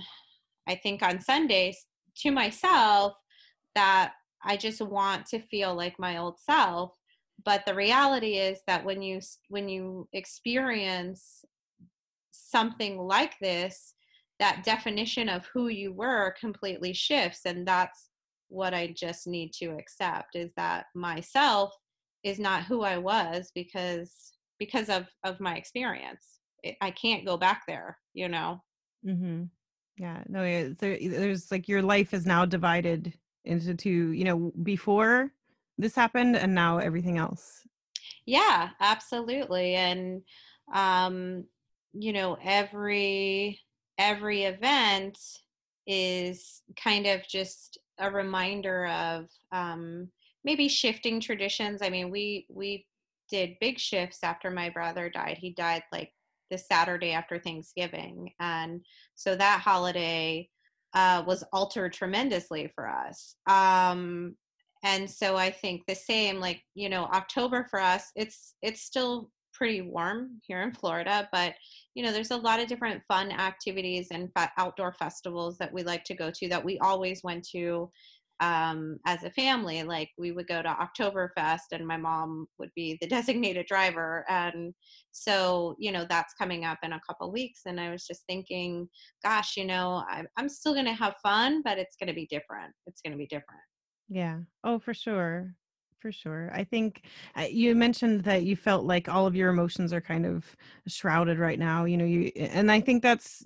I 0.68 0.76
think 0.76 1.04
on 1.04 1.20
Sundays 1.20 1.86
to 2.18 2.32
myself 2.32 3.14
that 3.76 4.14
I 4.44 4.58
just 4.58 4.82
want 4.82 5.26
to 5.28 5.40
feel 5.40 5.76
like 5.76 6.00
my 6.00 6.18
old 6.18 6.40
self 6.40 6.96
but 7.44 7.66
the 7.66 7.76
reality 7.76 8.38
is 8.38 8.60
that 8.68 8.86
when 8.86 9.02
you 9.02 9.20
when 9.50 9.68
you 9.68 10.08
experience 10.14 11.44
something 12.32 12.98
like 12.98 13.38
this 13.40 13.94
that 14.40 14.64
definition 14.64 15.30
of 15.30 15.46
who 15.54 15.68
you 15.68 15.94
were 15.94 16.36
completely 16.40 16.94
shifts 16.94 17.42
and 17.46 17.68
that's 17.68 18.10
what 18.48 18.74
i 18.74 18.88
just 18.88 19.28
need 19.28 19.52
to 19.52 19.68
accept 19.72 20.36
is 20.36 20.54
that 20.56 20.86
myself 20.94 21.74
is 22.26 22.40
not 22.40 22.64
who 22.64 22.82
i 22.82 22.98
was 22.98 23.52
because 23.56 24.34
because 24.58 24.90
of 24.90 25.08
of 25.24 25.40
my 25.40 25.56
experience. 25.56 26.40
It, 26.64 26.76
i 26.82 26.92
can't 26.92 27.26
go 27.26 27.38
back 27.38 27.64
there 27.68 27.98
you 28.14 28.28
know? 28.28 28.62
Mm-hmm. 29.06 29.44
yeah 29.98 30.24
no 30.28 30.42
there, 30.74 30.98
there's 31.00 31.52
like 31.52 31.68
your 31.68 31.84
life 31.84 32.14
is 32.14 32.26
now 32.26 32.44
divided 32.44 33.14
into 33.46 33.76
two 33.76 34.12
you 34.12 34.26
know 34.26 34.52
before 34.64 35.32
this 35.78 35.94
happened 35.94 36.36
and 36.36 36.56
now 36.56 36.78
everything 36.80 37.18
else. 37.18 37.62
Yeah 38.26 38.70
absolutely 38.80 39.76
and 39.76 40.22
um 40.74 41.46
you 41.94 42.12
know 42.12 42.38
every 42.44 43.60
every 44.00 44.44
event 44.44 45.20
is 45.86 46.64
kind 46.76 47.06
of 47.06 47.28
just 47.28 47.78
a 48.00 48.10
reminder 48.10 48.88
of 48.88 49.30
um 49.52 50.10
maybe 50.46 50.70
shifting 50.70 51.20
traditions. 51.20 51.82
I 51.82 51.90
mean 51.90 52.10
we 52.10 52.48
we 52.50 52.86
did 53.30 53.58
big 53.60 53.80
shifts 53.80 54.20
after 54.24 54.50
my 54.50 54.70
brother 54.70 55.10
died. 55.10 55.38
He 55.40 55.52
died 55.52 55.84
like 55.92 56.12
the 56.50 56.58
saturday 56.58 57.12
after 57.12 57.40
thanksgiving. 57.40 58.32
And 58.40 58.82
so 59.16 59.36
that 59.36 59.62
holiday 59.62 60.48
uh, 60.94 61.24
was 61.28 61.44
altered 61.52 61.92
tremendously 61.92 62.72
for 62.74 62.88
us. 62.88 63.36
Um, 63.48 64.38
and 64.86 65.10
so 65.10 65.36
i 65.36 65.50
think 65.50 65.82
the 65.88 65.96
same 65.96 66.40
like 66.40 66.62
you 66.76 66.88
know 66.88 67.06
october 67.06 67.68
for 67.70 67.80
us 67.80 68.12
it's 68.16 68.54
it's 68.62 68.82
still 68.82 69.30
pretty 69.54 69.82
warm 69.82 70.40
here 70.46 70.62
in 70.62 70.72
florida 70.72 71.28
but 71.32 71.54
you 71.96 72.04
know 72.04 72.12
there's 72.12 72.32
a 72.32 72.38
lot 72.38 72.60
of 72.60 72.68
different 72.68 73.02
fun 73.08 73.32
activities 73.32 74.10
and 74.12 74.30
outdoor 74.58 74.94
festivals 74.94 75.58
that 75.58 75.74
we 75.74 75.82
like 75.84 76.04
to 76.04 76.14
go 76.14 76.30
to 76.30 76.48
that 76.48 76.64
we 76.64 76.78
always 76.80 77.24
went 77.24 77.44
to 77.44 77.90
um, 78.40 78.98
as 79.06 79.24
a 79.24 79.30
family 79.32 79.84
like 79.84 80.10
we 80.18 80.32
would 80.32 80.48
go 80.48 80.62
to 80.62 80.78
oktoberfest 81.00 81.72
and 81.72 81.88
my 81.88 81.98
mom 81.98 82.48
would 82.60 82.72
be 82.76 82.98
the 83.02 83.08
designated 83.16 83.66
driver 83.68 84.26
and 84.30 84.74
so 85.12 85.76
you 85.80 85.92
know 85.92 86.06
that's 86.10 86.34
coming 86.34 86.66
up 86.66 86.80
in 86.84 86.94
a 86.94 87.02
couple 87.08 87.32
weeks 87.32 87.62
and 87.66 87.80
i 87.80 87.90
was 87.90 88.06
just 88.06 88.24
thinking 88.28 88.88
gosh 89.24 89.56
you 89.56 89.66
know 89.66 90.04
i'm, 90.10 90.28
I'm 90.38 90.50
still 90.50 90.74
going 90.74 90.86
to 90.86 90.94
have 90.94 91.16
fun 91.24 91.62
but 91.64 91.78
it's 91.78 91.96
going 91.96 92.10
to 92.10 92.14
be 92.14 92.28
different 92.30 92.74
it's 92.88 93.02
going 93.02 93.14
to 93.14 93.18
be 93.18 93.28
different 93.28 93.62
yeah. 94.10 94.40
Oh, 94.64 94.80
for 94.80 94.94
sure. 94.94 95.56
For 96.00 96.12
sure. 96.12 96.52
I 96.54 96.64
think 96.64 97.04
uh, 97.36 97.48
you 97.50 97.74
mentioned 97.74 98.22
that 98.22 98.44
you 98.44 98.56
felt 98.56 98.86
like 98.86 99.10
all 99.10 99.26
of 99.26 99.36
your 99.36 99.50
emotions 99.50 99.92
are 99.92 100.02
kind 100.02 100.26
of 100.26 100.56
shrouded 100.88 101.40
right 101.40 101.58
now, 101.58 101.86
you 101.86 101.98
know, 101.98 102.06
you 102.06 102.32
and 102.36 102.72
I 102.72 102.80
think 102.80 103.02
that's 103.02 103.44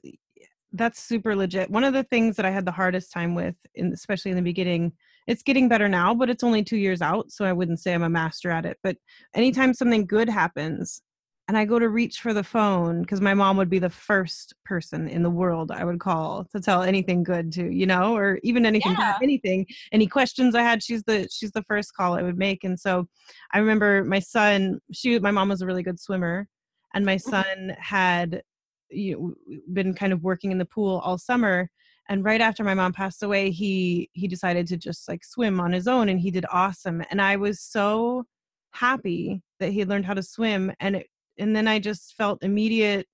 that's 0.73 0.99
super 1.01 1.35
legit. 1.35 1.69
One 1.69 1.83
of 1.83 1.93
the 1.93 2.03
things 2.03 2.35
that 2.35 2.45
I 2.45 2.51
had 2.51 2.65
the 2.65 2.71
hardest 2.71 3.11
time 3.11 3.35
with 3.35 3.55
in 3.75 3.91
especially 3.93 4.31
in 4.31 4.37
the 4.37 4.43
beginning, 4.43 4.93
it's 5.27 5.43
getting 5.43 5.67
better 5.67 5.89
now, 5.89 6.13
but 6.13 6.29
it's 6.29 6.43
only 6.43 6.63
2 6.63 6.77
years 6.77 7.01
out, 7.01 7.31
so 7.31 7.45
I 7.45 7.53
wouldn't 7.53 7.79
say 7.79 7.93
I'm 7.93 8.03
a 8.03 8.09
master 8.09 8.51
at 8.51 8.65
it, 8.65 8.77
but 8.83 8.97
anytime 9.33 9.73
something 9.73 10.05
good 10.05 10.29
happens, 10.29 11.01
and 11.47 11.57
I 11.57 11.65
go 11.65 11.79
to 11.79 11.89
reach 11.89 12.19
for 12.19 12.31
the 12.31 12.43
phone 12.43 13.01
because 13.01 13.21
my 13.21 13.33
mom 13.33 13.57
would 13.57 13.71
be 13.71 13.79
the 13.79 13.89
first 13.89 14.53
person 14.65 15.07
in 15.09 15.23
the 15.23 15.31
world 15.31 15.71
I 15.71 15.83
would 15.83 15.99
call 15.99 16.45
to 16.51 16.61
tell 16.61 16.83
anything 16.83 17.23
good 17.23 17.51
to, 17.53 17.67
you 17.67 17.87
know, 17.87 18.15
or 18.15 18.39
even 18.43 18.67
anything 18.67 18.91
yeah. 18.91 19.13
bad, 19.13 19.23
anything, 19.23 19.65
any 19.91 20.05
questions 20.05 20.53
I 20.53 20.61
had, 20.61 20.83
she's 20.83 21.01
the 21.05 21.27
she's 21.31 21.51
the 21.51 21.63
first 21.63 21.95
call 21.95 22.13
I 22.13 22.21
would 22.21 22.37
make. 22.37 22.63
And 22.63 22.79
so 22.79 23.07
I 23.51 23.57
remember 23.57 24.03
my 24.03 24.19
son, 24.19 24.79
she 24.93 25.17
my 25.17 25.31
mom 25.31 25.49
was 25.49 25.63
a 25.63 25.65
really 25.65 25.81
good 25.81 25.99
swimmer, 25.99 26.47
and 26.93 27.03
my 27.03 27.15
mm-hmm. 27.15 27.31
son 27.31 27.75
had 27.79 28.43
you 28.89 29.35
know, 29.47 29.57
been 29.73 29.93
kind 29.93 30.13
of 30.13 30.23
working 30.23 30.51
in 30.51 30.57
the 30.57 30.65
pool 30.65 30.99
all 31.03 31.17
summer 31.17 31.69
and 32.07 32.23
right 32.23 32.41
after 32.41 32.63
my 32.63 32.73
mom 32.73 32.91
passed 32.91 33.23
away 33.23 33.51
he 33.51 34.09
he 34.13 34.27
decided 34.27 34.67
to 34.67 34.77
just 34.77 35.07
like 35.07 35.23
swim 35.23 35.59
on 35.59 35.71
his 35.71 35.87
own 35.87 36.09
and 36.09 36.19
he 36.19 36.31
did 36.31 36.45
awesome 36.51 37.03
and 37.11 37.21
i 37.21 37.35
was 37.35 37.59
so 37.59 38.23
happy 38.71 39.41
that 39.59 39.71
he 39.71 39.79
had 39.79 39.89
learned 39.89 40.05
how 40.05 40.13
to 40.13 40.23
swim 40.23 40.71
and 40.79 40.95
it 40.95 41.07
and 41.39 41.55
then 41.55 41.67
I 41.67 41.79
just 41.79 42.15
felt 42.15 42.43
immediate 42.43 43.07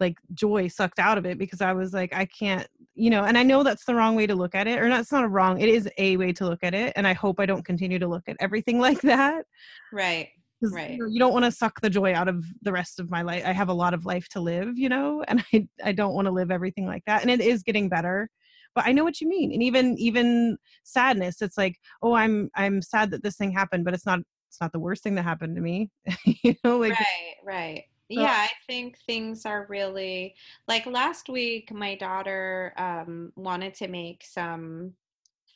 like 0.00 0.16
joy 0.32 0.68
sucked 0.68 0.98
out 0.98 1.18
of 1.18 1.26
it 1.26 1.38
because 1.38 1.60
I 1.60 1.72
was 1.74 1.92
like, 1.92 2.14
I 2.14 2.24
can't, 2.24 2.66
you 2.94 3.10
know, 3.10 3.24
and 3.24 3.36
I 3.36 3.42
know 3.42 3.62
that's 3.62 3.84
the 3.84 3.94
wrong 3.94 4.14
way 4.16 4.26
to 4.26 4.34
look 4.34 4.54
at 4.54 4.66
it, 4.66 4.78
or 4.78 4.88
that's 4.88 5.12
not 5.12 5.22
a 5.22 5.28
wrong, 5.28 5.60
it 5.60 5.68
is 5.68 5.88
a 5.98 6.16
way 6.16 6.32
to 6.32 6.46
look 6.46 6.64
at 6.64 6.74
it. 6.74 6.94
And 6.96 7.06
I 7.06 7.12
hope 7.12 7.38
I 7.38 7.46
don't 7.46 7.64
continue 7.64 7.98
to 7.98 8.08
look 8.08 8.22
at 8.26 8.36
everything 8.40 8.78
like 8.80 9.00
that. 9.02 9.44
Right. 9.92 10.30
Right. 10.62 10.92
You, 10.92 10.98
know, 10.98 11.06
you 11.06 11.18
don't 11.18 11.32
want 11.32 11.44
to 11.44 11.50
suck 11.52 11.80
the 11.80 11.90
joy 11.90 12.14
out 12.14 12.28
of 12.28 12.44
the 12.62 12.72
rest 12.72 13.00
of 13.00 13.10
my 13.10 13.22
life. 13.22 13.42
I 13.44 13.52
have 13.52 13.68
a 13.68 13.74
lot 13.74 13.94
of 13.94 14.06
life 14.06 14.28
to 14.30 14.40
live, 14.40 14.78
you 14.78 14.88
know, 14.88 15.24
and 15.26 15.44
I, 15.52 15.66
I 15.82 15.92
don't 15.92 16.14
want 16.14 16.26
to 16.26 16.32
live 16.32 16.50
everything 16.50 16.86
like 16.86 17.04
that. 17.06 17.22
And 17.22 17.30
it 17.30 17.40
is 17.40 17.62
getting 17.62 17.88
better 17.88 18.28
but 18.74 18.86
i 18.86 18.92
know 18.92 19.04
what 19.04 19.20
you 19.20 19.28
mean 19.28 19.52
and 19.52 19.62
even 19.62 19.96
even 19.98 20.56
sadness 20.84 21.42
it's 21.42 21.58
like 21.58 21.78
oh 22.02 22.14
i'm 22.14 22.50
i'm 22.54 22.80
sad 22.80 23.10
that 23.10 23.22
this 23.22 23.36
thing 23.36 23.50
happened 23.50 23.84
but 23.84 23.94
it's 23.94 24.06
not 24.06 24.20
it's 24.48 24.60
not 24.60 24.72
the 24.72 24.78
worst 24.78 25.02
thing 25.02 25.14
that 25.14 25.22
happened 25.22 25.56
to 25.56 25.62
me 25.62 25.90
you 26.24 26.54
know 26.64 26.78
like 26.78 26.92
right 26.92 27.34
right 27.44 27.84
yeah 28.08 28.46
i 28.46 28.50
think 28.66 28.98
things 29.06 29.46
are 29.46 29.66
really 29.68 30.34
like 30.68 30.84
last 30.86 31.28
week 31.28 31.72
my 31.72 31.94
daughter 31.94 32.74
um, 32.76 33.32
wanted 33.36 33.74
to 33.74 33.88
make 33.88 34.24
some 34.24 34.92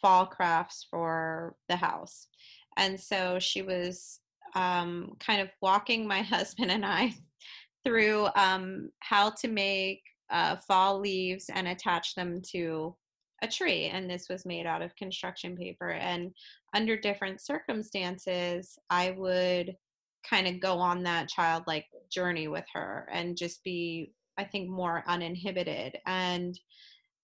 fall 0.01 0.27
crafts 0.27 0.87
for 0.91 1.55
the 1.69 1.77
house 1.77 2.29
and 2.77 2.99
so 2.99 3.39
she 3.39 3.63
was 3.63 4.21
um, 4.57 5.13
kind 5.21 5.41
of 5.41 5.49
walking 5.63 6.07
my 6.07 6.23
husband 6.35 6.71
and 6.73 6.85
i 6.85 7.15
through 7.85 8.27
um, 8.35 8.91
how 8.99 9.31
to 9.31 9.47
make 9.47 10.03
uh, 10.31 10.57
fall 10.57 10.99
leaves 10.99 11.49
and 11.55 11.69
attach 11.69 12.17
them 12.17 12.43
to 12.43 12.97
a 13.43 13.47
tree 13.47 13.85
and 13.85 14.11
this 14.11 14.29
was 14.29 14.47
made 14.47 14.67
out 14.67 14.83
of 14.83 14.97
construction 14.97 15.57
paper. 15.57 15.91
And 15.91 16.33
under 16.75 16.97
different 16.97 17.41
circumstances 17.41 18.79
i 18.91 19.11
would 19.13 19.77
kind 20.29 20.49
of 20.49 20.61
go 20.61 20.79
on 20.79 21.05
that 21.05 21.29
childlike 21.29 21.87
journey 22.11 22.49
with 22.49 22.65
her 22.75 23.09
and 23.13 23.37
just 23.37 23.63
be 23.63 24.13
i 24.39 24.45
think 24.45 24.69
more 24.69 25.05
uninhibited. 25.07 25.99
And 26.07 26.59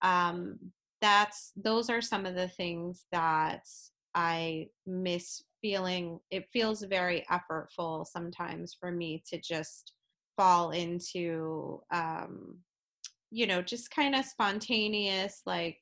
um 0.02 0.58
that's 1.00 1.52
those 1.56 1.90
are 1.90 2.00
some 2.00 2.26
of 2.26 2.36
the 2.36 2.48
things 2.48 3.06
that 3.10 3.66
i 4.14 4.68
miss 4.86 5.42
feeling 5.62 6.18
it 6.30 6.50
feels 6.52 6.82
very 6.82 7.24
effortful 7.30 8.06
sometimes 8.06 8.76
for 8.78 8.90
me 8.90 9.22
to 9.26 9.40
just 9.40 9.92
fall 10.36 10.72
into 10.72 11.80
um 11.92 12.58
you 13.30 13.46
know 13.46 13.62
just 13.62 13.90
kind 13.90 14.14
of 14.14 14.24
spontaneous 14.24 15.42
like 15.46 15.78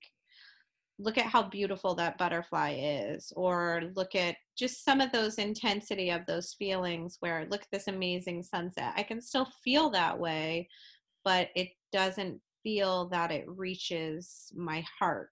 look 0.98 1.16
at 1.16 1.24
how 1.24 1.42
beautiful 1.42 1.94
that 1.94 2.18
butterfly 2.18 2.76
is 2.78 3.32
or 3.34 3.84
look 3.96 4.14
at 4.14 4.36
just 4.56 4.84
some 4.84 5.00
of 5.00 5.10
those 5.12 5.36
intensity 5.36 6.10
of 6.10 6.26
those 6.26 6.54
feelings 6.58 7.16
where 7.20 7.46
look 7.50 7.62
at 7.62 7.70
this 7.72 7.88
amazing 7.88 8.42
sunset 8.42 8.92
i 8.96 9.02
can 9.02 9.20
still 9.20 9.48
feel 9.64 9.88
that 9.90 10.18
way 10.18 10.68
but 11.24 11.48
it 11.56 11.68
doesn't 11.92 12.38
feel 12.62 13.08
that 13.08 13.30
it 13.32 13.44
reaches 13.48 14.52
my 14.54 14.84
heart 14.98 15.30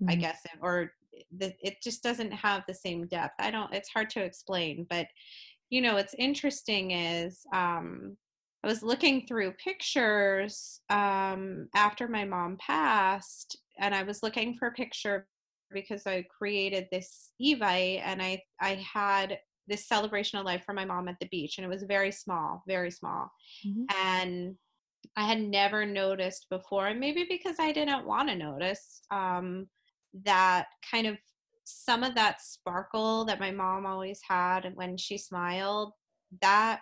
mm-hmm. 0.00 0.10
i 0.10 0.14
guess 0.14 0.40
or 0.62 0.92
it 1.12 1.76
just 1.82 2.02
doesn't 2.02 2.32
have 2.32 2.62
the 2.66 2.74
same 2.74 3.06
depth 3.06 3.34
i 3.38 3.50
don't 3.50 3.72
it's 3.72 3.88
hard 3.88 4.08
to 4.10 4.20
explain 4.20 4.86
but 4.88 5.06
you 5.70 5.80
know 5.80 5.94
what's 5.94 6.14
interesting 6.18 6.90
is 6.92 7.40
um 7.52 8.16
I 8.62 8.66
was 8.66 8.82
looking 8.82 9.26
through 9.26 9.52
pictures 9.52 10.80
um, 10.90 11.68
after 11.74 12.08
my 12.08 12.24
mom 12.24 12.58
passed, 12.58 13.58
and 13.78 13.94
I 13.94 14.02
was 14.02 14.22
looking 14.22 14.54
for 14.54 14.68
a 14.68 14.72
picture 14.72 15.26
because 15.72 16.06
I 16.06 16.26
created 16.36 16.86
this 16.90 17.30
Evite, 17.42 18.02
and 18.04 18.20
I 18.20 18.42
I 18.60 18.74
had 18.74 19.38
this 19.66 19.88
celebration 19.88 20.38
of 20.38 20.44
life 20.44 20.62
for 20.66 20.74
my 20.74 20.84
mom 20.84 21.08
at 21.08 21.16
the 21.20 21.28
beach, 21.28 21.56
and 21.56 21.64
it 21.64 21.70
was 21.70 21.84
very 21.84 22.12
small, 22.12 22.62
very 22.66 22.90
small, 22.90 23.30
mm-hmm. 23.66 23.84
and 24.04 24.56
I 25.16 25.26
had 25.26 25.40
never 25.40 25.86
noticed 25.86 26.46
before, 26.50 26.88
and 26.88 27.00
maybe 27.00 27.24
because 27.28 27.56
I 27.58 27.72
didn't 27.72 28.06
want 28.06 28.28
to 28.28 28.36
notice. 28.36 29.00
Um, 29.10 29.68
that 30.24 30.66
kind 30.90 31.06
of 31.06 31.16
some 31.64 32.02
of 32.02 32.14
that 32.14 32.40
sparkle 32.40 33.24
that 33.24 33.40
my 33.40 33.50
mom 33.50 33.86
always 33.86 34.20
had 34.28 34.64
and 34.64 34.76
when 34.76 34.96
she 34.96 35.16
smiled 35.16 35.92
that 36.42 36.80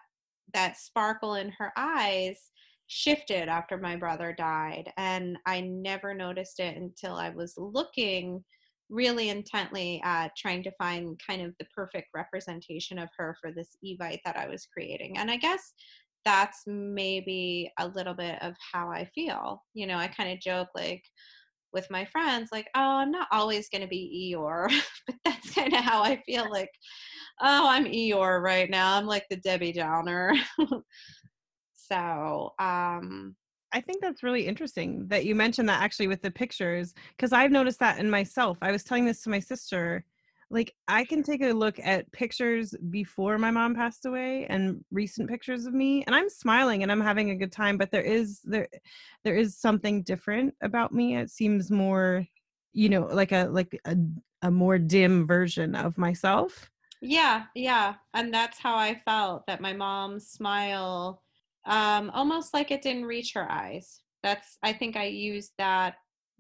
that 0.55 0.79
sparkle 0.79 1.35
in 1.35 1.51
her 1.59 1.73
eyes 1.77 2.51
shifted 2.87 3.49
after 3.49 3.77
my 3.77 3.97
brother 3.97 4.35
died 4.37 4.91
and 4.97 5.37
i 5.47 5.61
never 5.61 6.15
noticed 6.15 6.59
it 6.59 6.77
until 6.77 7.15
i 7.15 7.29
was 7.29 7.55
looking 7.59 8.43
really 8.89 9.29
intently 9.29 10.01
at 10.05 10.35
trying 10.37 10.63
to 10.63 10.73
find 10.79 11.21
kind 11.27 11.43
of 11.43 11.53
the 11.59 11.67
perfect 11.75 12.09
representation 12.15 12.99
of 12.99 13.11
her 13.17 13.37
for 13.41 13.53
this 13.53 13.77
evite 13.85 14.21
that 14.25 14.39
i 14.39 14.49
was 14.49 14.67
creating 14.73 15.19
and 15.19 15.31
i 15.31 15.37
guess 15.37 15.75
that's 16.25 16.63
maybe 16.67 17.71
a 17.79 17.89
little 17.89 18.15
bit 18.15 18.41
of 18.43 18.55
how 18.73 18.91
i 18.91 19.05
feel 19.15 19.63
you 19.75 19.87
know 19.87 19.97
i 19.97 20.09
kind 20.09 20.33
of 20.33 20.41
joke 20.41 20.69
like 20.75 21.03
with 21.73 21.91
my 21.91 22.05
friends 22.05 22.51
like 22.53 22.69
oh 22.75 22.81
i'm 22.81 23.11
not 23.11 23.29
always 23.33 23.69
going 23.69 23.83
to 23.83 23.89
be 23.89 24.35
eeyore 24.35 24.71
but 25.07 25.17
that's 25.25 25.55
kind 25.55 25.73
of 25.73 25.81
how 25.81 26.03
i 26.03 26.21
feel 26.27 26.51
like 26.51 26.71
oh 27.41 27.69
i'm 27.69 27.85
eeyore 27.85 28.43
right 28.43 28.71
now 28.71 28.97
i'm 28.97 29.07
like 29.07 29.25
the 29.31 29.37
debbie 29.37 29.73
downer 29.73 30.33
so 31.75 32.53
um 32.59 33.35
I 33.71 33.83
think 33.83 34.01
that's 34.01 34.23
really 34.23 34.47
interesting 34.47 35.07
that 35.09 35.27
you 35.27 35.35
mentioned 35.35 35.69
that 35.69 35.83
actually 35.83 36.07
with 36.07 36.23
the 36.23 36.31
pictures 36.31 36.95
because 37.17 37.35
I've 37.35 37.51
noticed 37.51 37.81
that 37.81 37.99
in 37.99 38.09
myself. 38.09 38.57
I 38.63 38.73
was 38.73 38.83
telling 38.83 39.05
this 39.05 39.23
to 39.25 39.31
my 39.31 39.41
sister. 39.41 40.05
Like 40.51 40.75
I 40.87 41.05
can 41.05 41.23
take 41.23 41.43
a 41.43 41.53
look 41.53 41.79
at 41.79 42.11
pictures 42.13 42.75
before 42.91 43.37
my 43.39 43.51
mom 43.51 43.75
passed 43.75 44.07
away 44.07 44.47
and 44.47 44.85
recent 44.91 45.29
pictures 45.29 45.67
of 45.67 45.75
me 45.75 46.05
and 46.07 46.15
I'm 46.15 46.31
smiling 46.31 46.83
and 46.83 46.91
I'm 46.91 47.01
having 47.01 47.31
a 47.31 47.37
good 47.37 47.53
time 47.53 47.77
but 47.77 47.91
there 47.91 48.03
is 48.03 48.41
there 48.45 48.69
there 49.25 49.37
is 49.37 49.59
something 49.59 50.03
different 50.03 50.55
about 50.63 50.93
me. 50.93 51.17
It 51.17 51.31
seems 51.31 51.71
more 51.71 52.27
you 52.73 52.89
know 52.89 53.03
like 53.03 53.33
a 53.33 53.45
like 53.51 53.79
a 53.85 53.97
a 54.43 54.51
more 54.51 54.79
dim 54.79 55.27
version 55.27 55.75
of 55.75 55.99
myself. 55.99 56.71
Yeah, 57.01 57.45
yeah. 57.55 57.95
And 58.15 58.33
that's 58.33 58.59
how 58.59 58.77
I 58.77 58.97
felt 59.05 59.47
that 59.47 59.61
my 59.61 59.73
mom's 59.73 60.29
smile 60.29 61.23
um, 61.65 62.11
almost 62.11 62.55
like 62.55 62.71
it 62.71 62.83
didn't 62.83 63.05
reach 63.05 63.35
her 63.35 63.51
eyes. 63.51 64.01
That's 64.23 64.59
I 64.63 64.73
think 64.73 64.97
I 64.97 65.05
used 65.05 65.53
that 65.59 65.97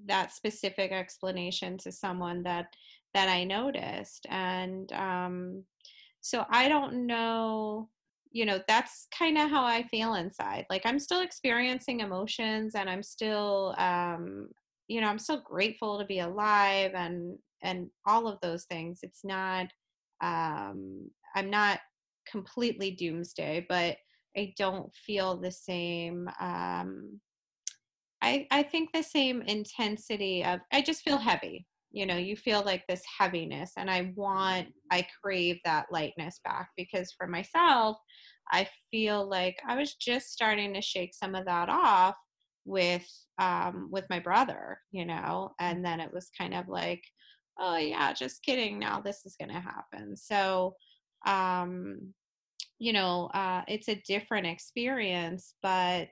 that 0.06 0.32
specific 0.32 0.92
explanation 0.92 1.76
to 1.78 1.92
someone 1.92 2.44
that 2.44 2.74
that 3.18 3.28
I 3.28 3.42
noticed, 3.42 4.26
and 4.30 4.92
um, 4.92 5.64
so 6.20 6.44
I 6.50 6.68
don't 6.68 7.04
know. 7.08 7.88
You 8.30 8.46
know, 8.46 8.60
that's 8.68 9.08
kind 9.18 9.36
of 9.38 9.50
how 9.50 9.64
I 9.64 9.82
feel 9.84 10.14
inside. 10.14 10.66
Like 10.70 10.82
I'm 10.84 11.00
still 11.00 11.22
experiencing 11.22 11.98
emotions, 11.98 12.76
and 12.76 12.88
I'm 12.88 13.02
still, 13.02 13.74
um, 13.76 14.50
you 14.86 15.00
know, 15.00 15.08
I'm 15.08 15.18
still 15.18 15.42
grateful 15.44 15.98
to 15.98 16.04
be 16.04 16.20
alive, 16.20 16.92
and 16.94 17.36
and 17.64 17.90
all 18.06 18.28
of 18.28 18.38
those 18.40 18.66
things. 18.66 19.00
It's 19.02 19.24
not. 19.24 19.66
Um, 20.22 21.10
I'm 21.34 21.50
not 21.50 21.80
completely 22.30 22.92
doomsday, 22.92 23.66
but 23.68 23.96
I 24.36 24.54
don't 24.56 24.94
feel 24.94 25.36
the 25.36 25.50
same. 25.50 26.28
Um, 26.40 27.20
I 28.22 28.46
I 28.52 28.62
think 28.62 28.90
the 28.92 29.02
same 29.02 29.42
intensity 29.42 30.44
of. 30.44 30.60
I 30.72 30.82
just 30.82 31.02
feel 31.02 31.18
heavy. 31.18 31.66
You 31.90 32.06
know, 32.06 32.16
you 32.16 32.36
feel 32.36 32.62
like 32.64 32.84
this 32.86 33.02
heaviness, 33.18 33.72
and 33.76 33.90
I 33.90 34.12
want, 34.14 34.68
I 34.90 35.06
crave 35.22 35.58
that 35.64 35.86
lightness 35.90 36.40
back 36.44 36.68
because 36.76 37.12
for 37.16 37.26
myself, 37.26 37.96
I 38.50 38.68
feel 38.90 39.28
like 39.28 39.56
I 39.66 39.76
was 39.76 39.94
just 39.94 40.32
starting 40.32 40.74
to 40.74 40.82
shake 40.82 41.14
some 41.14 41.34
of 41.34 41.44
that 41.46 41.68
off 41.68 42.16
with 42.64 43.06
um 43.38 43.88
with 43.90 44.04
my 44.10 44.18
brother 44.18 44.78
you 44.90 45.06
know 45.06 45.52
and 45.58 45.82
then 45.82 46.00
it 46.00 46.12
was 46.12 46.30
kind 46.36 46.52
of 46.52 46.68
like 46.68 47.02
oh 47.58 47.78
yeah 47.78 48.12
just 48.12 48.42
kidding 48.42 48.78
now 48.78 49.00
this 49.00 49.24
is 49.24 49.36
going 49.40 49.50
to 49.50 49.60
happen. 49.60 50.14
So 50.16 50.74
um 51.26 52.12
you 52.78 52.92
know 52.92 53.30
uh, 53.34 53.62
it's 53.68 53.88
a 53.88 54.02
different 54.06 54.46
experience 54.46 55.54
but 55.62 56.08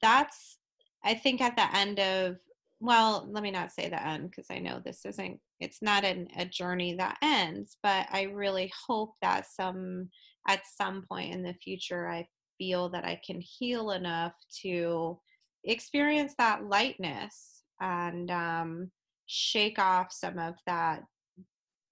that's 0.00 0.58
i 1.04 1.14
think 1.14 1.40
at 1.40 1.54
the 1.56 1.76
end 1.76 2.00
of 2.00 2.36
well 2.84 3.26
let 3.30 3.42
me 3.42 3.50
not 3.50 3.72
say 3.72 3.88
the 3.88 4.06
end 4.06 4.30
because 4.30 4.46
i 4.50 4.58
know 4.58 4.80
this 4.84 5.04
isn't 5.04 5.38
it's 5.60 5.80
not 5.82 6.04
an, 6.04 6.28
a 6.36 6.44
journey 6.44 6.94
that 6.94 7.18
ends 7.22 7.76
but 7.82 8.06
i 8.12 8.22
really 8.22 8.72
hope 8.86 9.14
that 9.22 9.46
some 9.46 10.08
at 10.48 10.60
some 10.76 11.02
point 11.08 11.32
in 11.32 11.42
the 11.42 11.54
future 11.54 12.08
i 12.08 12.26
feel 12.58 12.88
that 12.88 13.04
i 13.04 13.20
can 13.26 13.40
heal 13.40 13.90
enough 13.92 14.32
to 14.62 15.18
experience 15.64 16.34
that 16.38 16.64
lightness 16.64 17.62
and 17.80 18.30
um, 18.30 18.90
shake 19.26 19.78
off 19.78 20.12
some 20.12 20.38
of 20.38 20.54
that 20.66 21.02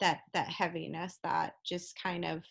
that 0.00 0.20
that 0.34 0.48
heaviness 0.48 1.18
that 1.22 1.54
just 1.64 1.98
kind 2.02 2.24
of 2.24 2.42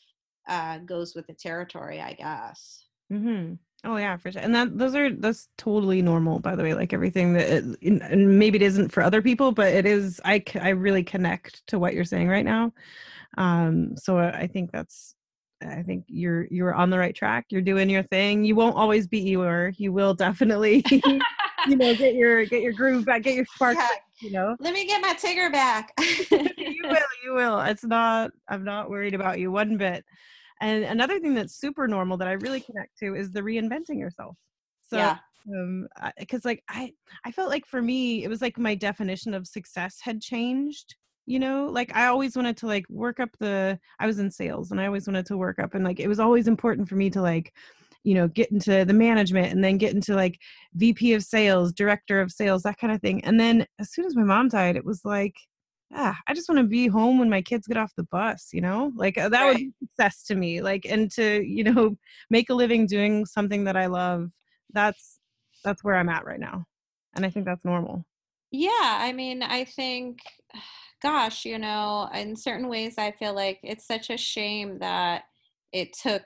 uh, 0.48 0.80
goes 0.80 1.16
with 1.16 1.28
the 1.28 1.34
territory, 1.34 2.00
I 2.00 2.14
guess. 2.14 2.86
Mm-hmm. 3.12 3.54
Oh 3.84 3.98
yeah, 3.98 4.16
for 4.18 4.32
sure. 4.32 4.42
And 4.42 4.54
that 4.54 4.78
those 4.78 4.94
are 4.94 5.12
that's 5.12 5.48
totally 5.58 6.02
normal, 6.02 6.40
by 6.40 6.56
the 6.56 6.62
way. 6.62 6.74
Like 6.76 6.94
everything 6.94 7.34
that, 7.34 7.50
it, 7.50 7.78
and 7.82 8.38
maybe 8.38 8.58
it 8.58 8.62
isn't 8.62 8.90
for 8.90 9.02
other 9.02 9.22
people, 9.22 9.52
but 9.52 9.74
it 9.74 9.86
is. 9.88 10.22
I 10.24 10.44
I 10.62 10.70
really 10.70 11.04
connect 11.04 11.66
to 11.68 11.80
what 11.80 11.96
you're 11.96 12.06
saying 12.06 12.28
right 12.28 12.46
now. 12.46 12.74
Um, 13.38 13.98
so 13.98 14.20
I 14.20 14.48
think 14.48 14.72
that's. 14.72 15.16
I 15.64 15.84
think 15.84 16.06
you're 16.08 16.48
you're 16.50 16.74
on 16.74 16.90
the 16.90 16.98
right 16.98 17.16
track. 17.16 17.46
You're 17.50 17.62
doing 17.62 17.90
your 17.90 18.04
thing. 18.04 18.44
You 18.44 18.56
won't 18.56 18.76
always 18.76 19.08
be 19.08 19.36
or 19.36 19.74
you 19.78 19.94
will 19.94 20.16
definitely, 20.16 20.84
you 21.68 21.76
know, 21.76 21.96
get 21.96 22.16
your 22.16 22.46
get 22.46 22.64
your 22.64 22.74
groove 22.74 23.06
back, 23.06 23.22
get 23.24 23.36
your 23.36 23.46
spark. 23.46 23.76
Yeah. 23.76 23.82
Back, 23.82 24.02
you 24.22 24.32
know. 24.32 24.56
Let 24.60 24.74
me 24.74 24.88
get 24.88 25.02
my 25.02 25.14
Tigger 25.14 25.52
back. 25.52 25.94
you 26.00 26.82
will. 26.84 26.98
You 27.24 27.34
will. 27.34 27.62
It's 27.62 27.84
not. 27.84 28.32
I'm 28.48 28.64
not 28.64 28.90
worried 28.90 29.14
about 29.14 29.40
you 29.40 29.52
one 29.52 29.78
bit. 29.78 30.04
And 30.62 30.84
another 30.84 31.20
thing 31.20 31.34
that's 31.34 31.60
super 31.60 31.88
normal 31.88 32.18
that 32.18 32.28
I 32.28 32.34
really 32.34 32.62
connect 32.62 32.98
to 33.00 33.16
is 33.16 33.32
the 33.32 33.42
reinventing 33.42 34.00
yourself. 34.00 34.38
So, 34.88 34.98
yeah. 34.98 35.18
um, 35.54 35.88
because 36.20 36.46
like 36.46 36.64
I, 36.70 36.94
I 37.26 37.32
felt 37.32 37.50
like 37.50 37.66
for 37.66 37.82
me, 37.82 38.24
it 38.24 38.30
was 38.30 38.42
like 38.42 38.58
my 38.58 38.76
definition 38.76 39.34
of 39.34 39.48
success 39.48 39.98
had 40.02 40.22
changed. 40.22 40.96
You 41.26 41.40
know, 41.40 41.66
like 41.66 41.96
I 41.96 42.08
always 42.08 42.36
wanted 42.36 42.58
to 42.58 42.68
like 42.68 42.86
work 42.90 43.20
up 43.20 43.30
the. 43.40 43.80
I 44.00 44.08
was 44.08 44.20
in 44.20 44.32
sales, 44.32 44.72
and 44.72 44.80
I 44.80 44.86
always 44.86 45.08
wanted 45.08 45.26
to 45.28 45.38
work 45.38 45.60
up, 45.60 45.74
and 45.74 45.84
like 45.84 46.00
it 46.00 46.08
was 46.08 46.20
always 46.20 46.48
important 46.48 46.88
for 46.88 46.96
me 46.96 47.10
to 47.12 47.22
like 47.22 47.54
you 48.04 48.16
know 48.16 48.28
get 48.28 48.52
into 48.52 48.84
the 48.86 48.94
management 48.94 49.54
and 49.54 49.64
then 49.64 49.78
get 49.78 49.94
into 49.94 50.16
like 50.16 50.40
vp 50.74 51.14
of 51.14 51.24
sales 51.24 51.72
director 51.72 52.20
of 52.20 52.32
sales 52.32 52.64
that 52.64 52.78
kind 52.80 52.92
of 52.92 53.00
thing 53.00 53.24
and 53.24 53.40
then 53.40 53.66
as 53.80 53.92
soon 53.92 54.06
as 54.06 54.16
my 54.16 54.24
mom 54.24 54.48
died 54.48 54.76
it 54.76 54.84
was 54.84 55.02
like 55.06 55.36
ah, 55.94 56.18
I 56.28 56.34
just 56.34 56.50
want 56.50 56.60
to 56.60 56.68
be 56.68 56.88
home 56.88 57.20
when 57.20 57.30
my 57.30 57.42
kids 57.42 57.68
get 57.68 57.78
off 57.78 57.96
the 57.96 58.04
bus, 58.04 58.50
you 58.54 58.62
know? 58.62 58.92
Like 58.96 59.18
uh, 59.18 59.30
that 59.30 59.42
right. 59.42 59.48
would 59.50 59.58
be 59.58 59.74
success 59.80 60.24
to 60.24 60.36
me. 60.36 60.62
Like 60.62 60.86
and 60.86 61.12
to, 61.12 61.42
you 61.44 61.64
know, 61.64 61.96
make 62.30 62.50
a 62.50 62.54
living 62.54 62.86
doing 62.86 63.26
something 63.26 63.66
that 63.66 63.78
I 63.78 63.88
love. 63.88 64.30
That's 64.74 65.20
that's 65.64 65.84
where 65.84 65.96
I'm 65.96 66.10
at 66.10 66.26
right 66.26 66.40
now. 66.40 66.66
And 67.16 67.26
I 67.26 67.30
think 67.30 67.46
that's 67.46 67.66
normal. 67.66 68.06
Yeah, 68.52 68.98
I 69.00 69.14
mean, 69.14 69.44
I 69.44 69.64
think 69.66 70.20
gosh, 71.02 71.46
you 71.46 71.58
know, 71.58 72.10
in 72.14 72.36
certain 72.36 72.68
ways 72.68 72.96
I 72.98 73.12
feel 73.12 73.34
like 73.34 73.60
it's 73.64 73.88
such 73.88 74.10
a 74.10 74.18
shame 74.18 74.80
that 74.80 75.24
it 75.72 75.94
took 75.94 76.24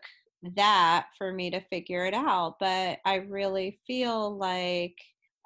that 0.55 1.07
for 1.17 1.31
me 1.31 1.49
to 1.49 1.61
figure 1.61 2.05
it 2.05 2.13
out, 2.13 2.57
but 2.59 2.99
I 3.05 3.15
really 3.15 3.79
feel 3.87 4.37
like 4.37 4.97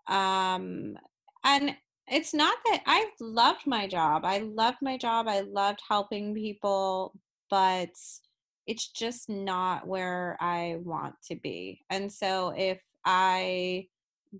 um 0.07 0.97
and 1.43 1.75
it's 2.11 2.33
not 2.33 2.57
that 2.65 2.81
I 2.85 3.09
loved 3.19 3.65
my 3.65 3.87
job. 3.87 4.23
I 4.25 4.39
loved 4.39 4.77
my 4.81 4.97
job. 4.97 5.27
I 5.27 5.41
loved 5.41 5.81
helping 5.87 6.33
people, 6.33 7.13
but 7.49 7.89
it's 8.67 8.87
just 8.89 9.29
not 9.29 9.87
where 9.87 10.37
I 10.39 10.77
want 10.83 11.15
to 11.29 11.35
be. 11.35 11.81
And 11.89 12.11
so 12.11 12.53
if 12.55 12.79
I 13.05 13.87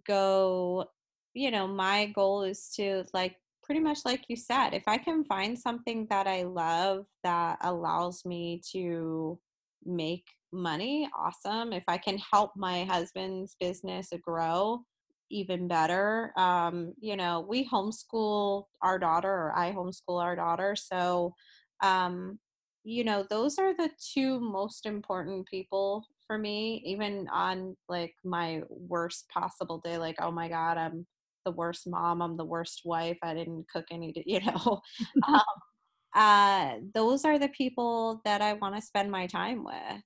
go, 0.06 0.86
you 1.34 1.52
know, 1.52 1.68
my 1.68 2.08
goal 2.08 2.44
is 2.44 2.70
to 2.76 3.06
like 3.14 3.36
pretty 3.64 3.82
much 3.82 4.00
like 4.06 4.26
you 4.28 4.36
said, 4.36 4.72
if 4.74 4.84
I 4.88 4.98
can 4.98 5.24
find 5.24 5.58
something 5.58 6.08
that 6.10 6.28
I 6.28 6.44
love 6.44 7.06
that 7.24 7.60
allows 7.62 8.26
me 8.26 8.62
to 8.72 9.40
make 9.86 10.26
money, 10.52 11.10
awesome. 11.18 11.74
If 11.74 11.84
I 11.88 11.98
can 11.98 12.18
help 12.32 12.52
my 12.56 12.84
husband's 12.86 13.56
business 13.60 14.10
grow, 14.22 14.82
even 15.30 15.68
better. 15.68 16.34
Um, 16.38 16.94
you 17.00 17.16
know, 17.16 17.46
we 17.48 17.68
homeschool 17.68 18.66
our 18.82 19.00
daughter, 19.00 19.32
or 19.32 19.54
I 19.56 19.72
homeschool 19.74 20.22
our 20.22 20.36
daughter. 20.36 20.76
So, 20.76 21.36
um, 21.82 22.40
you 22.84 23.04
know, 23.04 23.26
those 23.30 23.58
are 23.60 23.76
the 23.76 23.90
two 24.14 24.40
most 24.40 24.86
important 24.86 25.48
people 25.48 26.06
for 26.28 26.38
me, 26.38 26.82
even 26.86 27.28
on 27.30 27.76
like 27.88 28.16
my 28.24 28.62
worst 28.70 29.30
possible 29.30 29.80
day. 29.80 29.98
Like, 29.98 30.18
oh 30.22 30.32
my 30.32 30.48
God, 30.50 30.78
I'm 30.78 31.06
the 31.46 31.52
worst 31.52 31.88
mom. 31.88 32.22
I'm 32.22 32.38
the 32.38 32.46
worst 32.46 32.82
wife. 32.86 33.18
I 33.24 33.34
didn't 33.34 33.68
cook 33.72 33.86
any, 33.92 34.14
you 34.26 34.42
know. 34.42 34.82
um, 35.28 35.42
uh, 36.16 36.76
those 36.94 37.26
are 37.26 37.40
the 37.40 37.50
people 37.50 38.22
that 38.26 38.42
I 38.42 38.54
want 38.54 38.76
to 38.76 38.82
spend 38.82 39.12
my 39.12 39.28
time 39.28 39.64
with. 39.64 40.04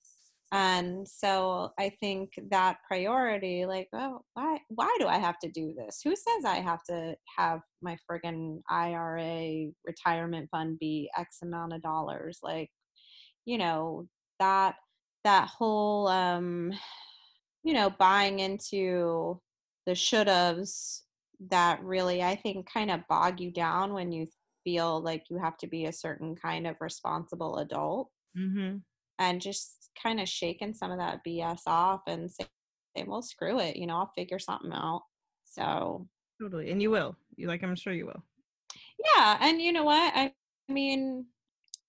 And 0.54 1.08
so 1.08 1.72
i 1.80 1.89
think 1.99 2.30
that 2.51 2.78
priority 2.88 3.66
like 3.66 3.88
oh 3.93 4.22
why 4.36 4.60
why 4.70 4.95
do 4.99 5.08
i 5.08 5.18
have 5.18 5.39
to 5.39 5.49
do 5.49 5.74
this 5.76 5.99
who 6.04 6.16
says 6.16 6.45
i 6.45 6.58
have 6.58 6.84
to 6.84 7.16
have 7.38 7.60
my 7.82 7.97
friggin 8.10 8.60
ira 8.70 9.66
retirement 9.86 10.47
fund 10.51 10.78
be 10.80 11.10
x 11.18 11.39
amount 11.41 11.74
of 11.74 11.82
dollars 11.82 12.38
like 12.43 12.70
you 13.45 13.58
know 13.58 14.08
that 14.39 14.76
that 15.24 15.47
whole 15.47 16.08
um 16.08 16.72
you 17.64 17.74
know 17.74 17.89
buying 17.89 18.39
into 18.39 19.41
the 19.88 19.95
should 19.95 20.28
haves 20.28 21.04
that 21.49 21.84
really 21.84 22.22
i 22.22 22.36
think 22.36 22.72
kind 22.72 22.91
of 22.91 23.08
bog 23.10 23.39
you 23.39 23.51
down 23.51 23.91
when 23.91 24.12
you 24.12 24.28
feel 24.64 25.01
like 25.01 25.24
you 25.30 25.38
have 25.38 25.58
to 25.58 25.68
be 25.68 25.86
a 25.86 25.91
certain 25.91 26.36
kind 26.36 26.68
of 26.68 26.76
responsible 26.80 27.58
adult 27.58 28.10
mm-hmm. 28.38 28.78
And 29.20 29.41
just 29.41 29.89
kind 30.01 30.20
of 30.20 30.28
shaking 30.28 30.74
some 30.74 30.91
of 30.91 30.97
that 30.97 31.20
bs 31.26 31.61
off 31.68 32.01
and 32.07 32.32
say 32.32 32.45
well 33.05 33.22
screw 33.22 33.59
it 33.59 33.76
you 33.76 33.88
know 33.88 33.97
i'll 33.97 34.11
figure 34.16 34.39
something 34.39 34.72
out 34.74 35.03
so 35.45 36.07
totally 36.41 36.72
and 36.72 36.82
you 36.82 36.89
will 36.89 37.16
you 37.36 37.47
like 37.47 37.64
i'm 37.64 37.76
sure 37.76 37.93
you 37.93 38.05
will 38.05 38.24
yeah 39.18 39.38
and 39.41 39.61
you 39.61 39.72
know 39.72 39.84
what 39.84 40.14
i 40.16 40.32
mean 40.68 41.26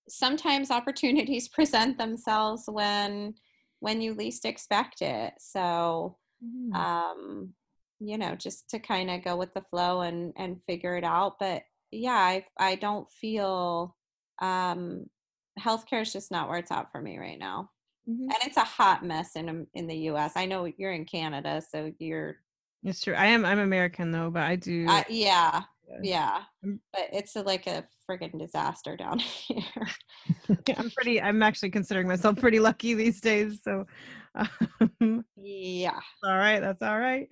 sometimes 0.09 0.71
opportunities 0.71 1.47
present 1.49 1.97
themselves 1.97 2.63
when 2.67 3.33
when 3.79 4.01
you 4.01 4.13
least 4.13 4.45
expect 4.45 5.01
it 5.01 5.33
so 5.39 6.17
mm. 6.43 6.73
um 6.75 7.53
you 7.99 8.17
know 8.17 8.35
just 8.35 8.69
to 8.69 8.79
kind 8.79 9.09
of 9.09 9.23
go 9.23 9.35
with 9.35 9.53
the 9.53 9.61
flow 9.61 10.01
and 10.01 10.33
and 10.37 10.61
figure 10.63 10.95
it 10.97 11.03
out 11.03 11.35
but 11.39 11.63
yeah 11.91 12.13
i 12.13 12.43
i 12.59 12.75
don't 12.75 13.09
feel 13.09 13.95
um 14.41 15.05
healthcare 15.59 16.01
is 16.01 16.13
just 16.13 16.31
not 16.31 16.49
where 16.49 16.57
it's 16.57 16.71
at 16.71 16.91
for 16.91 17.01
me 17.01 17.17
right 17.17 17.39
now. 17.39 17.69
Mm-hmm. 18.07 18.29
and 18.29 18.37
it's 18.43 18.57
a 18.57 18.63
hot 18.63 19.03
mess 19.03 19.35
in 19.35 19.65
in 19.73 19.87
the 19.87 19.95
us 19.95 20.33
i 20.35 20.45
know 20.45 20.71
you're 20.77 20.91
in 20.91 21.05
canada 21.05 21.59
so 21.67 21.91
you're 21.97 22.35
it's 22.83 23.01
true. 23.01 23.15
I 23.15 23.25
am 23.25 23.43
i'm 23.45 23.57
american 23.57 24.11
though 24.11 24.29
but 24.29 24.43
i 24.43 24.55
do 24.55 24.85
uh, 24.87 25.01
yeah 25.09 25.63
yeah. 26.01 26.41
but 26.61 27.09
it's 27.11 27.35
a, 27.35 27.41
like 27.41 27.67
a 27.67 27.83
friggin 28.07 28.37
disaster 28.37 28.95
down 28.95 29.19
here. 29.47 29.87
I'm 30.77 30.91
pretty 30.91 31.21
i'm 31.21 31.41
actually 31.41 31.71
considering 31.71 32.07
myself 32.07 32.37
pretty 32.37 32.59
lucky 32.59 32.93
these 32.93 33.21
days 33.21 33.59
so 33.63 33.85
um, 34.35 35.25
yeah. 35.35 35.99
all 36.23 36.37
right 36.37 36.59
that's 36.59 36.81
all 36.81 36.99
right. 36.99 37.27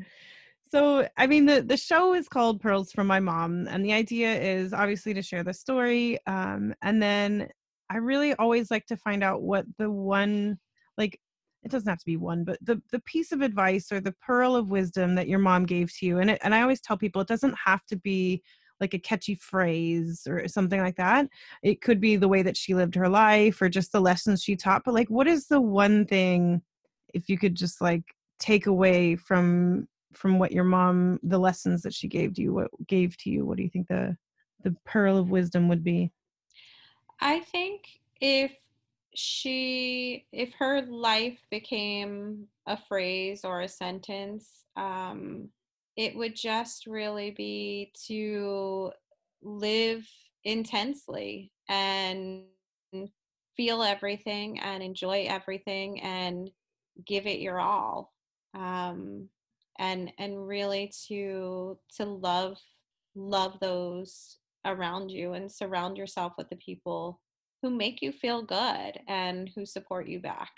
So 0.71 1.07
i 1.17 1.27
mean 1.27 1.45
the 1.45 1.61
the 1.61 1.77
show 1.77 2.15
is 2.15 2.27
called 2.27 2.61
pearls 2.61 2.91
from 2.91 3.05
my 3.05 3.19
mom 3.19 3.67
and 3.67 3.85
the 3.85 3.93
idea 3.93 4.33
is 4.33 4.73
obviously 4.73 5.13
to 5.13 5.21
share 5.21 5.43
the 5.43 5.53
story 5.53 6.17
um, 6.25 6.73
and 6.81 6.99
then 7.01 7.49
i 7.93 7.97
really 7.97 8.33
always 8.35 8.71
like 8.71 8.85
to 8.85 8.97
find 8.97 9.23
out 9.23 9.41
what 9.41 9.65
the 9.77 9.89
one 9.89 10.57
like 10.97 11.19
it 11.63 11.71
doesn't 11.71 11.89
have 11.89 11.99
to 11.99 12.05
be 12.05 12.17
one 12.17 12.43
but 12.43 12.57
the 12.61 12.81
the 12.91 12.99
piece 13.01 13.31
of 13.31 13.41
advice 13.41 13.91
or 13.91 13.99
the 13.99 14.15
pearl 14.21 14.55
of 14.55 14.69
wisdom 14.69 15.15
that 15.15 15.27
your 15.27 15.39
mom 15.39 15.65
gave 15.65 15.93
to 15.93 16.05
you 16.05 16.19
and 16.19 16.29
it, 16.29 16.39
and 16.43 16.53
i 16.53 16.61
always 16.61 16.81
tell 16.81 16.97
people 16.97 17.21
it 17.21 17.27
doesn't 17.27 17.55
have 17.65 17.85
to 17.85 17.95
be 17.95 18.41
like 18.79 18.93
a 18.93 18.99
catchy 18.99 19.35
phrase 19.35 20.27
or 20.27 20.45
something 20.47 20.81
like 20.81 20.97
that. 20.97 21.27
It 21.61 21.79
could 21.79 22.01
be 22.01 22.17
the 22.17 22.27
way 22.27 22.41
that 22.41 22.57
she 22.57 22.73
lived 22.75 22.95
her 22.95 23.07
life 23.07 23.61
or 23.61 23.69
just 23.69 23.93
the 23.93 24.01
lessons 24.01 24.43
she 24.43 24.57
taught 24.57 24.81
but 24.83 24.93
like 24.93 25.09
what 25.09 25.27
is 25.27 25.47
the 25.47 25.61
one 25.61 26.05
thing 26.05 26.61
if 27.13 27.29
you 27.29 27.37
could 27.37 27.55
just 27.55 27.79
like 27.81 28.03
take 28.39 28.65
away 28.67 29.15
from 29.15 29.87
from 30.11 30.37
what 30.37 30.51
your 30.51 30.63
mom 30.63 31.19
the 31.23 31.39
lessons 31.39 31.81
that 31.81 31.93
she 31.93 32.07
gave 32.07 32.33
to 32.33 32.41
you 32.41 32.53
what 32.53 32.67
gave 32.87 33.15
to 33.17 33.29
you? 33.29 33.45
What 33.45 33.57
do 33.57 33.63
you 33.63 33.69
think 33.69 33.87
the 33.87 34.17
the 34.63 34.75
pearl 34.85 35.17
of 35.17 35.29
wisdom 35.29 35.69
would 35.69 35.83
be 35.83 36.11
i 37.21 37.39
think 37.39 37.99
if 38.21 38.51
she 39.15 40.25
if 40.31 40.53
her 40.53 40.81
life 40.83 41.39
became 41.51 42.47
a 42.67 42.77
phrase 42.77 43.45
or 43.45 43.61
a 43.61 43.67
sentence 43.67 44.65
um 44.75 45.49
it 45.95 46.15
would 46.15 46.35
just 46.35 46.87
really 46.87 47.31
be 47.31 47.91
to 48.07 48.91
live 49.43 50.07
intensely 50.43 51.51
and 51.69 52.43
feel 53.55 53.83
everything 53.83 54.59
and 54.59 54.81
enjoy 54.81 55.25
everything 55.29 56.01
and 56.01 56.49
give 57.05 57.27
it 57.27 57.39
your 57.39 57.59
all 57.59 58.11
um 58.55 59.27
and 59.79 60.11
and 60.17 60.47
really 60.47 60.91
to 61.07 61.77
to 61.95 62.05
love 62.05 62.57
love 63.15 63.59
those 63.59 64.37
around 64.65 65.09
you 65.09 65.33
and 65.33 65.51
surround 65.51 65.97
yourself 65.97 66.33
with 66.37 66.49
the 66.49 66.55
people 66.55 67.19
who 67.61 67.69
make 67.69 68.01
you 68.01 68.11
feel 68.11 68.43
good 68.43 68.99
and 69.07 69.49
who 69.55 69.65
support 69.65 70.07
you 70.07 70.19
back. 70.19 70.51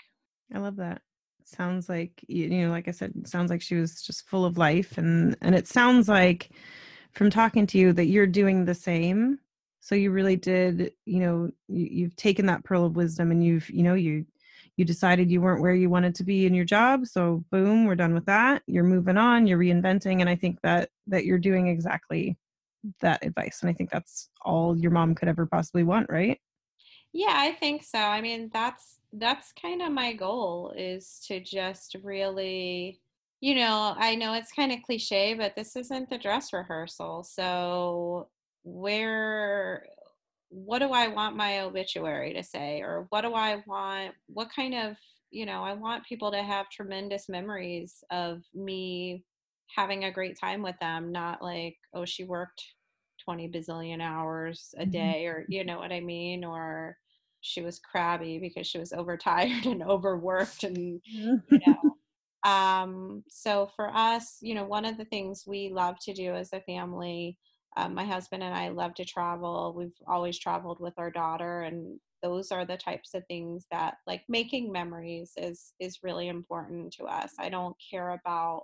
I 0.52 0.58
love 0.58 0.76
that. 0.76 1.02
Sounds 1.44 1.88
like 1.88 2.24
you 2.26 2.48
know 2.48 2.70
like 2.70 2.88
i 2.88 2.90
said 2.90 3.12
sounds 3.24 3.50
like 3.50 3.62
she 3.62 3.76
was 3.76 4.02
just 4.02 4.28
full 4.28 4.44
of 4.44 4.58
life 4.58 4.98
and 4.98 5.36
and 5.40 5.54
it 5.54 5.68
sounds 5.68 6.08
like 6.08 6.50
from 7.12 7.30
talking 7.30 7.68
to 7.68 7.78
you 7.78 7.92
that 7.92 8.06
you're 8.06 8.26
doing 8.26 8.64
the 8.64 8.74
same. 8.74 9.38
So 9.78 9.94
you 9.94 10.10
really 10.10 10.34
did 10.34 10.92
you 11.04 11.20
know 11.20 11.50
you, 11.68 11.86
you've 11.90 12.16
taken 12.16 12.46
that 12.46 12.64
pearl 12.64 12.84
of 12.84 12.96
wisdom 12.96 13.30
and 13.30 13.44
you've 13.44 13.70
you 13.70 13.84
know 13.84 13.94
you 13.94 14.26
you 14.76 14.84
decided 14.84 15.30
you 15.30 15.40
weren't 15.40 15.62
where 15.62 15.74
you 15.74 15.88
wanted 15.88 16.16
to 16.16 16.24
be 16.24 16.46
in 16.46 16.54
your 16.54 16.64
job. 16.64 17.06
So 17.06 17.44
boom 17.52 17.86
we're 17.86 17.94
done 17.94 18.14
with 18.14 18.26
that. 18.26 18.62
You're 18.66 18.82
moving 18.82 19.16
on 19.16 19.46
you're 19.46 19.58
reinventing 19.58 20.20
and 20.20 20.28
i 20.28 20.34
think 20.34 20.60
that 20.62 20.90
that 21.06 21.24
you're 21.24 21.38
doing 21.38 21.68
exactly 21.68 22.36
that 23.00 23.24
advice 23.24 23.58
and 23.62 23.70
i 23.70 23.72
think 23.72 23.90
that's 23.90 24.30
all 24.42 24.76
your 24.76 24.90
mom 24.90 25.14
could 25.14 25.28
ever 25.28 25.46
possibly 25.46 25.82
want 25.82 26.08
right 26.10 26.38
yeah 27.12 27.34
i 27.36 27.52
think 27.52 27.82
so 27.82 27.98
i 27.98 28.20
mean 28.20 28.50
that's 28.52 28.98
that's 29.14 29.52
kind 29.60 29.82
of 29.82 29.90
my 29.92 30.12
goal 30.12 30.72
is 30.76 31.24
to 31.26 31.40
just 31.40 31.96
really 32.02 33.00
you 33.40 33.54
know 33.54 33.94
i 33.98 34.14
know 34.14 34.34
it's 34.34 34.52
kind 34.52 34.72
of 34.72 34.82
cliche 34.82 35.34
but 35.34 35.54
this 35.56 35.76
isn't 35.76 36.10
the 36.10 36.18
dress 36.18 36.52
rehearsal 36.52 37.22
so 37.22 38.28
where 38.64 39.86
what 40.48 40.78
do 40.78 40.90
I 40.90 41.08
want 41.08 41.36
my 41.36 41.60
obituary 41.60 42.32
to 42.34 42.42
say? 42.42 42.80
Or 42.80 43.06
what 43.10 43.22
do 43.22 43.34
I 43.34 43.62
want? 43.66 44.14
What 44.26 44.48
kind 44.54 44.74
of, 44.74 44.96
you 45.30 45.46
know, 45.46 45.62
I 45.62 45.72
want 45.72 46.06
people 46.06 46.30
to 46.30 46.42
have 46.42 46.70
tremendous 46.70 47.28
memories 47.28 48.04
of 48.10 48.42
me 48.54 49.24
having 49.74 50.04
a 50.04 50.12
great 50.12 50.38
time 50.38 50.62
with 50.62 50.76
them, 50.80 51.10
not 51.10 51.42
like, 51.42 51.76
oh, 51.94 52.04
she 52.04 52.24
worked 52.24 52.62
20 53.26 53.50
bazillion 53.50 54.00
hours 54.00 54.74
a 54.78 54.82
mm-hmm. 54.82 54.90
day, 54.90 55.26
or, 55.26 55.44
you 55.48 55.64
know 55.64 55.78
what 55.78 55.92
I 55.92 56.00
mean? 56.00 56.44
Or 56.44 56.96
she 57.42 57.60
was 57.60 57.78
crabby 57.78 58.38
because 58.38 58.66
she 58.66 58.78
was 58.78 58.92
overtired 58.94 59.66
and 59.66 59.82
overworked 59.82 60.64
and, 60.64 61.00
you 61.04 61.42
know. 61.50 61.96
Um, 62.48 63.24
so 63.28 63.68
for 63.76 63.94
us, 63.94 64.38
you 64.40 64.54
know, 64.54 64.64
one 64.64 64.84
of 64.84 64.96
the 64.96 65.04
things 65.04 65.44
we 65.46 65.68
love 65.68 65.96
to 66.02 66.14
do 66.14 66.34
as 66.34 66.52
a 66.52 66.60
family 66.60 67.36
um, 67.76 67.94
my 67.94 68.04
husband 68.04 68.42
and 68.42 68.54
I 68.54 68.68
love 68.68 68.94
to 68.94 69.04
travel. 69.04 69.74
We've 69.76 69.94
always 70.06 70.38
traveled 70.38 70.80
with 70.80 70.94
our 70.98 71.10
daughter, 71.10 71.62
and 71.62 72.00
those 72.22 72.50
are 72.50 72.64
the 72.64 72.78
types 72.78 73.12
of 73.14 73.22
things 73.26 73.66
that, 73.70 73.96
like, 74.06 74.22
making 74.28 74.72
memories 74.72 75.32
is 75.36 75.74
is 75.78 76.02
really 76.02 76.28
important 76.28 76.92
to 76.94 77.04
us. 77.04 77.32
I 77.38 77.50
don't 77.50 77.76
care 77.90 78.10
about 78.10 78.62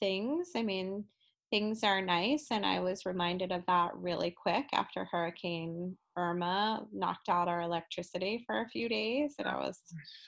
things. 0.00 0.50
I 0.56 0.62
mean, 0.62 1.04
things 1.50 1.82
are 1.82 2.02
nice, 2.02 2.46
and 2.50 2.64
I 2.64 2.80
was 2.80 3.06
reminded 3.06 3.52
of 3.52 3.62
that 3.66 3.90
really 3.94 4.30
quick 4.30 4.66
after 4.72 5.06
Hurricane 5.10 5.96
Irma 6.16 6.86
knocked 6.92 7.28
out 7.28 7.48
our 7.48 7.62
electricity 7.62 8.44
for 8.46 8.60
a 8.60 8.68
few 8.68 8.88
days, 8.88 9.34
and 9.38 9.48
I 9.48 9.56
was 9.56 9.80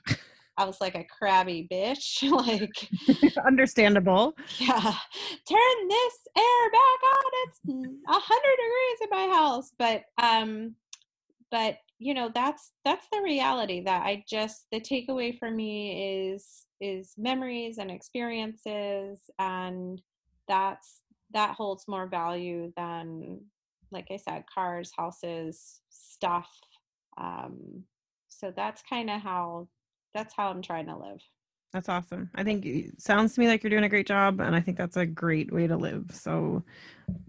I 0.60 0.64
was 0.64 0.80
like 0.80 0.94
a 0.94 1.04
crabby 1.04 1.66
bitch. 1.72 2.22
like 2.46 3.36
understandable. 3.46 4.34
Yeah. 4.58 4.94
Turn 5.48 5.88
this 5.88 6.28
air 6.36 6.70
back 6.70 7.00
on. 7.14 7.32
It's 7.44 7.58
a 8.08 8.12
hundred 8.12 8.56
degrees 8.56 8.98
in 9.02 9.08
my 9.10 9.34
house. 9.34 9.72
But 9.78 10.02
um 10.22 10.74
but 11.50 11.78
you 11.98 12.14
know 12.14 12.30
that's 12.34 12.72
that's 12.84 13.06
the 13.10 13.22
reality 13.22 13.82
that 13.84 14.02
I 14.02 14.22
just 14.28 14.66
the 14.70 14.80
takeaway 14.80 15.38
for 15.38 15.50
me 15.50 16.30
is 16.32 16.66
is 16.80 17.14
memories 17.16 17.78
and 17.78 17.90
experiences 17.90 19.18
and 19.38 20.00
that's 20.46 21.02
that 21.32 21.54
holds 21.54 21.86
more 21.88 22.06
value 22.06 22.72
than 22.76 23.40
like 23.92 24.06
I 24.10 24.16
said, 24.16 24.44
cars, 24.52 24.92
houses, 24.96 25.80
stuff. 25.90 26.48
Um, 27.18 27.84
so 28.28 28.52
that's 28.54 28.82
kind 28.88 29.10
of 29.10 29.20
how 29.20 29.68
that's 30.14 30.34
how 30.34 30.48
I'm 30.48 30.62
trying 30.62 30.86
to 30.86 30.96
live. 30.96 31.20
That's 31.72 31.88
awesome. 31.88 32.30
I 32.34 32.42
think 32.42 32.66
it 32.66 33.00
sounds 33.00 33.34
to 33.34 33.40
me 33.40 33.46
like 33.46 33.62
you're 33.62 33.70
doing 33.70 33.84
a 33.84 33.88
great 33.88 34.06
job, 34.06 34.40
and 34.40 34.56
I 34.56 34.60
think 34.60 34.76
that's 34.76 34.96
a 34.96 35.06
great 35.06 35.52
way 35.52 35.66
to 35.66 35.76
live. 35.76 36.10
So 36.12 36.64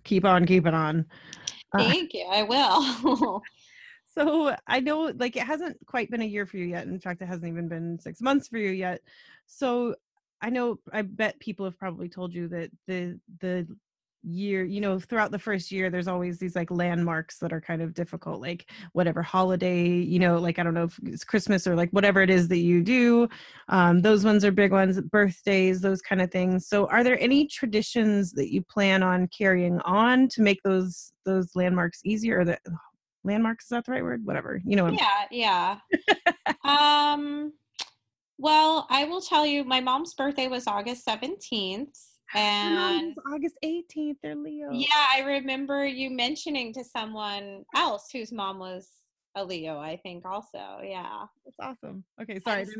keep 0.03 0.25
on, 0.25 0.45
keep 0.45 0.65
it 0.65 0.73
on. 0.73 1.05
Uh, 1.73 1.89
Thank 1.89 2.11
uh, 2.15 2.17
you. 2.17 2.25
I 2.25 2.43
will. 2.43 3.43
so 4.15 4.55
I 4.65 4.79
know, 4.79 5.11
like, 5.15 5.35
it 5.35 5.43
hasn't 5.43 5.77
quite 5.85 6.09
been 6.09 6.23
a 6.23 6.25
year 6.25 6.47
for 6.47 6.57
you 6.57 6.65
yet. 6.65 6.87
In 6.87 6.99
fact, 6.99 7.21
it 7.21 7.27
hasn't 7.27 7.51
even 7.51 7.67
been 7.67 7.99
six 7.99 8.19
months 8.19 8.47
for 8.47 8.57
you 8.57 8.71
yet. 8.71 9.01
So 9.45 9.95
I 10.41 10.49
know, 10.49 10.79
I 10.91 11.03
bet 11.03 11.39
people 11.39 11.65
have 11.65 11.77
probably 11.77 12.09
told 12.09 12.33
you 12.33 12.47
that 12.47 12.71
the 12.87 13.19
the 13.41 13.67
year 14.23 14.63
you 14.63 14.79
know 14.79 14.99
throughout 14.99 15.31
the 15.31 15.39
first 15.39 15.71
year 15.71 15.89
there's 15.89 16.07
always 16.07 16.37
these 16.37 16.55
like 16.55 16.69
landmarks 16.69 17.39
that 17.39 17.51
are 17.51 17.61
kind 17.61 17.81
of 17.81 17.93
difficult 17.93 18.39
like 18.39 18.69
whatever 18.93 19.21
holiday 19.21 19.87
you 19.87 20.19
know 20.19 20.37
like 20.37 20.59
i 20.59 20.63
don't 20.63 20.73
know 20.73 20.83
if 20.83 20.99
it's 21.03 21.23
christmas 21.23 21.65
or 21.65 21.75
like 21.75 21.89
whatever 21.89 22.21
it 22.21 22.29
is 22.29 22.47
that 22.47 22.59
you 22.59 22.83
do 22.83 23.27
um, 23.69 24.01
those 24.01 24.23
ones 24.23 24.45
are 24.45 24.51
big 24.51 24.71
ones 24.71 24.99
birthdays 25.01 25.81
those 25.81 26.01
kind 26.01 26.21
of 26.21 26.31
things. 26.31 26.67
So 26.67 26.87
are 26.87 27.03
there 27.03 27.19
any 27.19 27.47
traditions 27.47 28.31
that 28.33 28.51
you 28.51 28.61
plan 28.61 29.03
on 29.03 29.27
carrying 29.27 29.79
on 29.81 30.27
to 30.29 30.41
make 30.41 30.61
those 30.63 31.13
those 31.25 31.55
landmarks 31.55 32.01
easier 32.03 32.39
or 32.39 32.45
the 32.45 32.57
landmarks 33.23 33.65
is 33.65 33.69
that 33.69 33.85
the 33.85 33.91
right 33.91 34.03
word? 34.03 34.25
Whatever 34.25 34.61
you 34.65 34.75
know 34.75 34.87
yeah 34.87 35.25
yeah. 35.31 35.77
Um 36.63 37.53
well 38.37 38.87
i 38.89 39.03
will 39.03 39.21
tell 39.21 39.45
you 39.45 39.63
my 39.63 39.79
mom's 39.79 40.15
birthday 40.15 40.47
was 40.47 40.65
august 40.65 41.05
17th 41.05 42.10
and 42.35 43.15
August 43.33 43.55
18th, 43.63 44.17
they're 44.23 44.35
Leo. 44.35 44.69
Yeah, 44.71 45.05
I 45.15 45.21
remember 45.21 45.85
you 45.85 46.09
mentioning 46.09 46.73
to 46.73 46.83
someone 46.83 47.63
else 47.75 48.09
whose 48.11 48.31
mom 48.31 48.59
was 48.59 48.89
a 49.35 49.43
Leo, 49.43 49.79
I 49.79 49.97
think 49.97 50.25
also. 50.25 50.79
Yeah. 50.83 51.25
That's 51.45 51.57
awesome. 51.59 52.03
Okay, 52.21 52.39
sorry, 52.39 52.65
so, 52.65 52.71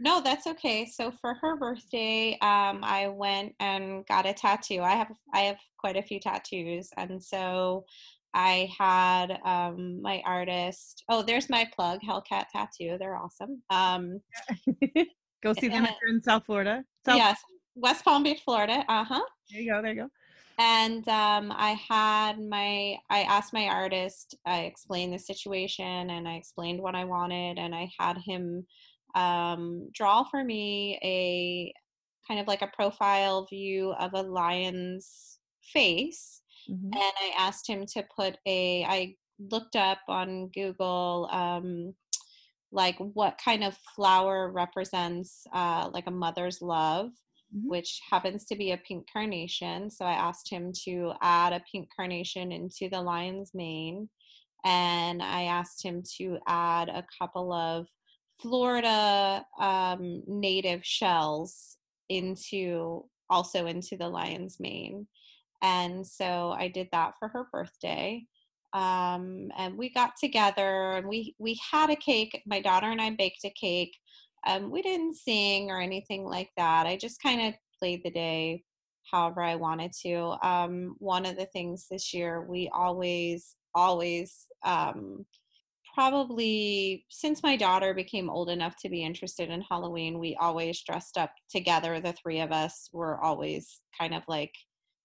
No, 0.00 0.20
that's 0.20 0.46
okay. 0.46 0.86
So 0.86 1.10
for 1.10 1.34
her 1.34 1.56
birthday, 1.56 2.32
um, 2.40 2.80
I 2.82 3.08
went 3.08 3.54
and 3.60 4.06
got 4.06 4.26
a 4.26 4.32
tattoo. 4.32 4.80
I 4.80 4.94
have 4.94 5.12
I 5.32 5.40
have 5.40 5.58
quite 5.78 5.96
a 5.96 6.02
few 6.02 6.20
tattoos. 6.20 6.90
And 6.96 7.22
so 7.22 7.84
I 8.34 8.70
had 8.78 9.38
um, 9.44 10.00
my 10.02 10.22
artist. 10.24 11.04
Oh, 11.08 11.22
there's 11.22 11.50
my 11.50 11.68
plug, 11.74 12.00
Hellcat 12.00 12.44
Tattoo. 12.52 12.96
They're 12.98 13.16
awesome. 13.16 13.62
Um, 13.70 14.20
Go 15.42 15.54
see 15.54 15.68
them 15.68 15.84
if 15.84 15.94
you're 16.02 16.14
in 16.14 16.22
South 16.22 16.44
Florida. 16.44 16.84
South 17.04 17.16
yes, 17.16 17.40
West 17.80 18.04
Palm 18.04 18.22
Beach, 18.22 18.42
Florida. 18.44 18.84
Uh 18.88 19.04
huh. 19.04 19.22
There 19.50 19.60
you 19.60 19.72
go. 19.72 19.82
There 19.82 19.92
you 19.92 20.02
go. 20.02 20.10
And 20.58 21.08
um, 21.08 21.52
I 21.56 21.70
had 21.88 22.38
my, 22.38 22.98
I 23.08 23.22
asked 23.22 23.54
my 23.54 23.64
artist, 23.64 24.36
I 24.44 24.64
explained 24.64 25.14
the 25.14 25.18
situation 25.18 26.10
and 26.10 26.28
I 26.28 26.34
explained 26.34 26.82
what 26.82 26.94
I 26.94 27.04
wanted, 27.04 27.58
and 27.58 27.74
I 27.74 27.90
had 27.98 28.18
him 28.18 28.66
um, 29.14 29.88
draw 29.94 30.22
for 30.24 30.44
me 30.44 30.98
a 31.02 31.72
kind 32.28 32.40
of 32.40 32.46
like 32.46 32.60
a 32.60 32.70
profile 32.76 33.46
view 33.46 33.92
of 33.92 34.12
a 34.12 34.22
lion's 34.22 35.38
face. 35.62 36.42
Mm-hmm. 36.70 36.92
And 36.92 36.94
I 36.94 37.32
asked 37.38 37.66
him 37.66 37.86
to 37.94 38.04
put 38.14 38.36
a, 38.46 38.84
I 38.84 39.14
looked 39.50 39.76
up 39.76 40.00
on 40.08 40.48
Google 40.48 41.26
um, 41.32 41.94
like 42.70 42.98
what 42.98 43.40
kind 43.42 43.64
of 43.64 43.78
flower 43.96 44.50
represents 44.50 45.46
uh, 45.54 45.88
like 45.90 46.06
a 46.06 46.12
mother's 46.12 46.60
love 46.60 47.12
mm-hmm. 47.54 47.68
which 47.68 48.00
happens 48.10 48.44
to 48.46 48.56
be 48.56 48.72
a 48.72 48.76
pink 48.76 49.06
carnation. 49.12 49.90
So 49.90 50.04
I 50.04 50.12
asked 50.12 50.50
him 50.50 50.72
to 50.84 51.12
add 51.20 51.52
a 51.52 51.62
pink 51.70 51.88
carnation 51.94 52.52
into 52.52 52.88
the 52.88 53.02
lion's 53.02 53.52
mane. 53.54 54.08
And 54.64 55.22
I 55.22 55.44
asked 55.44 55.82
him 55.84 56.02
to 56.18 56.38
add 56.46 56.88
a 56.88 57.06
couple 57.18 57.52
of 57.52 57.86
Florida 58.40 59.44
um, 59.58 60.22
native 60.26 60.84
shells 60.84 61.76
into 62.08 63.04
also 63.28 63.66
into 63.66 63.96
the 63.96 64.08
lion's 64.08 64.58
mane. 64.60 65.06
And 65.62 66.06
so 66.06 66.54
I 66.58 66.68
did 66.68 66.88
that 66.92 67.14
for 67.18 67.28
her 67.28 67.46
birthday. 67.52 68.24
Um, 68.72 69.50
and 69.56 69.76
we 69.76 69.90
got 69.90 70.12
together 70.16 70.92
and 70.92 71.06
we 71.06 71.34
we 71.38 71.58
had 71.70 71.90
a 71.90 71.96
cake. 71.96 72.40
My 72.46 72.60
daughter 72.60 72.86
and 72.86 73.00
I 73.00 73.10
baked 73.10 73.44
a 73.44 73.50
cake 73.50 73.96
um, 74.46 74.70
we 74.70 74.82
didn't 74.82 75.16
sing 75.16 75.70
or 75.70 75.80
anything 75.80 76.24
like 76.24 76.50
that. 76.56 76.86
I 76.86 76.96
just 76.96 77.22
kind 77.22 77.48
of 77.48 77.54
played 77.78 78.02
the 78.04 78.10
day 78.10 78.64
however 79.10 79.42
I 79.42 79.56
wanted 79.56 79.92
to. 80.02 80.36
Um, 80.42 80.96
one 80.98 81.26
of 81.26 81.36
the 81.36 81.46
things 81.46 81.86
this 81.90 82.14
year, 82.14 82.42
we 82.42 82.70
always, 82.72 83.56
always, 83.74 84.46
um, 84.64 85.26
probably 85.94 87.04
since 87.08 87.42
my 87.42 87.56
daughter 87.56 87.92
became 87.92 88.30
old 88.30 88.48
enough 88.48 88.76
to 88.76 88.88
be 88.88 89.02
interested 89.02 89.50
in 89.50 89.60
Halloween, 89.62 90.18
we 90.18 90.36
always 90.40 90.80
dressed 90.82 91.18
up 91.18 91.32
together. 91.50 92.00
The 92.00 92.12
three 92.12 92.40
of 92.40 92.52
us 92.52 92.88
were 92.92 93.20
always 93.20 93.80
kind 93.98 94.14
of 94.14 94.22
like 94.28 94.54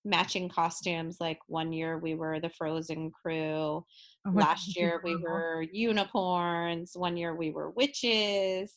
matching 0.05 0.47
costumes. 0.47 1.17
Like 1.19 1.39
one 1.47 1.73
year 1.73 1.97
we 1.97 2.13
were 2.13 2.39
the 2.39 2.49
Frozen 2.49 3.11
crew. 3.11 3.83
Oh, 4.27 4.31
Last 4.31 4.77
year 4.77 5.01
we 5.03 5.15
were 5.15 5.65
unicorns. 5.71 6.91
One 6.93 7.17
year 7.17 7.35
we 7.35 7.49
were 7.49 7.71
witches. 7.71 8.73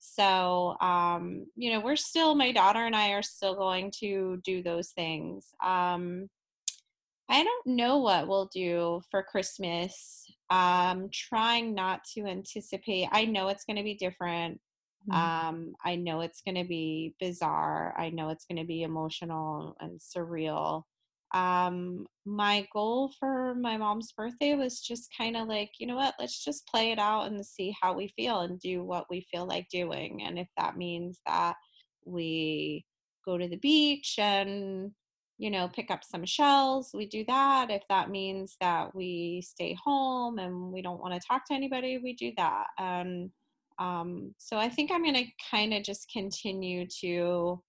So, 0.00 0.76
um, 0.80 1.46
you 1.56 1.72
know, 1.72 1.80
we're 1.80 1.96
still, 1.96 2.34
my 2.34 2.52
daughter 2.52 2.84
and 2.84 2.96
I 2.96 3.10
are 3.10 3.22
still 3.22 3.54
going 3.54 3.92
to 4.00 4.40
do 4.42 4.62
those 4.62 4.88
things. 4.88 5.54
Um, 5.62 6.28
I 7.28 7.44
don't 7.44 7.66
know 7.66 7.98
what 7.98 8.26
we'll 8.26 8.50
do 8.52 9.02
for 9.10 9.22
Christmas. 9.22 10.26
Um, 10.48 11.10
trying 11.12 11.74
not 11.74 12.02
to 12.14 12.26
anticipate. 12.26 13.08
I 13.12 13.26
know 13.26 13.48
it's 13.48 13.64
going 13.64 13.76
to 13.76 13.84
be 13.84 13.94
different. 13.94 14.58
Mm-hmm. 15.08 15.48
Um, 15.48 15.74
I 15.84 15.96
know 15.96 16.22
it's 16.22 16.40
going 16.40 16.56
to 16.56 16.64
be 16.64 17.14
bizarre. 17.20 17.94
I 17.96 18.10
know 18.10 18.30
it's 18.30 18.46
going 18.46 18.58
to 18.58 18.66
be 18.66 18.82
emotional 18.82 19.76
and 19.80 20.00
surreal 20.00 20.84
um 21.32 22.06
my 22.26 22.66
goal 22.72 23.12
for 23.18 23.54
my 23.54 23.76
mom's 23.76 24.12
birthday 24.12 24.54
was 24.54 24.80
just 24.80 25.08
kind 25.16 25.36
of 25.36 25.48
like 25.48 25.70
you 25.78 25.86
know 25.86 25.96
what? 25.96 26.14
Let's 26.18 26.44
just 26.44 26.66
play 26.66 26.92
it 26.92 26.98
out 26.98 27.26
and 27.30 27.44
see 27.44 27.74
how 27.80 27.94
we 27.94 28.08
feel 28.16 28.40
and 28.40 28.58
do 28.60 28.84
what 28.84 29.06
we 29.10 29.26
feel 29.32 29.46
like 29.46 29.68
doing. 29.70 30.22
And 30.24 30.38
if 30.38 30.48
that 30.56 30.76
means 30.76 31.20
that 31.26 31.56
we 32.04 32.84
go 33.24 33.38
to 33.38 33.48
the 33.48 33.56
beach 33.56 34.16
and 34.18 34.92
you 35.38 35.50
know 35.50 35.68
pick 35.68 35.90
up 35.90 36.02
some 36.04 36.24
shells 36.24 36.90
we 36.94 37.06
do 37.06 37.24
that. 37.26 37.70
If 37.70 37.82
that 37.88 38.10
means 38.10 38.56
that 38.60 38.94
we 38.94 39.42
stay 39.46 39.76
home 39.82 40.38
and 40.38 40.72
we 40.72 40.82
don't 40.82 41.00
want 41.00 41.14
to 41.14 41.26
talk 41.26 41.46
to 41.46 41.54
anybody 41.54 41.98
we 41.98 42.14
do 42.14 42.32
that. 42.36 42.66
And 42.78 43.30
um 43.80 44.34
so 44.38 44.58
i 44.58 44.68
think 44.68 44.90
i'm 44.92 45.02
going 45.02 45.14
to 45.14 45.24
kind 45.50 45.72
of 45.72 45.82
just 45.82 46.10
continue 46.12 46.86
to 47.00 47.60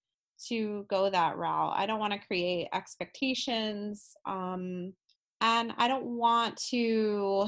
to 0.48 0.86
go 0.89 1.10
that 1.10 1.38
route. 1.38 1.74
I 1.76 1.86
don't 1.86 2.00
want 2.00 2.14
to 2.14 2.28
create 2.28 2.68
expectations. 2.74 4.16
Um, 4.26 4.94
and 5.42 5.74
I 5.78 5.88
don't 5.88 6.06
want 6.06 6.58
to 6.70 7.48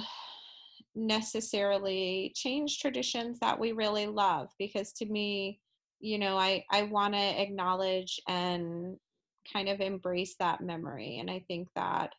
necessarily 0.95 2.31
change 2.35 2.79
traditions 2.79 3.39
that 3.39 3.59
we 3.59 3.71
really 3.71 4.07
love 4.07 4.49
because 4.59 4.91
to 4.93 5.05
me, 5.05 5.59
you 5.99 6.19
know, 6.19 6.37
I, 6.37 6.65
I 6.69 6.83
want 6.83 7.13
to 7.13 7.41
acknowledge 7.41 8.19
and 8.27 8.97
kind 9.51 9.69
of 9.69 9.79
embrace 9.79 10.35
that 10.39 10.61
memory. 10.61 11.17
And 11.19 11.29
I 11.29 11.43
think 11.47 11.69
that 11.75 12.13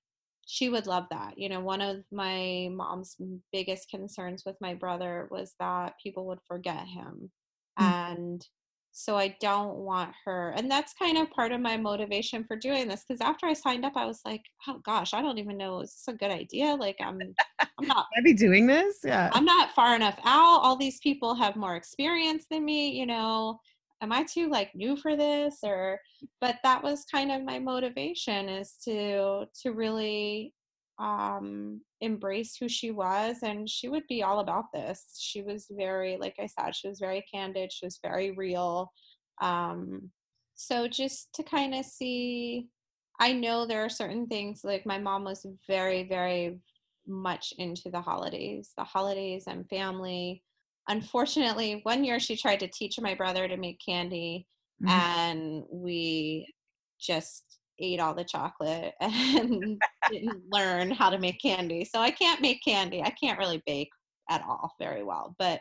she 0.47 0.69
would 0.69 0.87
love 0.87 1.05
that. 1.11 1.39
You 1.39 1.49
know, 1.49 1.61
one 1.61 1.81
of 1.81 2.05
my 2.13 2.69
mom's 2.71 3.17
biggest 3.53 3.91
concerns 3.91 4.45
with 4.45 4.57
my 4.61 4.75
brother 4.75 5.29
was 5.31 5.55
that 5.59 5.95
people 6.03 6.27
would 6.27 6.41
forget 6.47 6.87
him. 6.87 7.31
Mm-hmm. 7.79 7.85
And 7.85 8.47
so 8.97 9.17
i 9.17 9.37
don't 9.41 9.75
want 9.75 10.13
her 10.25 10.55
and 10.57 10.71
that's 10.71 10.95
kind 10.95 11.19
of 11.19 11.29
part 11.33 11.51
of 11.51 11.61
my 11.61 11.77
motivation 11.77 12.45
for 12.45 12.55
doing 12.55 12.87
this 12.87 13.05
because 13.07 13.21
after 13.21 13.45
i 13.45 13.53
signed 13.53 13.85
up 13.85 13.93
i 13.97 14.07
was 14.07 14.21
like 14.25 14.43
oh 14.69 14.81
gosh 14.85 15.13
i 15.13 15.21
don't 15.21 15.37
even 15.37 15.59
know 15.59 15.81
is 15.81 15.91
this 15.91 16.15
a 16.15 16.17
good 16.17 16.31
idea? 16.31 16.75
Like 16.75 16.97
i'm 17.01 17.21
i'm 17.61 17.89
not 17.89 18.07
i 18.17 18.21
be 18.23 18.33
doing 18.33 18.69
this? 18.69 18.99
Yeah. 19.03 19.31
I'm 19.33 19.45
not 19.45 19.73
far 19.73 19.97
enough 19.97 20.19
out. 20.25 20.61
All 20.61 20.77
these 20.77 21.01
people 21.01 21.35
have 21.35 21.57
more 21.57 21.75
experience 21.75 22.47
than 22.49 22.65
me 22.65 22.91
you 22.91 23.05
know. 23.07 23.59
Am 24.01 24.13
i 24.13 24.23
too 24.23 24.49
like 24.49 24.75
new 24.75 24.97
for 24.97 25.17
this 25.17 25.59
or 25.65 25.99
but 26.41 26.57
that 26.63 26.83
was 26.83 27.05
kind 27.11 27.33
of 27.33 27.43
my 27.43 27.59
motivation 27.59 28.49
is 28.49 28.77
to 28.85 29.47
to 29.63 29.73
really 29.73 30.53
um 30.99 31.81
embrace 32.01 32.57
who 32.57 32.69
she 32.69 32.93
was 32.93 33.39
and 33.43 33.69
she 33.69 33.89
would 33.89 34.05
be 34.09 34.23
all 34.23 34.39
about 34.39 34.67
this 34.73 35.17
she 35.19 35.43
was 35.43 35.67
very 35.73 36.17
like 36.17 36.37
i 36.39 36.47
said 36.47 36.75
she 36.75 36.89
was 36.89 37.01
very 37.01 37.25
candid 37.33 37.73
she 37.73 37.85
was 37.85 37.99
very 38.03 38.31
real 38.31 38.93
um 39.43 40.11
so 40.55 40.87
just 40.87 41.35
to 41.35 41.43
kind 41.43 41.75
of 41.75 41.85
see 41.85 42.69
i 43.19 43.33
know 43.33 43.67
there 43.67 43.85
are 43.85 43.89
certain 43.89 44.27
things 44.29 44.61
like 44.63 44.87
my 44.87 44.99
mom 44.99 45.25
was 45.25 45.45
very 45.67 46.05
very 46.05 46.61
much 47.09 47.53
into 47.59 47.91
the 47.91 48.01
holidays 48.01 48.71
the 48.77 48.85
holidays 48.85 49.45
and 49.49 49.69
family 49.69 50.43
unfortunately 50.89 51.81
one 51.83 52.05
year 52.05 52.21
she 52.21 52.37
tried 52.37 52.61
to 52.61 52.69
teach 52.69 53.01
my 53.01 53.15
brother 53.15 53.49
to 53.49 53.57
make 53.57 53.81
candy 53.85 54.47
mm-hmm. 54.81 54.91
and 54.91 55.65
we 55.71 56.47
just 57.01 57.54
ate 57.79 58.01
all 58.01 58.15
the 58.15 58.25
chocolate 58.25 58.95
and 59.01 59.81
didn't 60.11 60.43
learn 60.51 60.91
how 60.91 61.11
to 61.11 61.19
make 61.19 61.41
candy. 61.41 61.85
So 61.85 62.01
I 62.01 62.11
can't 62.11 62.41
make 62.41 62.63
candy. 62.65 63.03
I 63.03 63.11
can't 63.11 63.39
really 63.39 63.63
bake 63.67 63.91
at 64.31 64.43
all 64.43 64.73
very 64.79 65.03
well. 65.03 65.35
But 65.39 65.61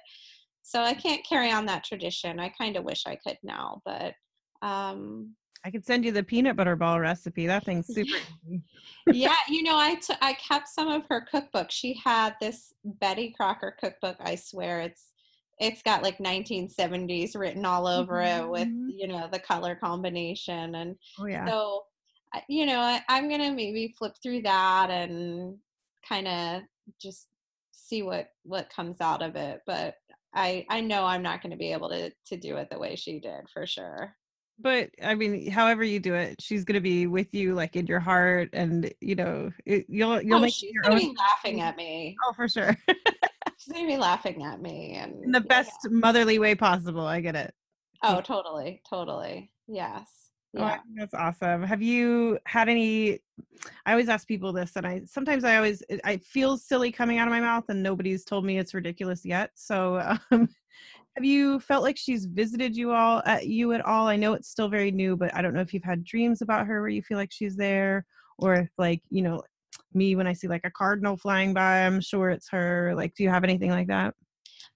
so 0.61 0.81
I 0.81 0.93
can't 0.93 1.25
carry 1.27 1.51
on 1.51 1.65
that 1.65 1.83
tradition. 1.83 2.39
I 2.39 2.49
kind 2.49 2.77
of 2.77 2.85
wish 2.85 3.03
I 3.05 3.17
could 3.17 3.37
now, 3.43 3.81
but 3.85 4.13
um 4.61 5.35
I 5.65 5.71
could 5.71 5.85
send 5.85 6.03
you 6.03 6.11
the 6.11 6.23
peanut 6.23 6.57
butter 6.57 6.75
ball 6.75 6.99
recipe. 6.99 7.47
That 7.47 7.63
thing's 7.63 7.87
super 7.93 8.17
yeah, 9.07 9.35
you 9.47 9.63
know, 9.63 9.77
I, 9.77 9.95
t- 9.95 10.13
I 10.21 10.33
kept 10.33 10.67
some 10.67 10.89
of 10.89 11.05
her 11.09 11.25
cookbook. 11.29 11.71
She 11.71 11.93
had 12.03 12.35
this 12.41 12.73
Betty 12.83 13.33
Crocker 13.35 13.75
cookbook. 13.79 14.17
I 14.19 14.35
swear 14.35 14.81
it's 14.81 15.11
it's 15.59 15.81
got 15.83 16.03
like 16.03 16.17
1970s 16.17 17.37
written 17.37 17.65
all 17.65 17.87
over 17.87 18.15
mm-hmm. 18.15 18.43
it 18.43 18.49
with 18.49 18.67
mm-hmm. 18.67 18.89
you 18.89 19.07
know 19.07 19.29
the 19.31 19.39
color 19.39 19.75
combination 19.75 20.75
and 20.75 20.95
oh 21.19 21.25
yeah 21.25 21.47
so 21.47 21.83
you 22.47 22.65
know, 22.65 22.79
I, 22.79 23.01
I'm 23.09 23.29
gonna 23.29 23.51
maybe 23.51 23.93
flip 23.97 24.13
through 24.21 24.43
that 24.43 24.89
and 24.89 25.57
kind 26.07 26.27
of 26.27 26.61
just 27.01 27.27
see 27.71 28.01
what 28.03 28.29
what 28.43 28.73
comes 28.73 29.01
out 29.01 29.21
of 29.21 29.35
it. 29.35 29.61
But 29.65 29.95
I 30.33 30.65
I 30.69 30.81
know 30.81 31.05
I'm 31.05 31.21
not 31.21 31.41
going 31.41 31.51
to 31.51 31.57
be 31.57 31.71
able 31.71 31.89
to 31.89 32.11
to 32.27 32.37
do 32.37 32.57
it 32.57 32.69
the 32.69 32.79
way 32.79 32.95
she 32.95 33.19
did 33.19 33.49
for 33.53 33.65
sure. 33.65 34.15
But 34.59 34.91
I 35.01 35.15
mean, 35.15 35.49
however 35.49 35.83
you 35.83 35.99
do 35.99 36.13
it, 36.13 36.35
she's 36.39 36.63
going 36.63 36.75
to 36.75 36.81
be 36.81 37.07
with 37.07 37.33
you, 37.33 37.53
like 37.55 37.75
in 37.75 37.87
your 37.87 37.99
heart, 37.99 38.49
and 38.53 38.91
you 39.01 39.15
know, 39.15 39.51
it, 39.65 39.85
you'll 39.89 40.21
you'll 40.21 40.37
oh, 40.37 40.41
make 40.41 40.53
she's 40.53 40.71
your 40.71 40.83
gonna 40.83 40.95
own. 40.95 41.01
be 41.01 41.15
laughing 41.17 41.61
at 41.61 41.75
me. 41.75 42.15
Oh, 42.25 42.33
for 42.33 42.47
sure, 42.47 42.75
She's 43.57 43.73
gonna 43.73 43.87
be 43.87 43.97
laughing 43.97 44.43
at 44.43 44.61
me 44.61 44.93
and 44.93 45.23
in 45.23 45.31
the 45.31 45.39
yeah, 45.39 45.47
best 45.47 45.89
motherly 45.89 46.37
way 46.39 46.55
possible. 46.55 47.05
I 47.05 47.21
get 47.21 47.35
it. 47.35 47.53
Oh, 48.03 48.21
totally, 48.21 48.81
totally. 48.89 49.51
Yes. 49.67 50.22
Yeah. 50.61 50.77
think 50.77 50.97
that's 50.97 51.13
awesome. 51.13 51.63
Have 51.63 51.81
you 51.81 52.37
had 52.45 52.69
any? 52.69 53.19
I 53.85 53.91
always 53.91 54.09
ask 54.09 54.27
people 54.27 54.53
this, 54.53 54.75
and 54.75 54.85
I 54.85 55.01
sometimes 55.05 55.43
I 55.43 55.57
always 55.57 55.81
it- 55.89 56.01
I 56.03 56.17
feel 56.17 56.57
silly 56.57 56.91
coming 56.91 57.17
out 57.17 57.27
of 57.27 57.31
my 57.31 57.39
mouth, 57.39 57.65
and 57.69 57.81
nobody's 57.81 58.23
told 58.23 58.45
me 58.45 58.59
it's 58.59 58.73
ridiculous 58.73 59.25
yet. 59.25 59.51
So, 59.55 59.97
um, 60.31 60.49
have 61.15 61.25
you 61.25 61.59
felt 61.59 61.83
like 61.83 61.97
she's 61.97 62.25
visited 62.25 62.75
you 62.75 62.91
all 62.91 63.23
at 63.25 63.47
you 63.47 63.73
at 63.73 63.85
all? 63.85 64.07
I 64.07 64.15
know 64.15 64.33
it's 64.33 64.49
still 64.49 64.69
very 64.69 64.91
new, 64.91 65.17
but 65.17 65.33
I 65.35 65.41
don't 65.41 65.53
know 65.53 65.61
if 65.61 65.73
you've 65.73 65.83
had 65.83 66.03
dreams 66.03 66.41
about 66.41 66.67
her 66.67 66.81
where 66.81 66.89
you 66.89 67.01
feel 67.01 67.17
like 67.17 67.31
she's 67.31 67.55
there, 67.55 68.05
or 68.37 68.55
if 68.55 68.69
like 68.77 69.01
you 69.09 69.23
know 69.23 69.41
me 69.93 70.15
when 70.15 70.27
I 70.27 70.33
see 70.33 70.47
like 70.47 70.65
a 70.65 70.71
cardinal 70.71 71.17
flying 71.17 71.53
by, 71.53 71.81
I'm 71.85 71.99
sure 72.01 72.29
it's 72.29 72.49
her. 72.49 72.93
Like, 72.95 73.15
do 73.15 73.23
you 73.23 73.29
have 73.29 73.43
anything 73.43 73.69
like 73.71 73.87
that? 73.87 74.13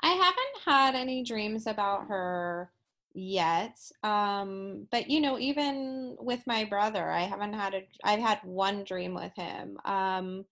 I 0.01 0.09
haven't 0.09 0.63
had 0.65 0.95
any 0.95 1.23
dreams 1.23 1.67
about 1.67 2.07
her 2.07 2.71
yet. 3.17 3.77
Um, 4.03 4.87
but 4.91 5.09
you 5.09 5.19
know, 5.19 5.39
even 5.39 6.15
with 6.19 6.41
my 6.45 6.63
brother, 6.65 7.09
I 7.09 7.21
haven't 7.21 7.53
had 7.53 7.73
a 7.73 7.87
I've 8.03 8.19
had 8.19 8.39
one 8.43 8.83
dream 8.83 9.15
with 9.15 9.33
him. 9.35 9.77
Um, 9.85 10.45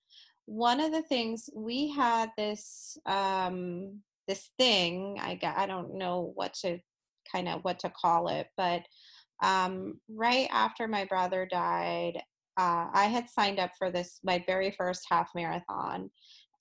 one 0.46 0.80
of 0.80 0.92
the 0.92 1.04
things 1.04 1.50
we 1.56 1.92
had 1.92 2.32
this 2.38 2.98
um 3.06 4.02
this 4.28 4.50
thing, 4.58 5.18
I 5.22 5.40
I 5.44 5.68
don't 5.68 5.96
know 5.96 6.32
what 6.36 6.56
to 6.62 6.80
kind 7.32 7.48
of 7.48 7.64
what 7.64 7.80
to 7.80 7.90
call 7.92 8.30
it, 8.30 8.48
but 8.58 8.82
um 9.44 10.00
right 10.10 10.48
after 10.52 10.88
my 10.88 11.06
brother 11.06 11.48
died, 11.50 12.18
uh, 12.58 12.88
I 12.94 13.06
had 13.06 13.30
signed 13.30 13.60
up 13.60 13.72
for 13.78 13.92
this 13.92 14.20
my 14.24 14.44
very 14.48 14.72
first 14.72 15.06
half 15.12 15.30
marathon 15.36 16.10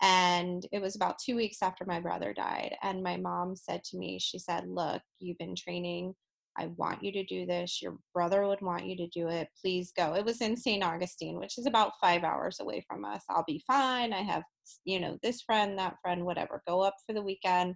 and 0.02 0.66
it 0.72 0.80
was 0.80 0.96
about 0.96 1.18
two 1.24 1.36
weeks 1.36 1.58
after 1.62 1.84
my 1.84 2.00
brother 2.00 2.32
died 2.32 2.74
and 2.82 3.02
my 3.02 3.16
mom 3.16 3.54
said 3.56 3.82
to 3.84 3.96
me 3.96 4.18
she 4.18 4.38
said 4.38 4.64
look 4.66 5.02
you've 5.18 5.38
been 5.38 5.56
training. 5.56 6.14
I 6.56 6.66
want 6.76 7.02
you 7.02 7.10
to 7.10 7.24
do 7.24 7.46
this. 7.46 7.82
Your 7.82 7.96
brother 8.12 8.46
would 8.46 8.60
want 8.60 8.86
you 8.86 8.96
to 8.98 9.08
do 9.08 9.26
it. 9.28 9.48
Please 9.60 9.92
go. 9.96 10.14
It 10.14 10.24
was 10.24 10.40
in 10.40 10.56
st 10.56 10.84
augustine 10.84 11.38
which 11.38 11.58
is 11.58 11.66
about 11.66 11.98
five 12.00 12.22
hours 12.24 12.60
away 12.60 12.84
from 12.88 13.04
us. 13.04 13.24
I'll 13.28 13.44
be 13.46 13.62
fine. 13.66 14.12
I 14.12 14.22
have 14.22 14.44
you 14.84 15.00
know 15.00 15.18
this 15.22 15.42
friend 15.42 15.78
that 15.78 15.96
friend 16.02 16.24
whatever. 16.24 16.62
Go 16.66 16.80
up 16.80 16.94
for 17.06 17.12
the 17.12 17.22
weekend. 17.22 17.74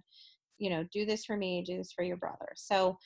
You 0.57 0.69
know 0.69 0.85
do 0.93 1.05
this 1.05 1.25
for 1.25 1.37
me 1.37 1.63
do 1.65 1.77
this 1.77 1.91
for 1.91 2.03
your 2.03 2.17
brother. 2.17 2.49
So 2.55 2.97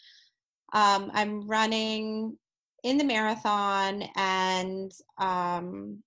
um, 0.74 1.12
i'm 1.14 1.48
running 1.48 2.38
in 2.84 2.98
the 2.98 3.04
marathon 3.04 4.04
and 4.16 4.92
um, 5.18 6.04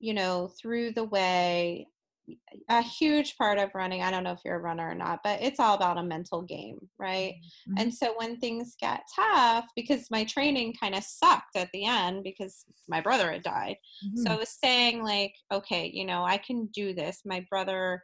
you 0.00 0.14
know 0.14 0.50
through 0.60 0.92
the 0.92 1.04
way 1.04 1.86
a 2.68 2.82
huge 2.82 3.36
part 3.36 3.58
of 3.58 3.70
running 3.74 4.02
i 4.02 4.10
don't 4.10 4.24
know 4.24 4.32
if 4.32 4.40
you're 4.44 4.56
a 4.56 4.60
runner 4.60 4.90
or 4.90 4.94
not 4.94 5.20
but 5.22 5.40
it's 5.40 5.60
all 5.60 5.74
about 5.74 5.98
a 5.98 6.02
mental 6.02 6.42
game 6.42 6.78
right? 6.98 7.34
Mhm. 7.68 7.80
and 7.82 7.94
so 7.94 8.14
when 8.16 8.36
things 8.38 8.74
get 8.80 9.02
tough 9.14 9.66
because 9.76 10.10
my 10.10 10.24
training 10.24 10.74
kind 10.80 10.94
of 10.94 11.04
sucked 11.04 11.54
at 11.56 11.70
the 11.72 11.84
end 11.84 12.24
because 12.24 12.64
my 12.88 13.00
brother 13.00 13.30
had 13.32 13.42
died 13.42 13.76
so 14.16 14.30
i 14.32 14.36
was 14.36 14.48
saying 14.50 15.02
like 15.02 15.34
okay 15.52 15.90
you 15.92 16.04
know 16.04 16.24
i 16.24 16.36
can 16.38 16.66
do 16.74 16.92
this. 16.92 17.22
My 17.24 17.46
brother 17.48 18.02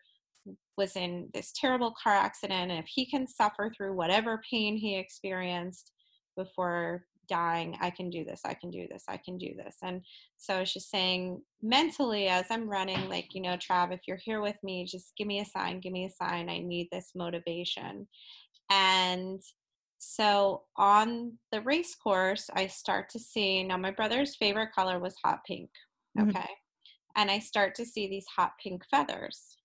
was 0.76 0.96
in 0.96 1.28
this 1.34 1.52
terrible 1.54 1.94
car 2.02 2.14
accident 2.14 2.70
and 2.70 2.78
if 2.80 2.86
he 2.86 3.04
can 3.06 3.26
suffer 3.26 3.70
through 3.76 3.94
whatever 3.94 4.40
pain 4.50 4.76
he 4.76 4.96
experienced 4.96 5.92
before 6.36 7.04
dying 7.28 7.76
i 7.80 7.90
can 7.90 8.10
do 8.10 8.24
this 8.24 8.40
i 8.44 8.54
can 8.54 8.70
do 8.70 8.86
this 8.90 9.04
i 9.08 9.16
can 9.16 9.38
do 9.38 9.54
this 9.56 9.76
and 9.82 10.02
so 10.38 10.56
I 10.56 10.60
was 10.60 10.72
just 10.72 10.90
saying 10.90 11.40
mentally 11.62 12.26
as 12.26 12.46
I'm 12.50 12.68
running, 12.68 13.08
like, 13.08 13.32
you 13.32 13.40
know, 13.40 13.56
Trav, 13.56 13.92
if 13.92 14.00
you're 14.08 14.16
here 14.16 14.40
with 14.40 14.56
me, 14.64 14.84
just 14.84 15.12
give 15.16 15.28
me 15.28 15.38
a 15.38 15.44
sign, 15.44 15.78
give 15.78 15.92
me 15.92 16.04
a 16.04 16.10
sign. 16.10 16.50
I 16.50 16.58
need 16.58 16.88
this 16.90 17.12
motivation. 17.14 18.08
And 18.68 19.40
so 19.98 20.62
on 20.76 21.38
the 21.52 21.60
race 21.60 21.94
course, 21.94 22.50
I 22.54 22.66
start 22.66 23.08
to 23.10 23.20
see 23.20 23.62
now 23.62 23.76
my 23.76 23.92
brother's 23.92 24.34
favorite 24.34 24.72
color 24.74 24.98
was 24.98 25.14
hot 25.24 25.44
pink. 25.46 25.70
Mhm. 26.18 26.30
Okay. 26.30 26.50
And 27.14 27.30
I 27.30 27.38
start 27.38 27.76
to 27.76 27.84
see 27.86 28.08
these 28.08 28.26
hot 28.26 28.54
pink 28.60 28.82
feathers. 28.90 29.58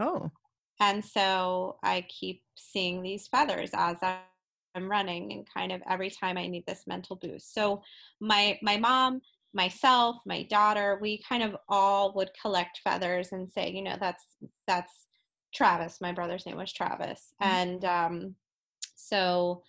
oh, 0.00 0.32
And 0.80 1.04
so 1.04 1.78
I 1.84 2.06
keep 2.08 2.42
seeing 2.56 3.02
these 3.02 3.28
feathers 3.28 3.70
as 3.72 3.98
I'm 4.74 4.90
running 4.90 5.32
and 5.32 5.48
kind 5.52 5.72
of 5.72 5.82
every 5.88 6.10
time 6.10 6.36
I 6.38 6.46
need 6.46 6.66
this 6.66 6.86
mental 6.86 7.16
boost. 7.16 7.54
So 7.54 7.82
my 8.20 8.58
my 8.62 8.76
mom, 8.76 9.20
myself, 9.52 10.16
my 10.26 10.42
daughter, 10.44 10.98
we 11.00 11.22
kind 11.22 11.42
of 11.42 11.56
all 11.68 12.12
would 12.14 12.30
collect 12.40 12.78
feathers 12.84 13.32
and 13.32 13.50
say, 13.50 13.70
you 13.70 13.82
know, 13.82 13.96
that's 14.00 14.24
that's 14.66 15.06
Travis. 15.54 16.00
My 16.00 16.12
brother's 16.12 16.46
name 16.46 16.56
was 16.56 16.72
Travis. 16.72 17.34
Mhm. 17.40 17.46
And 17.46 17.84
um 17.84 18.36
so 18.96 19.62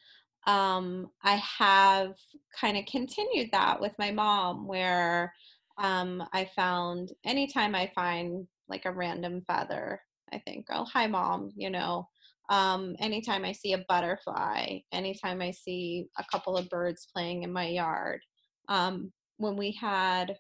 um 0.48 1.12
I 1.24 1.36
have 1.36 2.16
kind 2.60 2.78
of 2.78 2.86
continued 2.86 3.52
that 3.52 3.82
with 3.82 3.98
my 4.00 4.12
mom 4.12 4.68
where 4.68 5.34
um 5.78 6.24
I 6.34 6.46
found 6.46 7.12
anytime 7.24 7.76
I 7.76 7.92
find 7.96 8.48
like 8.68 8.86
a 8.86 8.92
random 8.92 9.42
feather 9.48 10.02
I 10.32 10.40
think, 10.40 10.66
oh, 10.72 10.86
hi, 10.86 11.06
mom, 11.08 11.52
you 11.56 11.70
know. 11.70 12.10
Um, 12.50 12.96
anytime 13.00 13.44
I 13.44 13.52
see 13.52 13.74
a 13.74 13.86
butterfly, 13.88 14.80
anytime 14.92 15.42
I 15.42 15.52
see 15.52 16.08
a 16.18 16.24
couple 16.32 16.58
of 16.58 16.70
birds 16.70 17.08
playing 17.14 17.44
in 17.44 17.52
my 17.52 17.68
yard. 17.68 18.22
Um, 18.70 19.12
when 19.38 19.56
we 19.56 19.72
had 19.72 20.38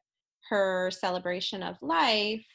her 0.49 0.91
celebration 0.91 1.63
of 1.63 1.75
life, 1.81 2.45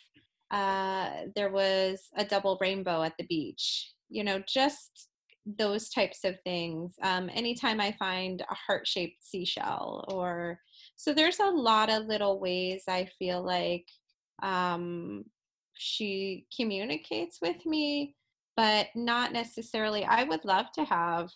uh, 0.50 1.10
there 1.34 1.50
was 1.50 2.08
a 2.16 2.24
double 2.24 2.58
rainbow 2.60 3.02
at 3.02 3.14
the 3.18 3.26
beach, 3.26 3.92
you 4.08 4.24
know, 4.24 4.42
just 4.48 5.08
those 5.58 5.88
types 5.88 6.24
of 6.24 6.36
things. 6.44 6.94
Um, 7.02 7.30
anytime 7.32 7.80
I 7.80 7.92
find 7.98 8.42
a 8.42 8.54
heart 8.54 8.86
shaped 8.86 9.24
seashell, 9.24 10.04
or 10.08 10.58
so 10.96 11.12
there's 11.12 11.40
a 11.40 11.50
lot 11.50 11.90
of 11.90 12.06
little 12.06 12.40
ways 12.40 12.84
I 12.88 13.08
feel 13.18 13.42
like 13.42 13.86
um, 14.42 15.24
she 15.74 16.46
communicates 16.56 17.38
with 17.40 17.64
me, 17.64 18.16
but 18.60 18.88
not 18.94 19.32
necessarily. 19.32 20.04
I 20.04 20.24
would 20.24 20.44
love 20.44 20.70
to 20.72 20.84
have, 20.84 21.30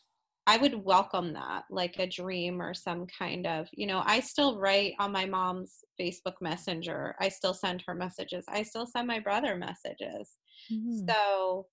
I 0.46 0.58
would 0.58 0.84
welcome 0.84 1.32
that, 1.32 1.64
like 1.70 1.94
a 1.98 2.06
dream 2.06 2.60
or 2.60 2.74
some 2.74 3.06
kind 3.06 3.46
of, 3.46 3.66
you 3.72 3.86
know, 3.86 4.02
I 4.04 4.20
still 4.20 4.58
write 4.58 4.92
on 4.98 5.10
my 5.10 5.24
mom's 5.24 5.78
Facebook 5.98 6.34
Messenger. 6.42 7.16
I 7.18 7.30
still 7.30 7.54
send 7.54 7.82
her 7.86 7.94
messages. 7.94 8.44
I 8.46 8.62
still 8.62 8.86
send 8.86 9.06
my 9.06 9.20
brother 9.20 9.56
messages. 9.56 10.36
Mhm. 10.70 11.08
So 11.08 11.66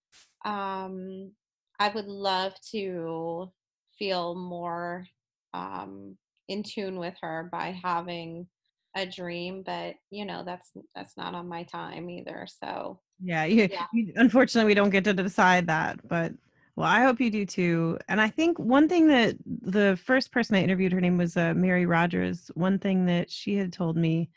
um, 0.45 1.33
I 1.81 1.89
would 1.89 2.07
love 2.07 2.53
to 2.71 3.51
feel 3.99 4.35
more 4.35 5.05
um, 5.53 6.15
in 6.47 6.63
tune 6.63 6.97
with 6.97 7.15
her 7.21 7.49
by 7.51 7.77
having 7.83 8.47
a 8.95 9.05
dream, 9.05 9.63
but 9.65 9.95
you 10.11 10.25
know 10.25 10.43
that's 10.45 10.71
that's 10.95 11.17
not 11.17 11.35
on 11.35 11.49
my 11.49 11.63
time 11.63 12.09
either. 12.09 12.47
So 12.63 13.01
Yeah, 13.23 13.45
you, 13.45 13.69
Yeah. 13.69 13.85
you- 13.93 14.13
unfortunately, 14.15 14.67
we 14.69 14.73
don't 14.75 14.89
get 14.89 15.03
to 15.05 15.13
decide 15.13 15.67
that, 15.67 16.05
but 16.07 16.33
well, 16.75 16.87
I 16.87 17.03
hope 17.03 17.19
you 17.19 17.29
do 17.29 17.45
too. 17.45 17.99
And 18.07 18.21
I 18.21 18.29
think 18.29 18.57
one 18.57 18.87
thing 18.87 19.07
that 19.07 19.35
the 19.45 19.99
first 20.03 20.31
person 20.31 20.55
I 20.55 20.63
interviewed, 20.63 20.93
her 20.93 21.01
name 21.01 21.17
was 21.17 21.35
uh, 21.37 21.53
Mary 21.53 21.85
Rogers. 21.85 22.49
One 22.55 22.79
thing 22.79 23.05
that 23.07 23.29
she 23.29 23.55
had 23.55 23.73
told 23.73 23.97
me 23.97 24.29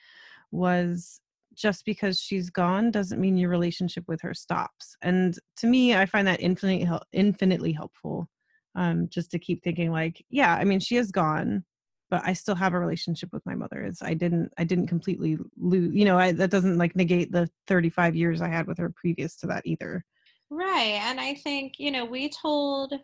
was 0.52 1.20
just 1.54 1.84
because 1.86 2.20
she's 2.20 2.50
gone 2.50 2.90
doesn't 2.90 3.20
mean 3.20 3.36
your 3.38 3.50
relationship 3.50 4.04
with 4.08 4.20
her 4.22 4.34
stops. 4.34 4.96
And 5.02 5.38
to 5.58 5.66
me, 5.68 5.94
I 5.96 6.06
find 6.06 6.26
that 6.28 6.40
infinitely 6.40 6.88
infinitely 7.12 7.72
helpful. 7.72 8.28
Um, 8.76 9.08
just 9.08 9.30
to 9.32 9.38
keep 9.38 9.62
thinking 9.64 9.92
like, 9.92 10.24
yeah, 10.30 10.54
I 10.56 10.64
mean, 10.64 10.80
she 10.80 10.96
is 10.96 11.12
gone, 11.12 11.64
but 12.10 12.22
I 12.24 12.32
still 12.32 12.54
have 12.54 12.74
a 12.74 12.78
relationship 12.78 13.32
with 13.32 13.44
my 13.46 13.54
mother. 13.54 13.82
It's 13.82 14.02
I 14.02 14.14
didn't 14.14 14.52
I 14.58 14.64
didn't 14.64 14.88
completely 14.88 15.38
lose. 15.56 15.94
You 15.94 16.04
know, 16.04 16.18
I, 16.18 16.32
that 16.32 16.50
doesn't 16.50 16.78
like 16.78 16.96
negate 16.96 17.32
the 17.32 17.48
35 17.66 18.16
years 18.16 18.40
I 18.42 18.48
had 18.48 18.66
with 18.66 18.78
her 18.78 18.90
previous 18.90 19.36
to 19.36 19.46
that 19.48 19.66
either. 19.66 20.04
Right. 20.50 21.00
And 21.02 21.20
I 21.20 21.34
think, 21.34 21.74
you 21.78 21.90
know, 21.90 22.04
we 22.04 22.28
told 22.28 22.94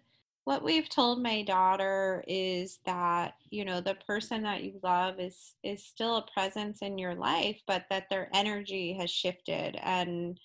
what 0.45 0.63
we've 0.65 0.89
told 0.89 1.23
my 1.23 1.43
daughter 1.43 2.25
is 2.27 2.79
that, 2.87 3.35
you 3.51 3.65
know, 3.65 3.81
the 3.81 3.95
person 4.07 4.43
that 4.43 4.65
you 4.65 4.81
love 4.83 5.21
is 5.21 5.55
is 5.63 5.85
still 5.85 6.17
a 6.17 6.27
presence 6.33 6.81
in 6.83 6.99
your 6.99 7.15
life, 7.15 7.61
but 7.67 7.85
that 7.91 8.09
their 8.11 8.29
energy 8.35 8.95
has 8.95 9.11
shifted 9.11 9.77
and 9.83 10.39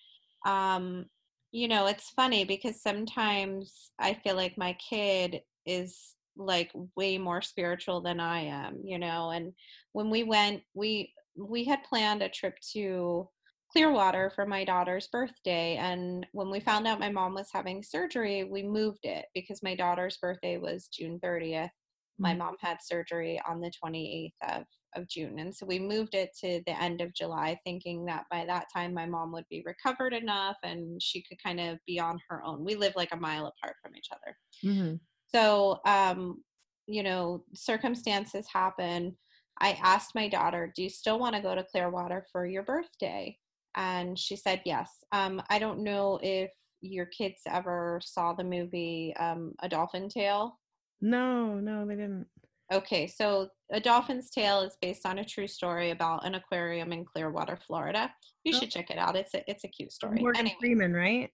um 0.46 1.06
you 1.52 1.70
know, 1.70 1.86
it's 1.88 2.10
funny 2.10 2.44
because 2.44 2.82
sometimes 2.82 3.92
I 3.98 4.16
feel 4.16 4.36
like 4.36 4.58
my 4.58 4.74
kid 4.74 5.42
is 5.66 6.16
like 6.38 6.72
way 6.96 7.18
more 7.18 7.42
spiritual 7.42 8.02
than 8.02 8.20
I 8.20 8.42
am, 8.42 8.82
you 8.86 8.98
know. 9.00 9.32
And 9.32 9.54
when 9.94 10.10
we 10.10 10.24
went, 10.24 10.64
we 10.74 11.14
we 11.36 11.66
had 11.66 11.84
planned 11.84 12.22
a 12.24 12.30
trip 12.30 12.60
to 12.74 13.30
Clearwater 13.72 14.30
for 14.30 14.46
my 14.46 14.64
daughter's 14.64 15.08
birthday. 15.08 15.76
And 15.76 16.26
when 16.32 16.50
we 16.50 16.60
found 16.60 16.88
out 16.88 17.00
my 17.00 17.10
mom 17.12 17.34
was 17.34 17.52
having 17.52 17.84
surgery, 17.84 18.44
we 18.44 18.64
moved 18.64 19.06
it 19.06 19.26
because 19.34 19.62
my 19.64 19.76
daughter's 19.76 20.18
birthday 20.18 20.58
was 20.58 20.88
June 20.88 21.20
30th. 21.20 21.72
My 22.18 22.34
Mhm. 22.34 22.36
mom 22.36 22.56
had 22.62 22.82
surgery 22.82 23.42
on 23.46 23.60
the 23.60 23.72
28th 23.72 24.38
of, 24.60 24.66
of 24.96 25.08
June. 25.10 25.40
And 25.40 25.54
so 25.54 25.66
we 25.66 25.80
moved 25.80 26.16
it 26.16 26.32
to 26.40 26.62
the 26.66 26.82
end 26.82 27.02
of 27.02 27.14
July, 27.14 27.60
thinking 27.66 28.06
that 28.06 28.26
by 28.32 28.46
that 28.46 28.68
time 28.74 28.94
my 28.94 29.06
mom 29.06 29.32
would 29.34 29.48
be 29.50 29.64
recovered 29.66 30.14
enough 30.14 30.58
and 30.64 31.02
she 31.02 31.22
could 31.24 31.42
kind 31.44 31.60
of 31.60 31.80
be 31.86 32.00
on 32.00 32.20
her 32.30 32.42
own. 32.44 32.64
We 32.64 32.76
live 32.76 32.94
like 32.96 33.12
a 33.14 33.18
mile 33.18 33.48
apart 33.48 33.76
from 33.82 33.96
each 33.98 34.10
other. 34.14 34.38
Mhm. 34.64 35.00
So, 35.34 35.80
um, 35.86 36.44
you 36.88 37.04
know, 37.04 37.44
circumstances 37.54 38.48
happen. 38.52 39.18
I 39.60 39.78
asked 39.82 40.16
my 40.16 40.28
daughter, 40.28 40.72
Do 40.76 40.84
you 40.84 40.90
still 40.90 41.20
want 41.20 41.36
to 41.36 41.42
go 41.42 41.56
to 41.56 41.64
Clearwater 41.64 42.26
for 42.32 42.46
your 42.46 42.64
birthday? 42.64 43.38
And 43.76 44.18
she 44.18 44.36
said 44.36 44.62
yes. 44.66 44.90
Um, 45.12 45.42
I 45.50 45.60
don't 45.60 45.84
know 45.84 46.20
if 46.22 46.52
your 46.82 47.06
kids 47.08 47.42
ever 47.48 48.00
saw 48.04 48.34
the 48.34 48.44
movie 48.44 49.14
um, 49.18 49.54
A 49.60 49.70
Dolphin 49.70 50.08
Tale. 50.10 50.60
No, 51.02 51.56
no, 51.60 51.86
they 51.86 51.96
didn't. 51.96 52.28
Okay, 52.72 53.06
so 53.08 53.50
A 53.72 53.80
Dolphin's 53.80 54.30
Tale 54.30 54.62
is 54.62 54.78
based 54.82 55.06
on 55.06 55.20
a 55.20 55.26
true 55.26 55.48
story 55.48 55.92
about 55.92 56.26
an 56.26 56.36
aquarium 56.36 56.92
in 56.94 57.06
Clearwater, 57.06 57.58
Florida. 57.68 58.12
You 58.44 58.54
Oh. 58.56 58.60
should 58.60 58.72
check 58.72 58.90
it 58.92 58.98
out. 58.98 59.16
It's 59.16 59.34
a 59.34 59.50
it's 59.50 59.64
a 59.64 59.68
cute 59.68 59.92
story. 59.92 60.20
Morgan 60.22 60.42
Anyway, 60.42 60.56
Freeman, 60.60 60.94
right? 60.94 61.32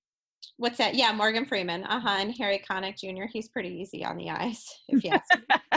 What's 0.58 0.78
that? 0.78 0.96
Yeah, 0.96 1.12
Morgan 1.12 1.46
Freeman. 1.46 1.84
Uh 1.86 2.00
huh. 2.00 2.18
And 2.20 2.36
Harry 2.38 2.64
Connick 2.70 2.98
Jr. 2.98 3.26
He's 3.32 3.50
pretty 3.50 3.70
easy 3.70 4.04
on 4.06 4.18
the 4.18 4.30
eyes, 4.30 4.66
if 4.88 5.04
you 5.04 5.12
ask 5.12 5.70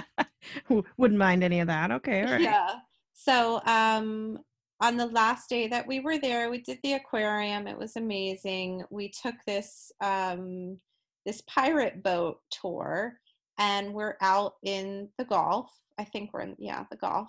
me. 0.68 0.82
Wouldn't 0.96 1.18
mind 1.18 1.42
any 1.42 1.60
of 1.60 1.68
that. 1.68 1.90
Okay, 1.90 2.22
all 2.22 2.32
right. 2.32 2.40
Yeah. 2.40 2.74
So 3.14 3.60
um 3.66 4.38
on 4.80 4.96
the 4.96 5.06
last 5.06 5.48
day 5.48 5.68
that 5.68 5.86
we 5.86 6.00
were 6.00 6.18
there, 6.18 6.50
we 6.50 6.60
did 6.60 6.78
the 6.82 6.94
aquarium. 6.94 7.66
It 7.66 7.78
was 7.78 7.96
amazing. 7.96 8.84
We 8.90 9.10
took 9.10 9.36
this 9.46 9.90
um 10.00 10.78
this 11.24 11.40
pirate 11.42 12.02
boat 12.02 12.38
tour 12.50 13.14
and 13.58 13.94
we're 13.94 14.16
out 14.20 14.54
in 14.62 15.08
the 15.18 15.24
Gulf. 15.24 15.70
I 15.98 16.04
think 16.04 16.32
we're 16.32 16.42
in 16.42 16.56
yeah, 16.58 16.84
the 16.90 16.96
Gulf. 16.96 17.28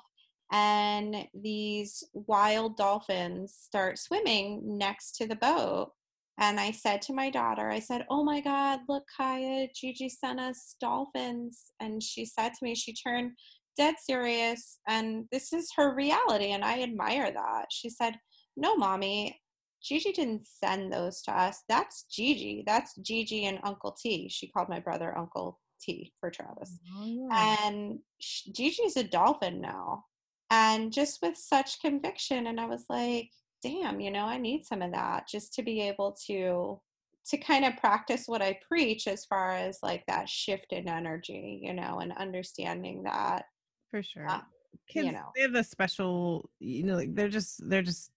And 0.51 1.27
these 1.33 2.03
wild 2.13 2.77
dolphins 2.77 3.55
start 3.59 3.97
swimming 3.97 4.61
next 4.77 5.15
to 5.17 5.27
the 5.27 5.35
boat. 5.35 5.91
And 6.37 6.59
I 6.59 6.71
said 6.71 7.01
to 7.03 7.13
my 7.13 7.29
daughter, 7.29 7.69
I 7.69 7.79
said, 7.79 8.05
Oh 8.09 8.23
my 8.23 8.41
God, 8.41 8.81
look, 8.89 9.03
Kaya, 9.15 9.67
Gigi 9.73 10.09
sent 10.09 10.39
us 10.39 10.75
dolphins. 10.81 11.71
And 11.79 12.03
she 12.03 12.25
said 12.25 12.49
to 12.49 12.63
me, 12.63 12.75
she 12.75 12.93
turned 12.93 13.31
dead 13.77 13.95
serious 13.99 14.79
and 14.87 15.25
this 15.31 15.51
is 15.51 15.69
her 15.75 15.93
reality 15.95 16.51
and 16.51 16.63
i 16.63 16.81
admire 16.81 17.31
that. 17.31 17.65
She 17.69 17.89
said 17.89 18.15
no 18.57 18.75
mommy 18.75 19.39
gigi 19.83 20.11
didn't 20.11 20.45
send 20.47 20.91
those 20.91 21.21
to 21.21 21.31
us. 21.31 21.61
That's 21.69 22.05
gigi. 22.09 22.63
That's 22.65 22.95
gigi 22.95 23.45
and 23.45 23.59
uncle 23.63 23.95
t. 24.01 24.27
She 24.29 24.47
called 24.47 24.69
my 24.69 24.79
brother 24.79 25.15
uncle 25.17 25.59
t 25.79 26.11
for 26.19 26.31
travis. 26.31 26.79
Oh, 26.97 27.05
yeah. 27.05 27.67
and 27.67 27.99
gigi's 28.19 28.97
a 28.97 29.03
dolphin 29.03 29.61
now. 29.61 30.05
And 30.49 30.91
just 30.91 31.21
with 31.21 31.37
such 31.37 31.81
conviction 31.81 32.47
and 32.47 32.59
i 32.59 32.65
was 32.65 32.85
like 32.89 33.29
damn 33.65 33.99
you 33.99 34.11
know 34.11 34.25
i 34.25 34.37
need 34.37 34.63
some 34.63 34.81
of 34.83 34.91
that 34.91 35.27
just 35.27 35.53
to 35.53 35.63
be 35.63 35.81
able 35.81 36.15
to 36.27 36.79
to 37.25 37.37
kind 37.37 37.65
of 37.65 37.75
practice 37.77 38.27
what 38.27 38.41
i 38.41 38.57
preach 38.67 39.07
as 39.07 39.25
far 39.25 39.51
as 39.51 39.79
like 39.81 40.03
that 40.07 40.29
shift 40.29 40.71
in 40.71 40.87
energy 40.87 41.59
you 41.63 41.73
know 41.73 41.99
and 41.99 42.13
understanding 42.17 43.01
that 43.03 43.45
For 43.89 44.03
sure. 44.03 44.27
uh, 44.29 44.41
Kids, 44.87 45.05
you 45.07 45.11
know. 45.13 45.31
they 45.35 45.41
have 45.41 45.55
a 45.55 45.63
special, 45.63 46.49
you 46.59 46.83
know, 46.83 46.95
like 46.95 47.15
they're 47.15 47.29
just 47.29 47.67
they're 47.67 47.81
just 47.81 48.11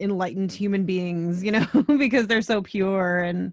enlightened 0.00 0.52
human 0.52 0.84
beings, 0.84 1.42
you 1.42 1.52
know, 1.52 1.66
because 1.98 2.26
they're 2.26 2.42
so 2.42 2.60
pure 2.62 3.20
and 3.20 3.52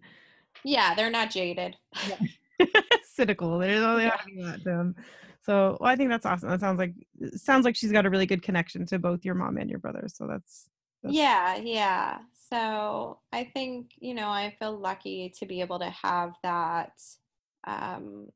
yeah 0.66 0.96
they're 0.96 1.12
not 1.12 1.30
jaded 1.30 1.78
cynical. 3.04 3.58
There's 3.60 3.82
only 3.82 4.04
Yeah. 4.06 4.18
that 4.42 4.58
to 4.58 4.64
them. 4.64 4.96
So 5.46 5.78
well, 5.80 5.90
I 5.90 5.96
think 5.96 6.10
that's 6.10 6.26
awesome. 6.26 6.50
That 6.50 6.60
sounds 6.60 6.80
like 6.80 6.94
sounds 7.36 7.64
like 7.64 7.76
she's 7.78 7.92
got 7.94 8.06
a 8.06 8.10
really 8.10 8.26
good 8.26 8.42
connection 8.42 8.86
to 8.88 9.00
both 9.00 9.24
your 9.24 9.36
mom 9.36 9.58
and 9.58 9.70
your 9.70 9.80
brother. 9.80 10.06
So 10.08 10.28
that's 10.28 10.68
That's- 11.04 11.16
yeah 11.16 11.56
yeah. 11.58 12.18
So 12.50 13.20
i 13.32 13.44
think 13.44 13.92
you 14.00 14.16
know 14.16 14.28
i 14.28 14.56
feel 14.60 14.78
lucky 14.78 15.32
to 15.38 15.46
be 15.46 15.62
able 15.62 15.78
to 15.80 15.90
have 15.90 16.34
that 16.42 16.94
um 17.68 18.28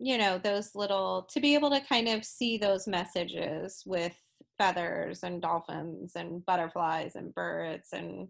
you 0.00 0.18
know 0.18 0.38
those 0.38 0.74
little 0.74 1.28
to 1.30 1.40
be 1.40 1.54
able 1.54 1.70
to 1.70 1.80
kind 1.80 2.08
of 2.08 2.24
see 2.24 2.58
those 2.58 2.88
messages 2.88 3.84
with 3.86 4.16
feathers 4.58 5.22
and 5.22 5.40
dolphins 5.40 6.12
and 6.16 6.44
butterflies 6.44 7.14
and 7.14 7.32
birds 7.34 7.90
and 7.92 8.28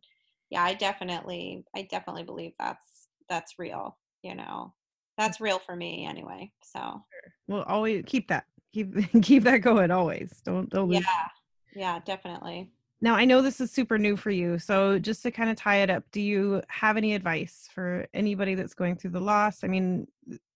yeah 0.50 0.62
i 0.62 0.74
definitely 0.74 1.64
i 1.74 1.82
definitely 1.90 2.22
believe 2.22 2.52
that's 2.58 3.08
that's 3.30 3.58
real 3.58 3.96
you 4.22 4.34
know. 4.34 4.74
That's 5.18 5.40
real 5.40 5.58
for 5.58 5.76
me 5.76 6.06
anyway 6.06 6.50
so. 6.62 7.02
Well 7.46 7.62
always 7.62 8.04
keep 8.06 8.28
that. 8.28 8.44
Keep 8.72 9.22
keep 9.22 9.42
that 9.44 9.58
going 9.58 9.90
always. 9.90 10.40
Don't 10.44 10.70
don't 10.70 10.88
lose 10.88 11.04
yeah. 11.04 11.26
Yeah 11.74 11.98
definitely 12.04 12.72
Now, 13.02 13.14
I 13.14 13.24
know 13.24 13.40
this 13.40 13.60
is 13.60 13.70
super 13.70 13.96
new 13.98 14.16
for 14.16 14.30
you. 14.30 14.58
So, 14.58 14.98
just 14.98 15.22
to 15.22 15.30
kind 15.30 15.48
of 15.48 15.56
tie 15.56 15.78
it 15.78 15.90
up, 15.90 16.04
do 16.12 16.20
you 16.20 16.62
have 16.68 16.96
any 16.96 17.14
advice 17.14 17.68
for 17.74 18.06
anybody 18.12 18.54
that's 18.54 18.74
going 18.74 18.96
through 18.96 19.12
the 19.12 19.20
loss? 19.20 19.64
I 19.64 19.68
mean, 19.68 20.06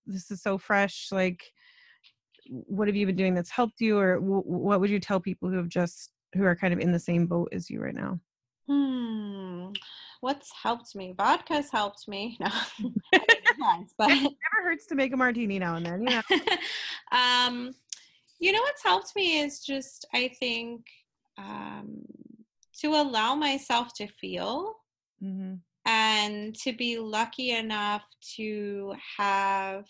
this 0.06 0.30
is 0.30 0.42
so 0.42 0.58
fresh. 0.58 1.08
Like, 1.10 1.52
what 2.46 2.88
have 2.88 2.96
you 2.96 3.06
been 3.06 3.16
doing 3.16 3.34
that's 3.34 3.50
helped 3.50 3.80
you, 3.80 3.98
or 3.98 4.16
w- 4.16 4.42
what 4.42 4.80
would 4.80 4.90
you 4.90 5.00
tell 5.00 5.20
people 5.20 5.48
who 5.48 5.56
have 5.56 5.68
just 5.68 6.10
who 6.34 6.44
are 6.44 6.56
kind 6.56 6.74
of 6.74 6.80
in 6.80 6.92
the 6.92 6.98
same 6.98 7.26
boat 7.26 7.48
as 7.52 7.70
you 7.70 7.80
right 7.80 7.94
now? 7.94 8.20
Hmm. 8.68 9.68
What's 10.20 10.50
helped 10.62 10.94
me? 10.94 11.14
Vodka's 11.16 11.70
helped 11.70 12.08
me. 12.08 12.38
No, 12.40 12.48
mean, 12.80 12.94
it 13.12 13.92
but 13.98 14.08
Never 14.08 14.64
hurts 14.64 14.86
to 14.86 14.94
make 14.94 15.12
a 15.12 15.16
martini 15.16 15.58
now 15.58 15.76
and 15.76 15.86
then. 15.86 16.02
You 16.02 16.10
know. 16.10 16.22
um, 17.12 17.74
you 18.38 18.52
know 18.52 18.60
what's 18.60 18.82
helped 18.82 19.14
me 19.16 19.40
is 19.40 19.60
just 19.60 20.06
I 20.12 20.30
think 20.40 20.84
um, 21.38 22.04
to 22.80 22.88
allow 22.94 23.34
myself 23.34 23.94
to 23.94 24.08
feel 24.08 24.76
hmm 25.20 25.64
and 25.86 26.54
to 26.54 26.72
be 26.72 26.98
lucky 26.98 27.50
enough 27.50 28.04
to 28.36 28.94
have 29.18 29.86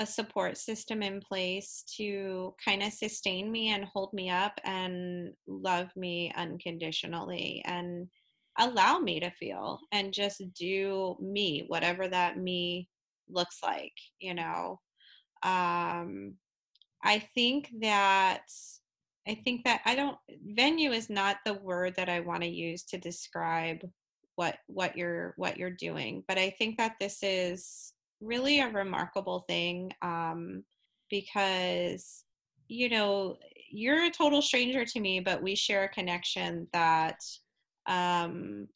a 0.00 0.06
support 0.06 0.56
system 0.56 1.02
in 1.02 1.20
place 1.20 1.84
to 1.96 2.54
kind 2.64 2.82
of 2.82 2.92
sustain 2.92 3.50
me 3.50 3.68
and 3.68 3.84
hold 3.84 4.12
me 4.12 4.30
up 4.30 4.60
and 4.64 5.34
love 5.46 5.94
me 5.96 6.32
unconditionally 6.36 7.62
and 7.64 8.08
allow 8.58 8.98
me 8.98 9.20
to 9.20 9.30
feel 9.30 9.78
and 9.92 10.12
just 10.12 10.42
do 10.54 11.16
me 11.20 11.64
whatever 11.68 12.08
that 12.08 12.36
me 12.38 12.88
looks 13.28 13.62
like 13.62 13.92
you 14.20 14.34
know? 14.34 14.80
Um 15.42 16.38
i 17.04 17.18
think 17.18 17.70
that 17.80 18.42
i 19.28 19.34
think 19.34 19.64
that 19.64 19.80
i 19.84 19.94
don't 19.94 20.16
venue 20.54 20.90
is 20.90 21.10
not 21.10 21.36
the 21.44 21.54
word 21.54 21.94
that 21.96 22.08
i 22.08 22.20
want 22.20 22.42
to 22.42 22.48
use 22.48 22.82
to 22.82 22.98
describe 22.98 23.80
what 24.36 24.56
what 24.66 24.96
you're 24.96 25.34
what 25.36 25.56
you're 25.56 25.70
doing 25.70 26.22
but 26.28 26.38
i 26.38 26.50
think 26.50 26.76
that 26.78 26.94
this 27.00 27.18
is 27.22 27.92
really 28.20 28.60
a 28.60 28.68
remarkable 28.68 29.40
thing 29.40 29.90
um 30.02 30.62
because 31.10 32.24
you 32.68 32.88
know 32.88 33.36
you're 33.70 34.04
a 34.04 34.10
total 34.10 34.42
stranger 34.42 34.84
to 34.84 35.00
me 35.00 35.20
but 35.20 35.42
we 35.42 35.54
share 35.54 35.84
a 35.84 35.88
connection 35.88 36.66
that 36.72 37.18
um 37.86 38.68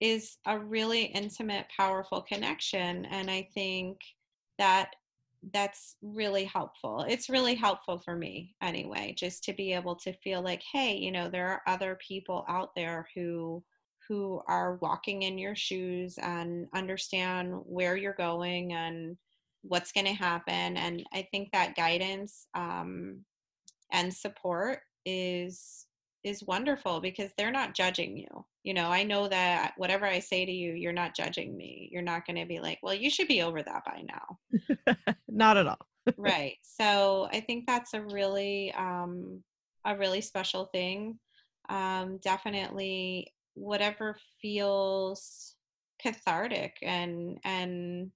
is 0.00 0.38
a 0.46 0.58
really 0.58 1.04
intimate 1.04 1.66
powerful 1.76 2.22
connection 2.22 3.04
and 3.06 3.30
i 3.30 3.46
think 3.54 3.98
that 4.58 4.90
that's 5.52 5.96
really 6.02 6.44
helpful. 6.44 7.04
It's 7.08 7.30
really 7.30 7.54
helpful 7.54 7.98
for 7.98 8.14
me 8.14 8.54
anyway 8.60 9.14
just 9.16 9.44
to 9.44 9.52
be 9.52 9.72
able 9.72 9.96
to 9.96 10.12
feel 10.12 10.42
like 10.42 10.62
hey 10.72 10.96
you 10.96 11.10
know 11.10 11.28
there 11.28 11.48
are 11.48 11.62
other 11.66 11.98
people 12.06 12.44
out 12.48 12.74
there 12.74 13.08
who 13.14 13.62
who 14.08 14.42
are 14.48 14.76
walking 14.76 15.22
in 15.22 15.38
your 15.38 15.54
shoes 15.54 16.18
and 16.20 16.66
understand 16.74 17.54
where 17.64 17.96
you're 17.96 18.12
going 18.12 18.72
and 18.72 19.16
what's 19.62 19.92
going 19.92 20.06
to 20.06 20.12
happen. 20.12 20.76
And 20.76 21.04
i 21.12 21.26
think 21.30 21.50
that 21.52 21.76
guidance 21.76 22.46
um, 22.54 23.24
and 23.92 24.12
support 24.12 24.80
is 25.06 25.86
is 26.24 26.44
wonderful 26.44 27.00
because 27.00 27.30
they're 27.36 27.50
not 27.50 27.74
judging 27.74 28.16
you 28.16 28.44
you 28.62 28.74
know 28.74 28.88
i 28.88 29.02
know 29.02 29.28
that 29.28 29.72
whatever 29.76 30.06
i 30.06 30.18
say 30.18 30.44
to 30.44 30.52
you 30.52 30.72
you're 30.72 30.92
not 30.92 31.14
judging 31.14 31.56
me 31.56 31.88
you're 31.92 32.02
not 32.02 32.26
going 32.26 32.36
to 32.36 32.46
be 32.46 32.60
like 32.60 32.78
well 32.82 32.94
you 32.94 33.10
should 33.10 33.28
be 33.28 33.42
over 33.42 33.62
that 33.62 33.84
by 33.84 34.02
now 34.06 34.96
Not 35.28 35.56
at 35.56 35.66
all. 35.66 35.78
right 36.16 36.56
so 36.62 37.28
i 37.32 37.40
think 37.40 37.66
that's 37.66 37.94
a 37.94 38.02
really 38.02 38.72
um 38.74 39.42
a 39.84 39.96
really 39.96 40.20
special 40.20 40.66
thing 40.66 41.18
um 41.68 42.18
definitely 42.22 43.32
whatever 43.54 44.16
feels 44.40 45.54
cathartic 46.02 46.76
and 46.82 47.38
and 47.44 48.10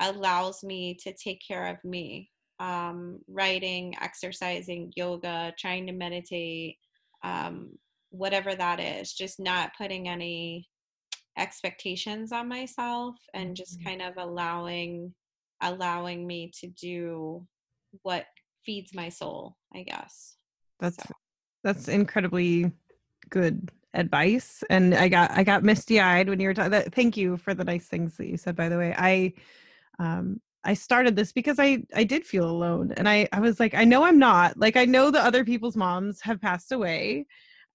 allows 0.00 0.64
me 0.64 0.94
to 0.94 1.12
take 1.12 1.42
care 1.46 1.66
of 1.66 1.82
me 1.84 2.30
um, 2.60 3.18
writing, 3.26 3.96
exercising, 4.00 4.92
yoga, 4.94 5.52
trying 5.58 5.86
to 5.86 5.92
meditate, 5.92 6.76
um, 7.22 7.78
whatever 8.10 8.54
that 8.54 8.80
is, 8.80 9.12
just 9.12 9.38
not 9.40 9.72
putting 9.76 10.08
any 10.08 10.68
expectations 11.38 12.32
on 12.32 12.48
myself 12.48 13.16
and 13.34 13.56
just 13.56 13.78
Mhm. 13.80 13.84
kind 13.84 14.02
of 14.02 14.14
allowing 14.16 15.14
allowing 15.62 16.26
me 16.26 16.50
to 16.58 16.66
do 16.68 17.46
what 18.02 18.24
feeds 18.64 18.94
my 18.94 19.08
soul, 19.10 19.56
I 19.74 19.82
guess. 19.82 20.36
That's 20.80 20.96
So. 20.96 21.14
that's 21.62 21.88
incredibly 21.88 22.72
good 23.28 23.70
advice 23.92 24.62
and 24.70 24.94
I 24.94 25.08
got 25.08 25.30
I 25.32 25.42
got 25.44 25.62
misty-eyed 25.64 26.28
when 26.28 26.38
you 26.40 26.46
were 26.48 26.54
talking 26.54 26.70
that 26.70 26.94
thank 26.94 27.16
you 27.16 27.36
for 27.36 27.54
the 27.54 27.64
nice 27.64 27.86
things 27.88 28.16
that 28.16 28.28
you 28.28 28.36
said 28.36 28.56
by 28.56 28.68
the 28.68 28.78
way. 28.78 28.94
I 28.96 29.32
um 29.98 30.40
I 30.64 30.74
started 30.74 31.16
this 31.16 31.32
because 31.32 31.58
I 31.58 31.82
I 31.94 32.04
did 32.04 32.26
feel 32.26 32.48
alone 32.48 32.92
and 32.96 33.08
I 33.08 33.28
I 33.32 33.40
was 33.40 33.58
like 33.60 33.74
I 33.74 33.84
know 33.84 34.04
I'm 34.04 34.18
not. 34.18 34.58
Like 34.58 34.76
I 34.76 34.84
know 34.84 35.10
that 35.10 35.24
other 35.24 35.44
people's 35.44 35.76
moms 35.76 36.20
have 36.22 36.40
passed 36.40 36.72
away 36.72 37.26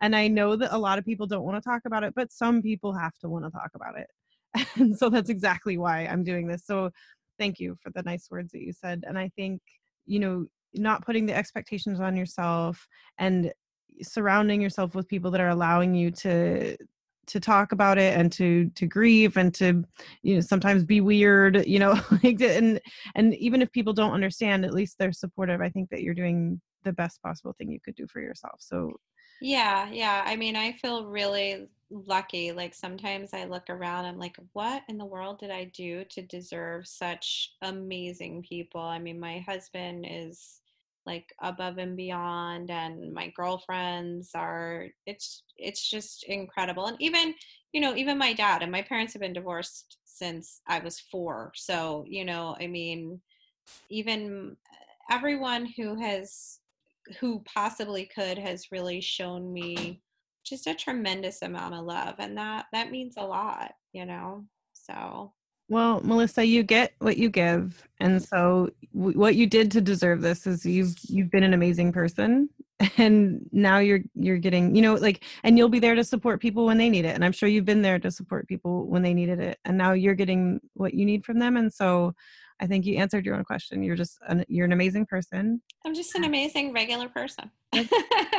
and 0.01 0.15
I 0.15 0.27
know 0.27 0.55
that 0.55 0.73
a 0.73 0.77
lot 0.77 0.99
of 0.99 1.05
people 1.05 1.25
don't 1.27 1.43
want 1.43 1.61
to 1.61 1.67
talk 1.67 1.81
about 1.85 2.03
it, 2.03 2.13
but 2.15 2.31
some 2.31 2.61
people 2.61 2.93
have 2.93 3.17
to 3.19 3.29
want 3.29 3.45
to 3.45 3.51
talk 3.51 3.71
about 3.75 3.97
it. 3.97 4.07
And 4.75 4.97
so 4.97 5.09
that's 5.09 5.29
exactly 5.29 5.77
why 5.77 6.05
I'm 6.05 6.23
doing 6.23 6.47
this. 6.47 6.65
So 6.65 6.91
thank 7.39 7.59
you 7.59 7.77
for 7.81 7.91
the 7.91 8.03
nice 8.03 8.27
words 8.31 8.51
that 8.53 8.61
you 8.61 8.73
said 8.73 9.03
and 9.07 9.17
I 9.17 9.29
think 9.35 9.61
you 10.05 10.19
know 10.19 10.45
not 10.73 11.05
putting 11.05 11.25
the 11.25 11.35
expectations 11.35 11.99
on 11.99 12.15
yourself 12.15 12.87
and 13.17 13.51
surrounding 14.01 14.61
yourself 14.61 14.93
with 14.93 15.07
people 15.07 15.31
that 15.31 15.41
are 15.41 15.49
allowing 15.49 15.95
you 15.95 16.11
to 16.11 16.75
to 17.27 17.39
talk 17.39 17.71
about 17.71 17.97
it 17.97 18.17
and 18.17 18.31
to 18.31 18.69
to 18.75 18.85
grieve 18.87 19.37
and 19.37 19.53
to 19.53 19.83
you 20.21 20.35
know 20.35 20.41
sometimes 20.41 20.83
be 20.83 21.01
weird 21.01 21.65
you 21.65 21.79
know 21.79 21.99
like 22.23 22.41
and 22.41 22.79
and 23.15 23.33
even 23.35 23.61
if 23.61 23.71
people 23.71 23.93
don't 23.93 24.13
understand 24.13 24.65
at 24.65 24.73
least 24.73 24.97
they're 24.97 25.11
supportive 25.11 25.61
i 25.61 25.69
think 25.69 25.89
that 25.89 26.03
you're 26.03 26.13
doing 26.13 26.59
the 26.83 26.93
best 26.93 27.21
possible 27.21 27.53
thing 27.57 27.71
you 27.71 27.79
could 27.83 27.95
do 27.95 28.07
for 28.07 28.21
yourself 28.21 28.55
so 28.59 28.93
Yeah, 29.41 29.89
yeah. 29.91 30.23
I 30.25 30.35
mean, 30.35 30.55
I 30.55 30.71
feel 30.73 31.05
really 31.07 31.67
lucky. 31.89 32.51
Like 32.51 32.73
sometimes 32.73 33.33
I 33.33 33.45
look 33.45 33.69
around, 33.69 34.05
I'm 34.05 34.17
like, 34.17 34.37
what 34.53 34.83
in 34.87 34.97
the 34.97 35.05
world 35.05 35.39
did 35.39 35.51
I 35.51 35.65
do 35.65 36.05
to 36.05 36.21
deserve 36.21 36.87
such 36.87 37.53
amazing 37.61 38.43
people? 38.43 38.81
I 38.81 38.99
mean, 38.99 39.19
my 39.19 39.39
husband 39.39 40.05
is 40.09 40.61
like 41.05 41.33
above 41.41 41.77
and 41.77 41.95
beyond 41.95 42.71
and 42.71 43.13
my 43.13 43.31
girlfriends 43.35 44.31
are 44.33 44.87
it's 45.05 45.43
it's 45.57 45.89
just 45.89 46.23
incredible. 46.27 46.87
And 46.87 46.97
even, 46.99 47.35
you 47.73 47.81
know, 47.81 47.95
even 47.95 48.17
my 48.17 48.33
dad 48.33 48.63
and 48.63 48.71
my 48.71 48.81
parents 48.81 49.13
have 49.13 49.21
been 49.21 49.33
divorced 49.33 49.97
since 50.05 50.61
I 50.67 50.79
was 50.79 50.99
4. 50.99 51.51
So, 51.55 52.05
you 52.07 52.25
know, 52.25 52.55
I 52.59 52.67
mean, 52.67 53.21
even 53.89 54.57
everyone 55.09 55.65
who 55.77 55.95
has 56.01 56.59
who 57.19 57.43
possibly 57.45 58.05
could 58.05 58.37
has 58.37 58.71
really 58.71 58.99
shown 58.99 59.53
me 59.53 60.01
just 60.43 60.67
a 60.67 60.73
tremendous 60.73 61.41
amount 61.41 61.75
of 61.75 61.85
love 61.85 62.15
and 62.19 62.37
that 62.37 62.65
that 62.73 62.89
means 62.89 63.15
a 63.17 63.23
lot 63.23 63.73
you 63.93 64.05
know 64.05 64.43
so 64.73 65.31
well 65.67 66.01
melissa 66.03 66.45
you 66.45 66.63
get 66.63 66.93
what 66.99 67.17
you 67.17 67.29
give 67.29 67.87
and 67.99 68.23
so 68.23 68.69
w- 68.93 69.17
what 69.17 69.35
you 69.35 69.47
did 69.47 69.71
to 69.71 69.81
deserve 69.81 70.21
this 70.21 70.45
is 70.45 70.65
you've 70.65 70.95
you've 71.03 71.31
been 71.31 71.43
an 71.43 71.53
amazing 71.53 71.91
person 71.91 72.49
and 72.97 73.47
now 73.51 73.79
you're 73.79 74.01
you're 74.15 74.37
getting 74.37 74.75
you 74.75 74.81
know 74.81 74.95
like 74.95 75.23
and 75.43 75.57
you'll 75.57 75.69
be 75.69 75.79
there 75.79 75.95
to 75.95 76.03
support 76.03 76.41
people 76.41 76.65
when 76.65 76.77
they 76.77 76.89
need 76.89 77.05
it 77.05 77.15
and 77.15 77.23
i'm 77.23 77.31
sure 77.31 77.47
you've 77.47 77.65
been 77.65 77.81
there 77.81 77.99
to 77.99 78.11
support 78.11 78.47
people 78.47 78.85
when 78.87 79.01
they 79.01 79.13
needed 79.13 79.39
it 79.39 79.59
and 79.65 79.77
now 79.77 79.93
you're 79.93 80.15
getting 80.15 80.59
what 80.73 80.93
you 80.93 81.05
need 81.05 81.23
from 81.23 81.39
them 81.39 81.57
and 81.57 81.73
so 81.73 82.13
i 82.59 82.67
think 82.67 82.85
you 82.85 82.97
answered 82.97 83.25
your 83.25 83.35
own 83.35 83.43
question. 83.43 83.83
You're 83.83 83.95
just 83.95 84.17
an, 84.27 84.45
you're 84.47 84.65
an 84.65 84.71
amazing 84.71 85.05
person. 85.07 85.61
I'm 85.85 85.93
just 85.93 86.15
an 86.15 86.23
amazing 86.23 86.73
regular 86.73 87.09
person. 87.09 87.51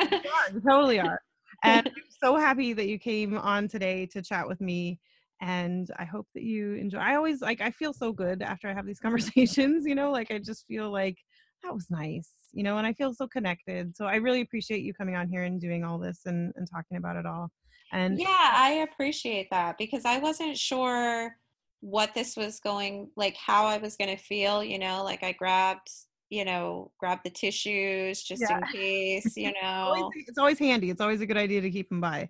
You, 0.07 0.31
are, 0.33 0.55
you 0.55 0.61
totally 0.61 1.01
are. 1.01 1.21
And 1.63 1.87
i'm 1.97 2.03
so 2.23 2.37
happy 2.37 2.73
that 2.73 2.87
you 2.87 2.99
came 2.99 3.37
on 3.37 3.69
today 3.69 4.07
to 4.07 4.23
chat 4.23 4.47
with 4.47 4.61
me 4.61 4.99
and 5.41 5.91
i 5.99 6.05
hope 6.05 6.27
that 6.35 6.43
you 6.43 6.75
enjoy 6.75 6.99
i 6.99 7.15
always 7.15 7.41
like 7.43 7.61
i 7.61 7.71
feel 7.71 7.93
so 7.93 8.13
good 8.13 8.43
after 8.43 8.69
i 8.69 8.75
have 8.75 8.87
these 8.87 9.01
conversations 9.07 9.85
you 9.87 9.95
know 9.95 10.11
like 10.11 10.31
i 10.31 10.39
just 10.39 10.67
feel 10.67 10.91
like 10.91 11.19
that 11.63 11.75
was 11.75 11.91
nice 11.91 12.31
you 12.53 12.63
know 12.63 12.79
and 12.79 12.87
i 12.87 12.93
feel 12.93 13.13
so 13.13 13.27
connected 13.27 13.97
so 13.97 14.07
i 14.07 14.17
really 14.17 14.41
appreciate 14.41 14.83
you 14.83 14.95
coming 14.95 15.17
on 15.17 15.29
here 15.29 15.43
and 15.43 15.61
doing 15.61 15.85
all 15.85 15.99
this 15.99 16.21
and, 16.27 16.53
and 16.57 16.69
talking 16.71 16.97
about 16.97 17.17
it 17.17 17.27
all 17.27 17.51
and 17.93 18.19
yeah 18.19 18.53
i 18.55 18.87
appreciate 18.91 19.49
that 19.51 19.77
because 19.79 20.05
i 20.05 20.19
wasn't 20.19 20.57
sure 20.57 21.37
what 21.81 22.15
this 22.15 22.37
was 22.37 22.59
going 22.61 23.09
like 23.17 23.37
how 23.37 23.67
i 23.67 23.77
was 23.77 23.97
going 23.97 24.11
to 24.11 24.23
feel 24.23 24.65
you 24.65 24.79
know 24.79 25.05
like 25.05 25.23
i 25.23 25.33
grabbed 25.33 25.91
you 26.31 26.45
know 26.45 26.91
grab 26.99 27.19
the 27.25 27.31
tissues 27.31 28.23
just 28.23 28.43
Yeah. 28.43 28.59
in 28.59 28.65
case 28.73 29.37
you 29.37 29.49
it's, 29.51 29.59
know 29.63 29.85
always, 29.87 30.25
it's 30.27 30.39
always 30.39 30.59
handy 30.59 30.91
it's 30.91 31.01
always 31.01 31.21
a 31.21 31.27
good 31.27 31.37
idea 31.37 31.61
to 31.61 31.71
keep 31.71 31.89
them 31.89 32.01
by 32.01 32.29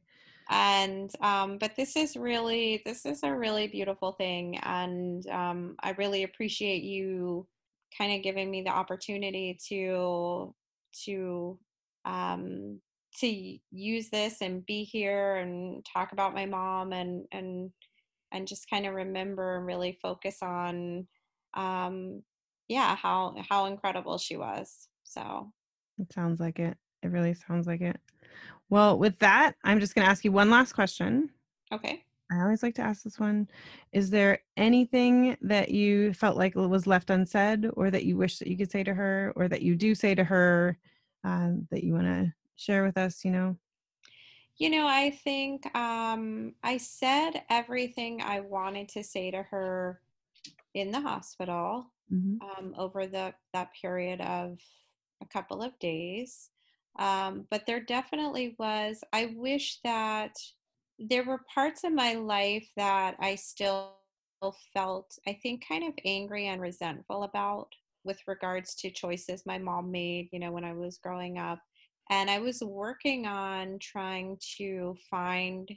and 0.49 1.11
um, 1.21 1.59
but 1.59 1.75
this 1.77 1.97
is 1.97 2.17
really 2.17 2.83
this 2.85 3.05
is 3.05 3.23
a 3.23 3.35
really 3.35 3.67
beautiful 3.67 4.13
thing 4.13 4.59
and 4.59 5.27
um, 5.29 5.75
i 5.81 5.91
really 5.93 6.23
appreciate 6.23 6.83
you 6.83 7.47
kind 7.97 8.15
of 8.15 8.23
giving 8.23 8.51
me 8.51 8.63
the 8.63 8.71
opportunity 8.71 9.59
to 9.69 10.55
to 11.05 11.59
um, 12.05 12.81
to 13.19 13.59
use 13.71 14.09
this 14.11 14.41
and 14.41 14.65
be 14.67 14.85
here 14.85 15.37
and 15.37 15.85
talk 15.93 16.13
about 16.13 16.35
my 16.35 16.47
mom 16.47 16.93
and 16.93 17.27
and 17.33 17.71
and 18.33 18.47
just 18.47 18.69
kind 18.69 18.87
of 18.87 18.95
remember 18.95 19.57
and 19.57 19.67
really 19.67 19.99
focus 20.03 20.39
on 20.43 21.07
um, 21.55 22.23
yeah 22.69 22.95
how 22.97 23.35
how 23.49 23.67
incredible 23.67 24.19
she 24.19 24.37
was 24.37 24.89
so. 25.07 25.53
It 25.99 26.13
sounds 26.13 26.41
like 26.41 26.59
it. 26.59 26.77
It 27.03 27.09
really 27.09 27.33
sounds 27.33 27.67
like 27.67 27.81
it 27.81 27.99
well 28.69 28.99
with 28.99 29.19
that 29.19 29.55
i'm 29.65 29.81
just 29.81 29.95
going 29.95 30.05
to 30.05 30.11
ask 30.11 30.25
you 30.25 30.33
one 30.33 30.51
last 30.51 30.73
question 30.73 31.31
okay 31.73 32.03
I 32.29 32.43
always 32.43 32.65
like 32.65 32.75
to 32.75 32.83
ask 32.83 33.05
this 33.05 33.21
one. 33.21 33.49
Is 33.93 34.11
there 34.11 34.41
anything 34.57 35.37
that 35.43 35.71
you 35.71 36.13
felt 36.13 36.37
like 36.37 36.57
was 36.57 36.85
left 36.85 37.11
unsaid 37.11 37.71
or 37.75 37.89
that 37.93 38.05
you 38.05 38.17
wish 38.17 38.41
that 38.41 38.49
you 38.49 38.57
could 38.57 38.71
say 38.71 38.83
to 38.83 38.93
her 38.93 39.33
or 39.37 39.47
that 39.47 39.63
you 39.63 39.77
do 39.77 39.95
say 39.95 40.13
to 40.17 40.25
her 40.25 40.77
um, 41.23 41.69
that 41.71 41.85
you 41.85 41.93
want 41.93 42.07
to 42.07 42.35
share 42.57 42.83
with 42.83 42.99
us, 42.99 43.25
you 43.25 43.31
know? 43.31 43.57
You 44.57 44.71
know, 44.71 44.89
I 44.89 45.11
think 45.11 45.73
um, 45.77 46.55
I 46.65 46.79
said 46.79 47.45
everything 47.49 48.21
I 48.23 48.41
wanted 48.41 48.89
to 48.89 49.05
say 49.05 49.31
to 49.31 49.45
her 49.45 50.01
in 50.75 50.91
the 50.91 51.01
hospital 51.01 51.93
Mhm. 52.13 52.39
um, 52.43 52.75
over 52.77 53.07
the 53.07 53.35
that 53.53 53.73
period 53.81 54.21
of 54.21 54.59
a 55.21 55.27
couple 55.27 55.63
of 55.63 55.79
days. 55.79 56.51
Um, 56.99 57.47
but 57.51 57.67
there 57.67 57.81
definitely 57.81 58.55
was. 58.59 59.03
I 59.13 59.35
wish 59.37 59.79
that 59.85 60.37
there 60.99 61.25
were 61.25 61.45
parts 61.53 61.85
of 61.85 61.93
my 61.93 62.15
life 62.15 62.69
that 62.77 63.17
I 63.21 63.35
still 63.35 63.97
felt, 64.75 65.19
I 65.27 65.39
think, 65.43 65.67
kind 65.67 65.85
of 65.85 65.95
angry 66.05 66.47
and 66.49 66.61
resentful 66.61 67.25
about 67.25 67.69
with 68.05 68.19
regards 68.27 68.75
to 68.77 68.91
choices 68.91 69.45
my 69.45 69.59
mom 69.59 69.91
made, 69.91 70.29
you 70.33 70.39
know, 70.39 70.53
when 70.53 70.65
I 70.65 70.73
was 70.73 70.99
growing 70.99 71.39
up. 71.39 71.59
And 72.09 72.31
I 72.31 72.39
was 72.39 72.63
working 72.63 73.27
on 73.27 73.79
trying 73.81 74.39
to 74.59 74.97
find 75.11 75.69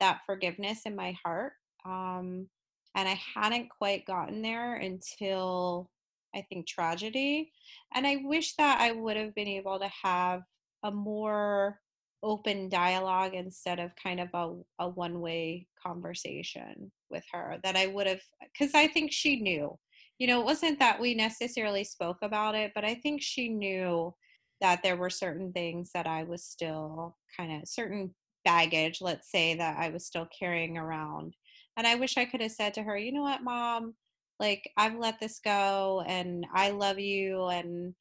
that 0.00 0.20
forgiveness 0.24 0.82
in 0.86 0.94
my 0.94 1.16
heart. 1.24 1.52
Um, 1.84 2.46
and 2.94 3.08
I 3.08 3.20
hadn't 3.34 3.68
quite 3.68 4.06
gotten 4.06 4.42
there 4.42 4.76
until 4.76 5.90
I 6.34 6.42
think 6.42 6.66
tragedy. 6.66 7.52
And 7.94 8.06
I 8.06 8.22
wish 8.24 8.54
that 8.56 8.80
I 8.80 8.92
would 8.92 9.16
have 9.16 9.34
been 9.34 9.48
able 9.48 9.78
to 9.78 9.90
have 10.02 10.42
a 10.82 10.90
more 10.90 11.78
open 12.22 12.68
dialogue 12.68 13.34
instead 13.34 13.80
of 13.80 13.90
kind 14.00 14.20
of 14.20 14.28
a, 14.34 14.54
a 14.78 14.88
one 14.88 15.20
way 15.20 15.66
conversation 15.84 16.90
with 17.10 17.24
her. 17.32 17.58
That 17.64 17.76
I 17.76 17.86
would 17.86 18.06
have, 18.06 18.20
because 18.52 18.74
I 18.74 18.86
think 18.86 19.12
she 19.12 19.40
knew. 19.40 19.78
You 20.18 20.28
know, 20.28 20.40
it 20.40 20.44
wasn't 20.44 20.78
that 20.78 21.00
we 21.00 21.14
necessarily 21.14 21.82
spoke 21.82 22.18
about 22.22 22.54
it, 22.54 22.72
but 22.74 22.84
I 22.84 22.94
think 22.94 23.22
she 23.22 23.48
knew 23.48 24.14
that 24.60 24.82
there 24.82 24.96
were 24.96 25.10
certain 25.10 25.52
things 25.52 25.90
that 25.94 26.06
I 26.06 26.22
was 26.22 26.44
still 26.44 27.16
kind 27.36 27.60
of 27.60 27.68
certain 27.68 28.14
baggage, 28.44 29.00
let's 29.00 29.30
say, 29.30 29.54
that 29.56 29.76
I 29.78 29.88
was 29.88 30.06
still 30.06 30.28
carrying 30.38 30.78
around. 30.78 31.34
And 31.76 31.86
I 31.86 31.96
wish 31.96 32.16
I 32.16 32.24
could 32.24 32.40
have 32.40 32.52
said 32.52 32.74
to 32.74 32.82
her, 32.82 32.96
you 32.96 33.12
know 33.12 33.22
what, 33.22 33.42
mom, 33.42 33.94
like 34.38 34.70
I've 34.76 34.98
let 34.98 35.18
this 35.20 35.40
go 35.44 36.04
and 36.06 36.46
I 36.54 36.70
love 36.70 36.98
you 36.98 37.46
and 37.46 37.94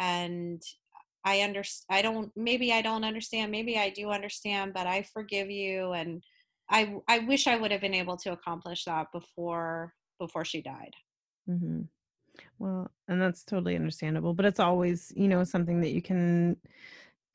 and 0.00 0.62
I 1.28 1.40
understand 1.40 1.86
I 1.90 2.00
don't 2.02 2.32
maybe 2.36 2.72
I 2.72 2.80
don't 2.80 3.04
understand, 3.04 3.52
maybe 3.52 3.76
I 3.76 3.90
do 3.90 4.08
understand, 4.10 4.72
but 4.72 4.86
I 4.86 5.02
forgive 5.02 5.50
you 5.50 5.92
and 5.92 6.22
I 6.70 6.94
I 7.06 7.18
wish 7.20 7.46
I 7.46 7.56
would 7.56 7.70
have 7.70 7.82
been 7.82 7.94
able 7.94 8.16
to 8.18 8.32
accomplish 8.32 8.84
that 8.84 9.12
before 9.12 9.92
before 10.18 10.46
she 10.46 10.62
died. 10.62 10.94
Mm-hmm. 11.48 11.82
Well, 12.58 12.90
and 13.08 13.20
that's 13.20 13.44
totally 13.44 13.76
understandable, 13.76 14.32
but 14.32 14.46
it's 14.46 14.60
always, 14.60 15.12
you 15.14 15.28
know, 15.28 15.44
something 15.44 15.80
that 15.82 15.90
you 15.90 16.00
can 16.00 16.56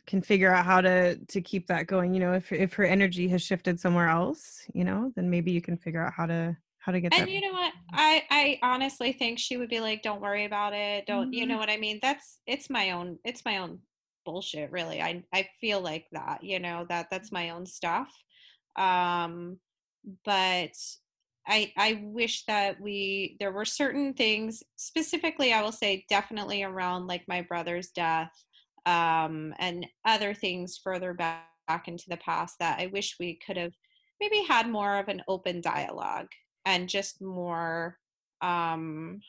can 0.08 0.22
figure 0.22 0.54
out 0.54 0.66
how 0.66 0.82
to 0.82 1.18
to 1.18 1.42
keep 1.42 1.68
that 1.68 1.86
going. 1.86 2.16
You 2.16 2.20
know, 2.22 2.34
if 2.34 2.52
if 2.52 2.74
her 2.74 2.86
energy 2.86 3.28
has 3.30 3.44
shifted 3.44 3.80
somewhere 3.80 4.10
else, 4.10 4.66
you 4.74 4.86
know, 4.86 5.12
then 5.16 5.30
maybe 5.30 5.52
you 5.52 5.62
can 5.62 5.78
figure 5.78 6.04
out 6.04 6.14
how 6.14 6.26
to 6.26 6.58
how 6.84 6.92
to 6.92 7.02
get 7.02 7.14
and 7.14 7.30
you 7.30 7.42
know 7.42 7.54
what? 7.54 7.74
I 7.94 8.24
i 8.30 8.60
honestly 8.64 9.14
think 9.14 9.40
she 9.40 9.58
would 9.58 9.70
be 9.70 9.80
like 9.80 10.02
don't 10.02 10.22
worry 10.22 10.46
about 10.46 10.74
it. 10.74 11.06
Don't 11.06 11.30
you 11.34 11.46
Mhm. 11.46 11.48
know 11.48 11.58
what 11.58 11.70
i 11.70 11.78
mean? 11.78 12.00
That's 12.02 12.40
it's 12.48 12.70
my 12.70 12.92
own 12.92 13.20
it's 13.26 13.46
my 13.46 13.60
own 13.60 13.82
bullshit 14.26 14.72
really. 14.72 15.02
I 15.02 15.24
i 15.34 15.48
feel 15.62 15.82
like 15.82 16.08
that 16.14 16.44
you 16.44 16.60
know 16.60 16.86
that 16.90 17.08
that's 17.12 17.32
my 17.32 17.50
own 17.52 17.66
stuff. 17.66 18.12
Um 18.76 19.60
but 20.26 20.74
i 21.48 21.72
i 21.78 22.02
wish 22.04 22.46
that 22.46 22.80
we 22.82 23.38
there 23.40 23.52
were 23.52 23.66
certain 23.66 24.14
things 24.14 24.64
specifically 24.78 25.54
i 25.54 25.62
will 25.62 25.72
say 25.72 26.06
definitely 26.10 26.64
around 26.64 27.08
like 27.08 27.24
my 27.28 27.42
brother's 27.42 27.90
death 27.92 28.32
um 28.86 29.54
and 29.60 29.88
other 30.06 30.34
things 30.34 30.78
further 30.84 31.14
back, 31.14 31.48
back 31.68 31.88
into 31.88 32.06
the 32.10 32.18
past 32.18 32.58
that 32.60 32.80
i 32.80 32.88
wish 32.88 33.18
we 33.20 33.36
could 33.46 33.58
have 33.58 33.74
maybe 34.22 34.44
had 34.48 34.70
more 34.70 34.98
of 34.98 35.08
an 35.10 35.22
open 35.28 35.62
dialogue 35.62 36.30
and 36.66 36.90
just 36.90 37.22
more 37.22 37.98
um 38.42 39.22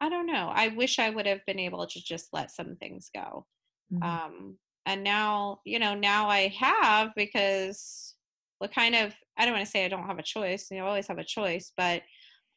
i 0.00 0.08
don't 0.08 0.26
know 0.26 0.50
i 0.54 0.68
wish 0.68 0.98
i 0.98 1.10
would 1.10 1.26
have 1.26 1.44
been 1.46 1.58
able 1.58 1.86
to 1.86 2.02
just 2.02 2.32
let 2.32 2.50
some 2.50 2.76
things 2.76 3.10
go 3.14 3.46
Mhm. 3.90 4.00
um 4.02 4.58
and 4.86 5.04
now 5.04 5.60
you 5.64 5.78
know 5.78 5.94
now 5.94 6.28
i 6.28 6.48
have 6.48 7.10
because 7.16 8.16
what 8.58 8.72
kind 8.72 8.94
of 8.94 9.14
i 9.36 9.44
don't 9.44 9.54
want 9.54 9.64
to 9.64 9.70
say 9.70 9.84
i 9.84 9.88
don't 9.88 10.06
have 10.06 10.18
a 10.18 10.22
choice 10.22 10.70
you 10.70 10.78
know, 10.78 10.84
I 10.84 10.88
always 10.88 11.08
have 11.08 11.18
a 11.18 11.24
choice 11.24 11.72
but 11.76 12.02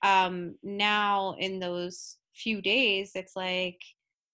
um 0.03 0.55
now 0.63 1.35
in 1.39 1.59
those 1.59 2.17
few 2.33 2.61
days 2.61 3.11
it's 3.15 3.35
like 3.35 3.79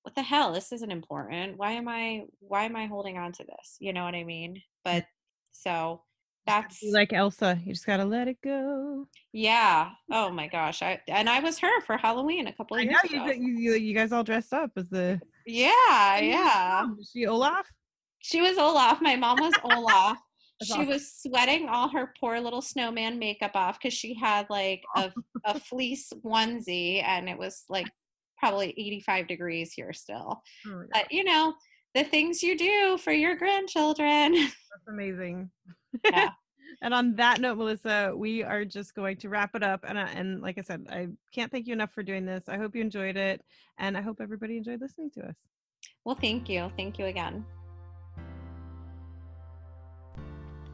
what 0.03 0.15
the 0.15 0.23
hell? 0.23 0.51
This 0.51 0.72
isn't 0.72 0.91
important. 0.91 1.57
Why 1.57 1.73
am 1.73 1.88
i 1.88 2.23
why 2.39 2.63
am 2.63 2.76
i 2.76 2.88
holding 2.88 3.18
on 3.18 3.31
to 3.34 3.43
this? 3.43 3.77
You 3.80 3.93
know 3.93 4.03
what 4.03 4.15
i 4.15 4.23
mean? 4.23 4.61
But 4.84 5.05
so 5.51 6.03
that's 6.51 6.83
like 6.91 7.13
Elsa, 7.13 7.59
you 7.65 7.73
just 7.73 7.85
gotta 7.85 8.05
let 8.05 8.27
it 8.27 8.37
go. 8.43 9.07
yeah 9.33 9.89
oh 10.11 10.29
my 10.29 10.47
gosh 10.47 10.81
i 10.81 10.99
and 11.07 11.29
i 11.29 11.39
was 11.39 11.57
her 11.59 11.81
for 11.81 11.97
halloween 11.97 12.47
a 12.47 12.53
couple 12.53 12.75
of 12.77 12.81
I 12.81 12.83
years 12.83 13.01
you, 13.09 13.23
ago 13.23 13.31
you, 13.31 13.53
you, 13.57 13.73
you 13.73 13.93
guys 13.95 14.11
all 14.11 14.23
dressed 14.23 14.53
up 14.53 14.71
as 14.75 14.89
the. 14.89 15.19
yeah 15.45 16.17
yeah 16.19 16.85
Was 16.97 17.09
she 17.13 17.25
Olaf? 17.27 17.65
She 18.23 18.39
was 18.39 18.57
Olaf. 18.59 19.01
My 19.01 19.15
mom 19.15 19.39
was 19.39 19.53
Olaf. 19.63 20.17
She 20.63 20.73
awesome. 20.73 20.87
was 20.89 21.11
sweating 21.23 21.67
all 21.69 21.89
her 21.89 22.13
poor 22.19 22.39
little 22.39 22.61
snowman 22.61 23.17
makeup 23.17 23.55
off 23.55 23.79
because 23.79 23.95
she 23.95 24.13
had 24.13 24.45
like 24.51 24.83
a, 24.95 25.11
a 25.45 25.59
fleece 25.59 26.13
onesie 26.23 27.01
and 27.03 27.27
it 27.27 27.35
was 27.35 27.63
like 27.67 27.87
probably 28.37 28.69
85 28.77 29.27
degrees 29.27 29.73
here 29.73 29.91
still. 29.91 30.43
Oh 30.67 30.83
But 30.93 31.11
you 31.11 31.23
know, 31.23 31.55
the 31.95 32.03
things 32.03 32.43
you 32.43 32.55
do 32.55 32.99
for 32.99 33.11
your 33.11 33.35
grandchildren. 33.37 34.33
that's 34.35 34.87
amazing. 34.87 35.49
Yeah. 36.03 36.30
and 36.81 36.93
on 36.93 37.15
that 37.15 37.39
note, 37.39 37.57
Melissa, 37.57 38.13
we 38.15 38.43
are 38.43 38.65
just 38.65 38.95
going 38.95 39.18
to 39.18 39.30
wrap 39.30 39.55
it 39.55 39.63
up. 39.63 39.85
And 39.88 39.99
I, 39.99 40.07
and 40.09 40.41
like 40.41 40.57
I 40.57 40.61
said, 40.61 40.88
I 40.89 41.07
can't 41.34 41.51
thank 41.51 41.68
you 41.68 41.73
enough 41.73 41.93
for 41.93 42.03
doing 42.03 42.26
this. 42.26 42.43
I 42.47 42.57
hope 42.57 42.76
you 42.76 42.81
enjoyed 42.81 43.18
it, 43.18 43.41
and 43.77 43.97
I 43.97 44.01
hope 44.01 44.19
everybody 44.22 44.57
enjoyed 44.57 44.81
listening 44.81 45.11
to 45.11 45.27
us. 45.27 45.35
Well, 46.03 46.15
thank 46.15 46.49
you. 46.49 46.72
Thank 46.77 46.99
you 46.99 47.05
again. 47.05 47.45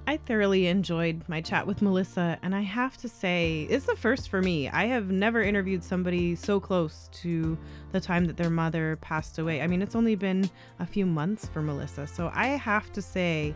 I 0.10 0.16
thoroughly 0.16 0.68
enjoyed 0.68 1.22
my 1.28 1.42
chat 1.42 1.68
with 1.68 1.82
Melissa, 1.82 2.40
and 2.42 2.56
I 2.56 2.62
have 2.62 2.96
to 3.00 3.10
say, 3.10 3.68
it's 3.70 3.88
the 3.88 3.96
first 3.98 4.30
for 4.30 4.42
me. 4.42 4.70
I 4.70 4.86
have 4.86 5.12
never 5.12 5.42
interviewed 5.42 5.84
somebody 5.84 6.34
so 6.34 6.62
close 6.62 7.10
to 7.24 7.58
the 7.92 8.00
time 8.00 8.24
that 8.26 8.38
their 8.38 8.50
mother 8.50 8.98
passed 9.02 9.38
away. 9.38 9.62
I 9.62 9.68
mean, 9.68 9.82
it's 9.82 9.96
only 9.96 10.16
been 10.16 10.50
a 10.80 10.86
few 10.86 11.06
months 11.06 11.50
for 11.50 11.62
Melissa, 11.62 12.08
so 12.08 12.32
I 12.34 12.48
have 12.48 12.90
to 12.94 13.02
say 13.02 13.54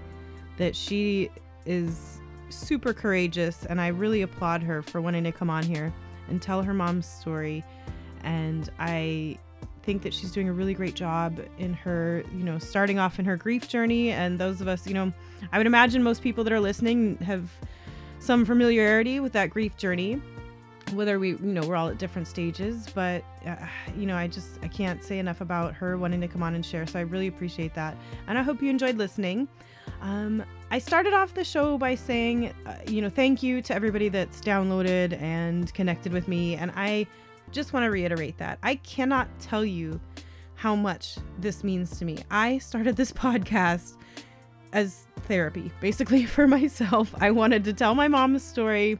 that 0.57 0.75
she 0.75 1.29
is 1.65 2.19
super 2.49 2.93
courageous, 2.93 3.65
and 3.65 3.79
I 3.79 3.87
really 3.87 4.21
applaud 4.21 4.61
her 4.63 4.81
for 4.81 5.01
wanting 5.01 5.23
to 5.23 5.31
come 5.31 5.49
on 5.49 5.63
here 5.63 5.93
and 6.29 6.41
tell 6.41 6.61
her 6.61 6.73
mom's 6.73 7.05
story. 7.05 7.63
And 8.23 8.69
I 8.79 9.37
think 9.83 10.03
that 10.03 10.13
she's 10.13 10.31
doing 10.31 10.47
a 10.47 10.53
really 10.53 10.73
great 10.73 10.93
job 10.93 11.39
in 11.57 11.73
her, 11.73 12.23
you 12.31 12.43
know, 12.43 12.59
starting 12.59 12.99
off 12.99 13.19
in 13.19 13.25
her 13.25 13.35
grief 13.35 13.67
journey. 13.67 14.11
And 14.11 14.39
those 14.39 14.61
of 14.61 14.67
us, 14.67 14.85
you 14.85 14.93
know, 14.93 15.11
I 15.51 15.57
would 15.57 15.67
imagine 15.67 16.03
most 16.03 16.21
people 16.21 16.43
that 16.43 16.53
are 16.53 16.59
listening 16.59 17.17
have 17.17 17.49
some 18.19 18.45
familiarity 18.45 19.19
with 19.19 19.33
that 19.33 19.49
grief 19.49 19.75
journey, 19.77 20.21
whether 20.93 21.17
we, 21.17 21.29
you 21.29 21.39
know, 21.39 21.61
we're 21.61 21.75
all 21.75 21.89
at 21.89 21.97
different 21.97 22.27
stages. 22.27 22.87
But, 22.93 23.23
uh, 23.45 23.55
you 23.97 24.05
know, 24.05 24.15
I 24.15 24.27
just, 24.27 24.59
I 24.61 24.67
can't 24.67 25.03
say 25.03 25.17
enough 25.17 25.41
about 25.41 25.73
her 25.73 25.97
wanting 25.97 26.21
to 26.21 26.27
come 26.27 26.43
on 26.43 26.53
and 26.53 26.65
share. 26.65 26.85
So 26.85 26.99
I 26.99 27.03
really 27.03 27.27
appreciate 27.27 27.73
that. 27.73 27.97
And 28.27 28.37
I 28.37 28.43
hope 28.43 28.61
you 28.61 28.69
enjoyed 28.69 28.97
listening. 28.97 29.47
Um, 30.01 30.43
I 30.73 30.79
started 30.79 31.11
off 31.11 31.33
the 31.33 31.43
show 31.43 31.77
by 31.77 31.95
saying, 31.95 32.53
uh, 32.65 32.75
you 32.87 33.01
know, 33.01 33.09
thank 33.09 33.43
you 33.43 33.61
to 33.61 33.75
everybody 33.75 34.07
that's 34.07 34.39
downloaded 34.39 35.21
and 35.21 35.71
connected 35.73 36.13
with 36.13 36.29
me. 36.29 36.55
And 36.55 36.71
I 36.77 37.07
just 37.51 37.73
want 37.73 37.83
to 37.83 37.91
reiterate 37.91 38.37
that. 38.37 38.57
I 38.63 38.75
cannot 38.75 39.27
tell 39.41 39.65
you 39.65 39.99
how 40.55 40.73
much 40.73 41.17
this 41.37 41.65
means 41.65 41.99
to 41.99 42.05
me. 42.05 42.19
I 42.31 42.57
started 42.59 42.95
this 42.95 43.11
podcast 43.11 43.97
as 44.71 45.07
therapy, 45.23 45.73
basically 45.81 46.25
for 46.37 46.47
myself. 46.47 47.13
I 47.19 47.31
wanted 47.31 47.65
to 47.65 47.73
tell 47.73 47.93
my 47.93 48.07
mom's 48.07 48.41
story. 48.41 48.97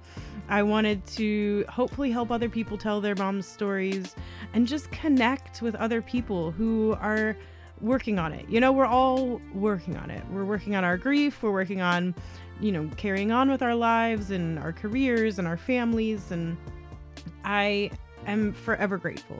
I 0.49 0.63
wanted 0.63 1.05
to 1.07 1.63
hopefully 1.69 2.11
help 2.11 2.31
other 2.31 2.49
people 2.49 2.77
tell 2.77 2.99
their 2.99 3.15
mom's 3.15 3.47
stories 3.47 4.13
and 4.53 4.67
just 4.67 4.91
connect 4.91 5.61
with 5.61 5.75
other 5.75 6.01
people 6.01 6.51
who 6.51 6.97
are 6.99 7.37
working 7.81 8.19
on 8.19 8.33
it. 8.33 8.47
You 8.49 8.59
know, 8.59 8.71
we're 8.71 8.85
all 8.85 9.41
working 9.53 9.97
on 9.97 10.09
it. 10.09 10.23
We're 10.31 10.45
working 10.45 10.75
on 10.75 10.83
our 10.83 10.97
grief, 10.97 11.41
we're 11.41 11.51
working 11.51 11.81
on, 11.81 12.15
you 12.59 12.71
know, 12.71 12.89
carrying 12.97 13.31
on 13.31 13.49
with 13.49 13.61
our 13.61 13.75
lives 13.75 14.31
and 14.31 14.59
our 14.59 14.71
careers 14.71 15.39
and 15.39 15.47
our 15.47 15.57
families. 15.57 16.31
And 16.31 16.57
I 17.43 17.91
am 18.27 18.53
forever 18.53 18.97
grateful 18.97 19.37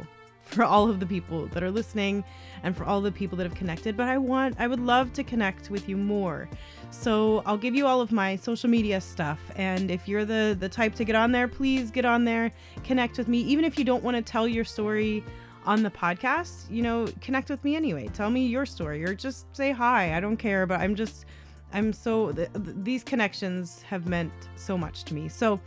for 0.52 0.64
all 0.64 0.90
of 0.90 1.00
the 1.00 1.06
people 1.06 1.48
that 1.48 1.64
are 1.64 1.72
listening 1.72 2.24
and 2.64 2.76
for 2.76 2.84
all 2.84 3.00
the 3.00 3.12
people 3.12 3.38
that 3.38 3.46
have 3.46 3.56
connected. 3.56 3.96
But 3.96 4.10
i 4.10 4.18
want 4.18 4.56
i 4.60 4.68
would 4.68 4.80
love 4.80 5.14
to 5.14 5.24
connect 5.24 5.70
with 5.70 5.88
you 5.88 5.96
more. 5.98 6.50
So 6.90 7.42
i'll 7.46 7.58
give 7.58 7.74
you 7.74 7.88
all 7.88 8.02
of 8.02 8.12
my 8.12 8.36
social 8.36 8.70
media 8.70 9.00
stuff. 9.00 9.40
And 9.56 9.90
if 9.90 10.08
you're 10.08 10.26
the 10.26 10.58
the 10.60 10.68
type 10.70 10.94
to 10.96 11.06
get 11.06 11.16
on 11.16 11.32
there 11.32 11.48
please 11.48 11.90
get 11.90 12.06
on 12.06 12.26
there. 12.26 12.52
Connect 12.84 13.18
with 13.18 13.28
me. 13.28 13.40
Even 13.40 13.64
if 13.64 13.80
you 13.80 13.86
don't 13.86 14.04
want 14.04 14.18
to 14.18 14.22
tell 14.22 14.48
your 14.48 14.66
story 14.66 15.24
on 15.66 15.84
the 15.84 15.92
podcast 15.92 16.70
you 16.70 16.82
know 16.82 17.08
connect 17.22 17.50
with 17.50 17.64
me 17.64 17.76
anyway 17.76 18.08
tell 18.14 18.30
me 18.30 18.48
your 18.48 18.66
story 18.66 19.04
or 19.04 19.14
just 19.14 19.46
say 19.56 19.72
hi 19.72 20.16
i 20.16 20.20
don't 20.20 20.38
care 20.38 20.66
but 20.66 20.80
i'm 20.80 20.96
just 20.96 21.26
i'm 21.74 21.94
so 21.94 22.32
th- 22.32 22.52
th- 22.54 22.76
these 22.84 23.04
connections 23.04 23.82
have 23.84 24.08
meant 24.08 24.34
so 24.56 24.78
much 24.78 25.04
to 25.04 25.14
me 25.14 25.28
so 25.30 25.60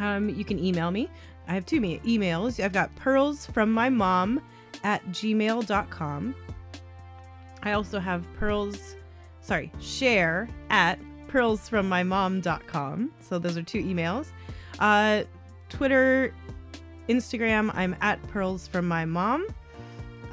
um, 0.00 0.28
you 0.30 0.44
can 0.44 0.58
email 0.58 0.90
me 0.90 1.10
I 1.48 1.54
have 1.54 1.64
two 1.64 1.80
emails. 1.80 2.62
I've 2.62 2.74
got 2.74 2.94
pearls 2.96 3.46
from 3.46 3.72
my 3.72 3.88
mom 3.88 4.42
at 4.84 5.04
gmail.com. 5.06 6.34
I 7.62 7.72
also 7.72 7.98
have 7.98 8.26
pearls, 8.34 8.96
sorry, 9.40 9.72
share 9.80 10.48
at 10.68 11.00
pearlsfrommymom.com. 11.28 13.12
So 13.20 13.38
those 13.38 13.56
are 13.56 13.62
two 13.62 13.82
emails. 13.82 14.26
Uh, 14.78 15.24
Twitter, 15.70 16.34
Instagram, 17.08 17.70
I'm 17.74 17.96
at 18.00 18.22
pearls 18.28 18.66
from 18.68 18.86
my 18.86 19.04
mom. 19.04 19.46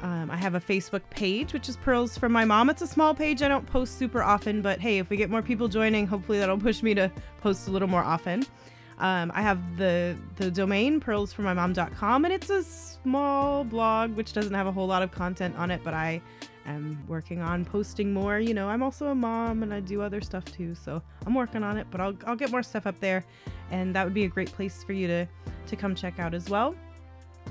Um, 0.02 0.30
I 0.30 0.36
have 0.36 0.54
a 0.54 0.60
Facebook 0.60 1.02
page, 1.10 1.52
which 1.52 1.68
is 1.68 1.76
Pearls 1.78 2.18
from 2.18 2.30
My 2.30 2.44
Mom. 2.44 2.68
It's 2.68 2.82
a 2.82 2.86
small 2.86 3.14
page. 3.14 3.42
I 3.42 3.48
don't 3.48 3.66
post 3.66 3.98
super 3.98 4.22
often, 4.22 4.60
but 4.60 4.78
hey, 4.78 4.98
if 4.98 5.08
we 5.08 5.16
get 5.16 5.30
more 5.30 5.42
people 5.42 5.68
joining, 5.68 6.06
hopefully 6.06 6.38
that'll 6.38 6.58
push 6.58 6.82
me 6.82 6.94
to 6.94 7.10
post 7.40 7.66
a 7.66 7.70
little 7.70 7.88
more 7.88 8.02
often. 8.02 8.44
Um, 8.98 9.32
I 9.34 9.42
have 9.42 9.76
the 9.76 10.16
the 10.36 10.50
domain 10.50 11.00
pearlsfrommymom.com, 11.00 12.24
and 12.24 12.32
it's 12.32 12.50
a 12.50 12.62
small 12.62 13.64
blog 13.64 14.14
which 14.16 14.32
doesn't 14.32 14.54
have 14.54 14.66
a 14.66 14.72
whole 14.72 14.86
lot 14.86 15.02
of 15.02 15.10
content 15.12 15.56
on 15.56 15.70
it, 15.70 15.80
but 15.82 15.94
I 15.94 16.20
am 16.66 17.02
working 17.06 17.40
on 17.40 17.64
posting 17.64 18.12
more. 18.12 18.38
You 18.38 18.54
know, 18.54 18.68
I'm 18.68 18.82
also 18.82 19.08
a 19.08 19.14
mom 19.14 19.62
and 19.62 19.72
I 19.72 19.80
do 19.80 20.02
other 20.02 20.20
stuff 20.20 20.44
too, 20.44 20.74
so 20.74 21.02
I'm 21.26 21.34
working 21.34 21.62
on 21.62 21.76
it. 21.76 21.86
But 21.90 22.00
I'll 22.00 22.14
I'll 22.26 22.36
get 22.36 22.50
more 22.50 22.62
stuff 22.62 22.86
up 22.86 22.98
there, 23.00 23.24
and 23.70 23.94
that 23.94 24.04
would 24.04 24.14
be 24.14 24.24
a 24.24 24.28
great 24.28 24.52
place 24.52 24.82
for 24.84 24.92
you 24.92 25.06
to 25.06 25.26
to 25.66 25.76
come 25.76 25.94
check 25.94 26.18
out 26.18 26.34
as 26.34 26.48
well. 26.48 26.74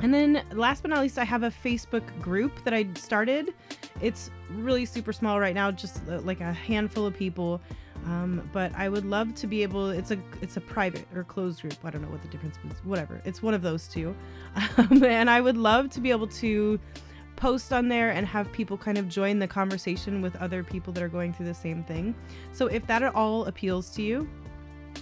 And 0.02 0.14
then 0.14 0.44
last 0.52 0.82
but 0.82 0.92
not 0.92 1.02
least, 1.02 1.18
I 1.18 1.24
have 1.24 1.44
a 1.44 1.50
Facebook 1.50 2.04
group 2.22 2.52
that 2.66 2.74
I 2.74 2.88
started. 2.96 3.54
It's 4.02 4.30
really 4.52 4.86
super 4.86 5.14
small 5.14 5.40
right 5.40 5.56
now, 5.56 5.72
just 5.72 6.02
uh, 6.10 6.20
like 6.22 6.42
a 6.42 6.52
handful 6.52 7.06
of 7.06 7.16
people. 7.16 7.62
Um, 8.06 8.48
but 8.54 8.76
I 8.76 8.90
would 8.90 9.06
love 9.06 9.34
to 9.36 9.48
be 9.48 9.64
able. 9.64 9.90
It's 9.90 10.12
a 10.12 10.20
it's 10.42 10.58
a 10.58 10.62
private 10.62 11.08
or 11.16 11.24
closed 11.24 11.62
group. 11.62 11.76
I 11.84 11.90
don't 11.90 12.02
know 12.02 12.10
what 12.10 12.22
the 12.22 12.28
difference 12.28 12.58
is. 12.70 12.84
Whatever. 12.84 13.22
It's 13.26 13.42
one 13.42 13.54
of 13.54 13.62
those 13.62 13.88
two. 13.88 14.16
Um, 14.78 15.04
and 15.04 15.30
I 15.30 15.42
would 15.42 15.58
love 15.58 15.90
to 15.92 16.02
be 16.02 16.12
able 16.12 16.28
to 16.28 16.80
post 17.36 17.74
on 17.74 17.88
there 17.88 18.12
and 18.12 18.26
have 18.26 18.52
people 18.52 18.78
kind 18.78 18.98
of 18.98 19.10
join 19.10 19.40
the 19.40 19.48
conversation 19.48 20.22
with 20.22 20.36
other 20.38 20.64
people 20.64 20.94
that 20.94 21.04
are 21.04 21.10
going 21.10 21.34
through 21.34 21.48
the 21.48 21.54
same 21.54 21.84
thing. 21.84 22.16
So 22.52 22.68
if 22.68 22.86
that 22.88 23.04
at 23.04 23.14
all 23.16 23.46
appeals 23.46 23.90
to 23.92 24.02
you, 24.02 24.30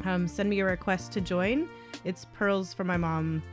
um, 0.06 0.28
send 0.28 0.50
me 0.50 0.60
a 0.60 0.66
request 0.66 1.12
to 1.14 1.22
join. 1.22 1.70
It's 2.04 2.26
Pearls 2.34 2.74
from 2.74 2.88
My 2.88 2.98
Mom 2.98 3.44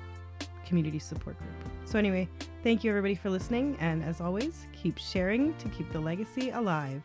community 0.65 0.99
support 0.99 1.37
group. 1.39 1.51
So, 1.85 1.99
anyway, 1.99 2.29
thank 2.63 2.85
you 2.85 2.91
everybody 2.91 3.17
for 3.17 3.31
listening. 3.31 3.77
And 3.81 4.05
as 4.05 4.21
always, 4.21 4.67
keep 4.73 4.97
sharing 4.99 5.55
to 5.55 5.69
keep 5.69 5.91
the 5.93 6.01
legacy 6.01 6.51
alive. 6.51 7.03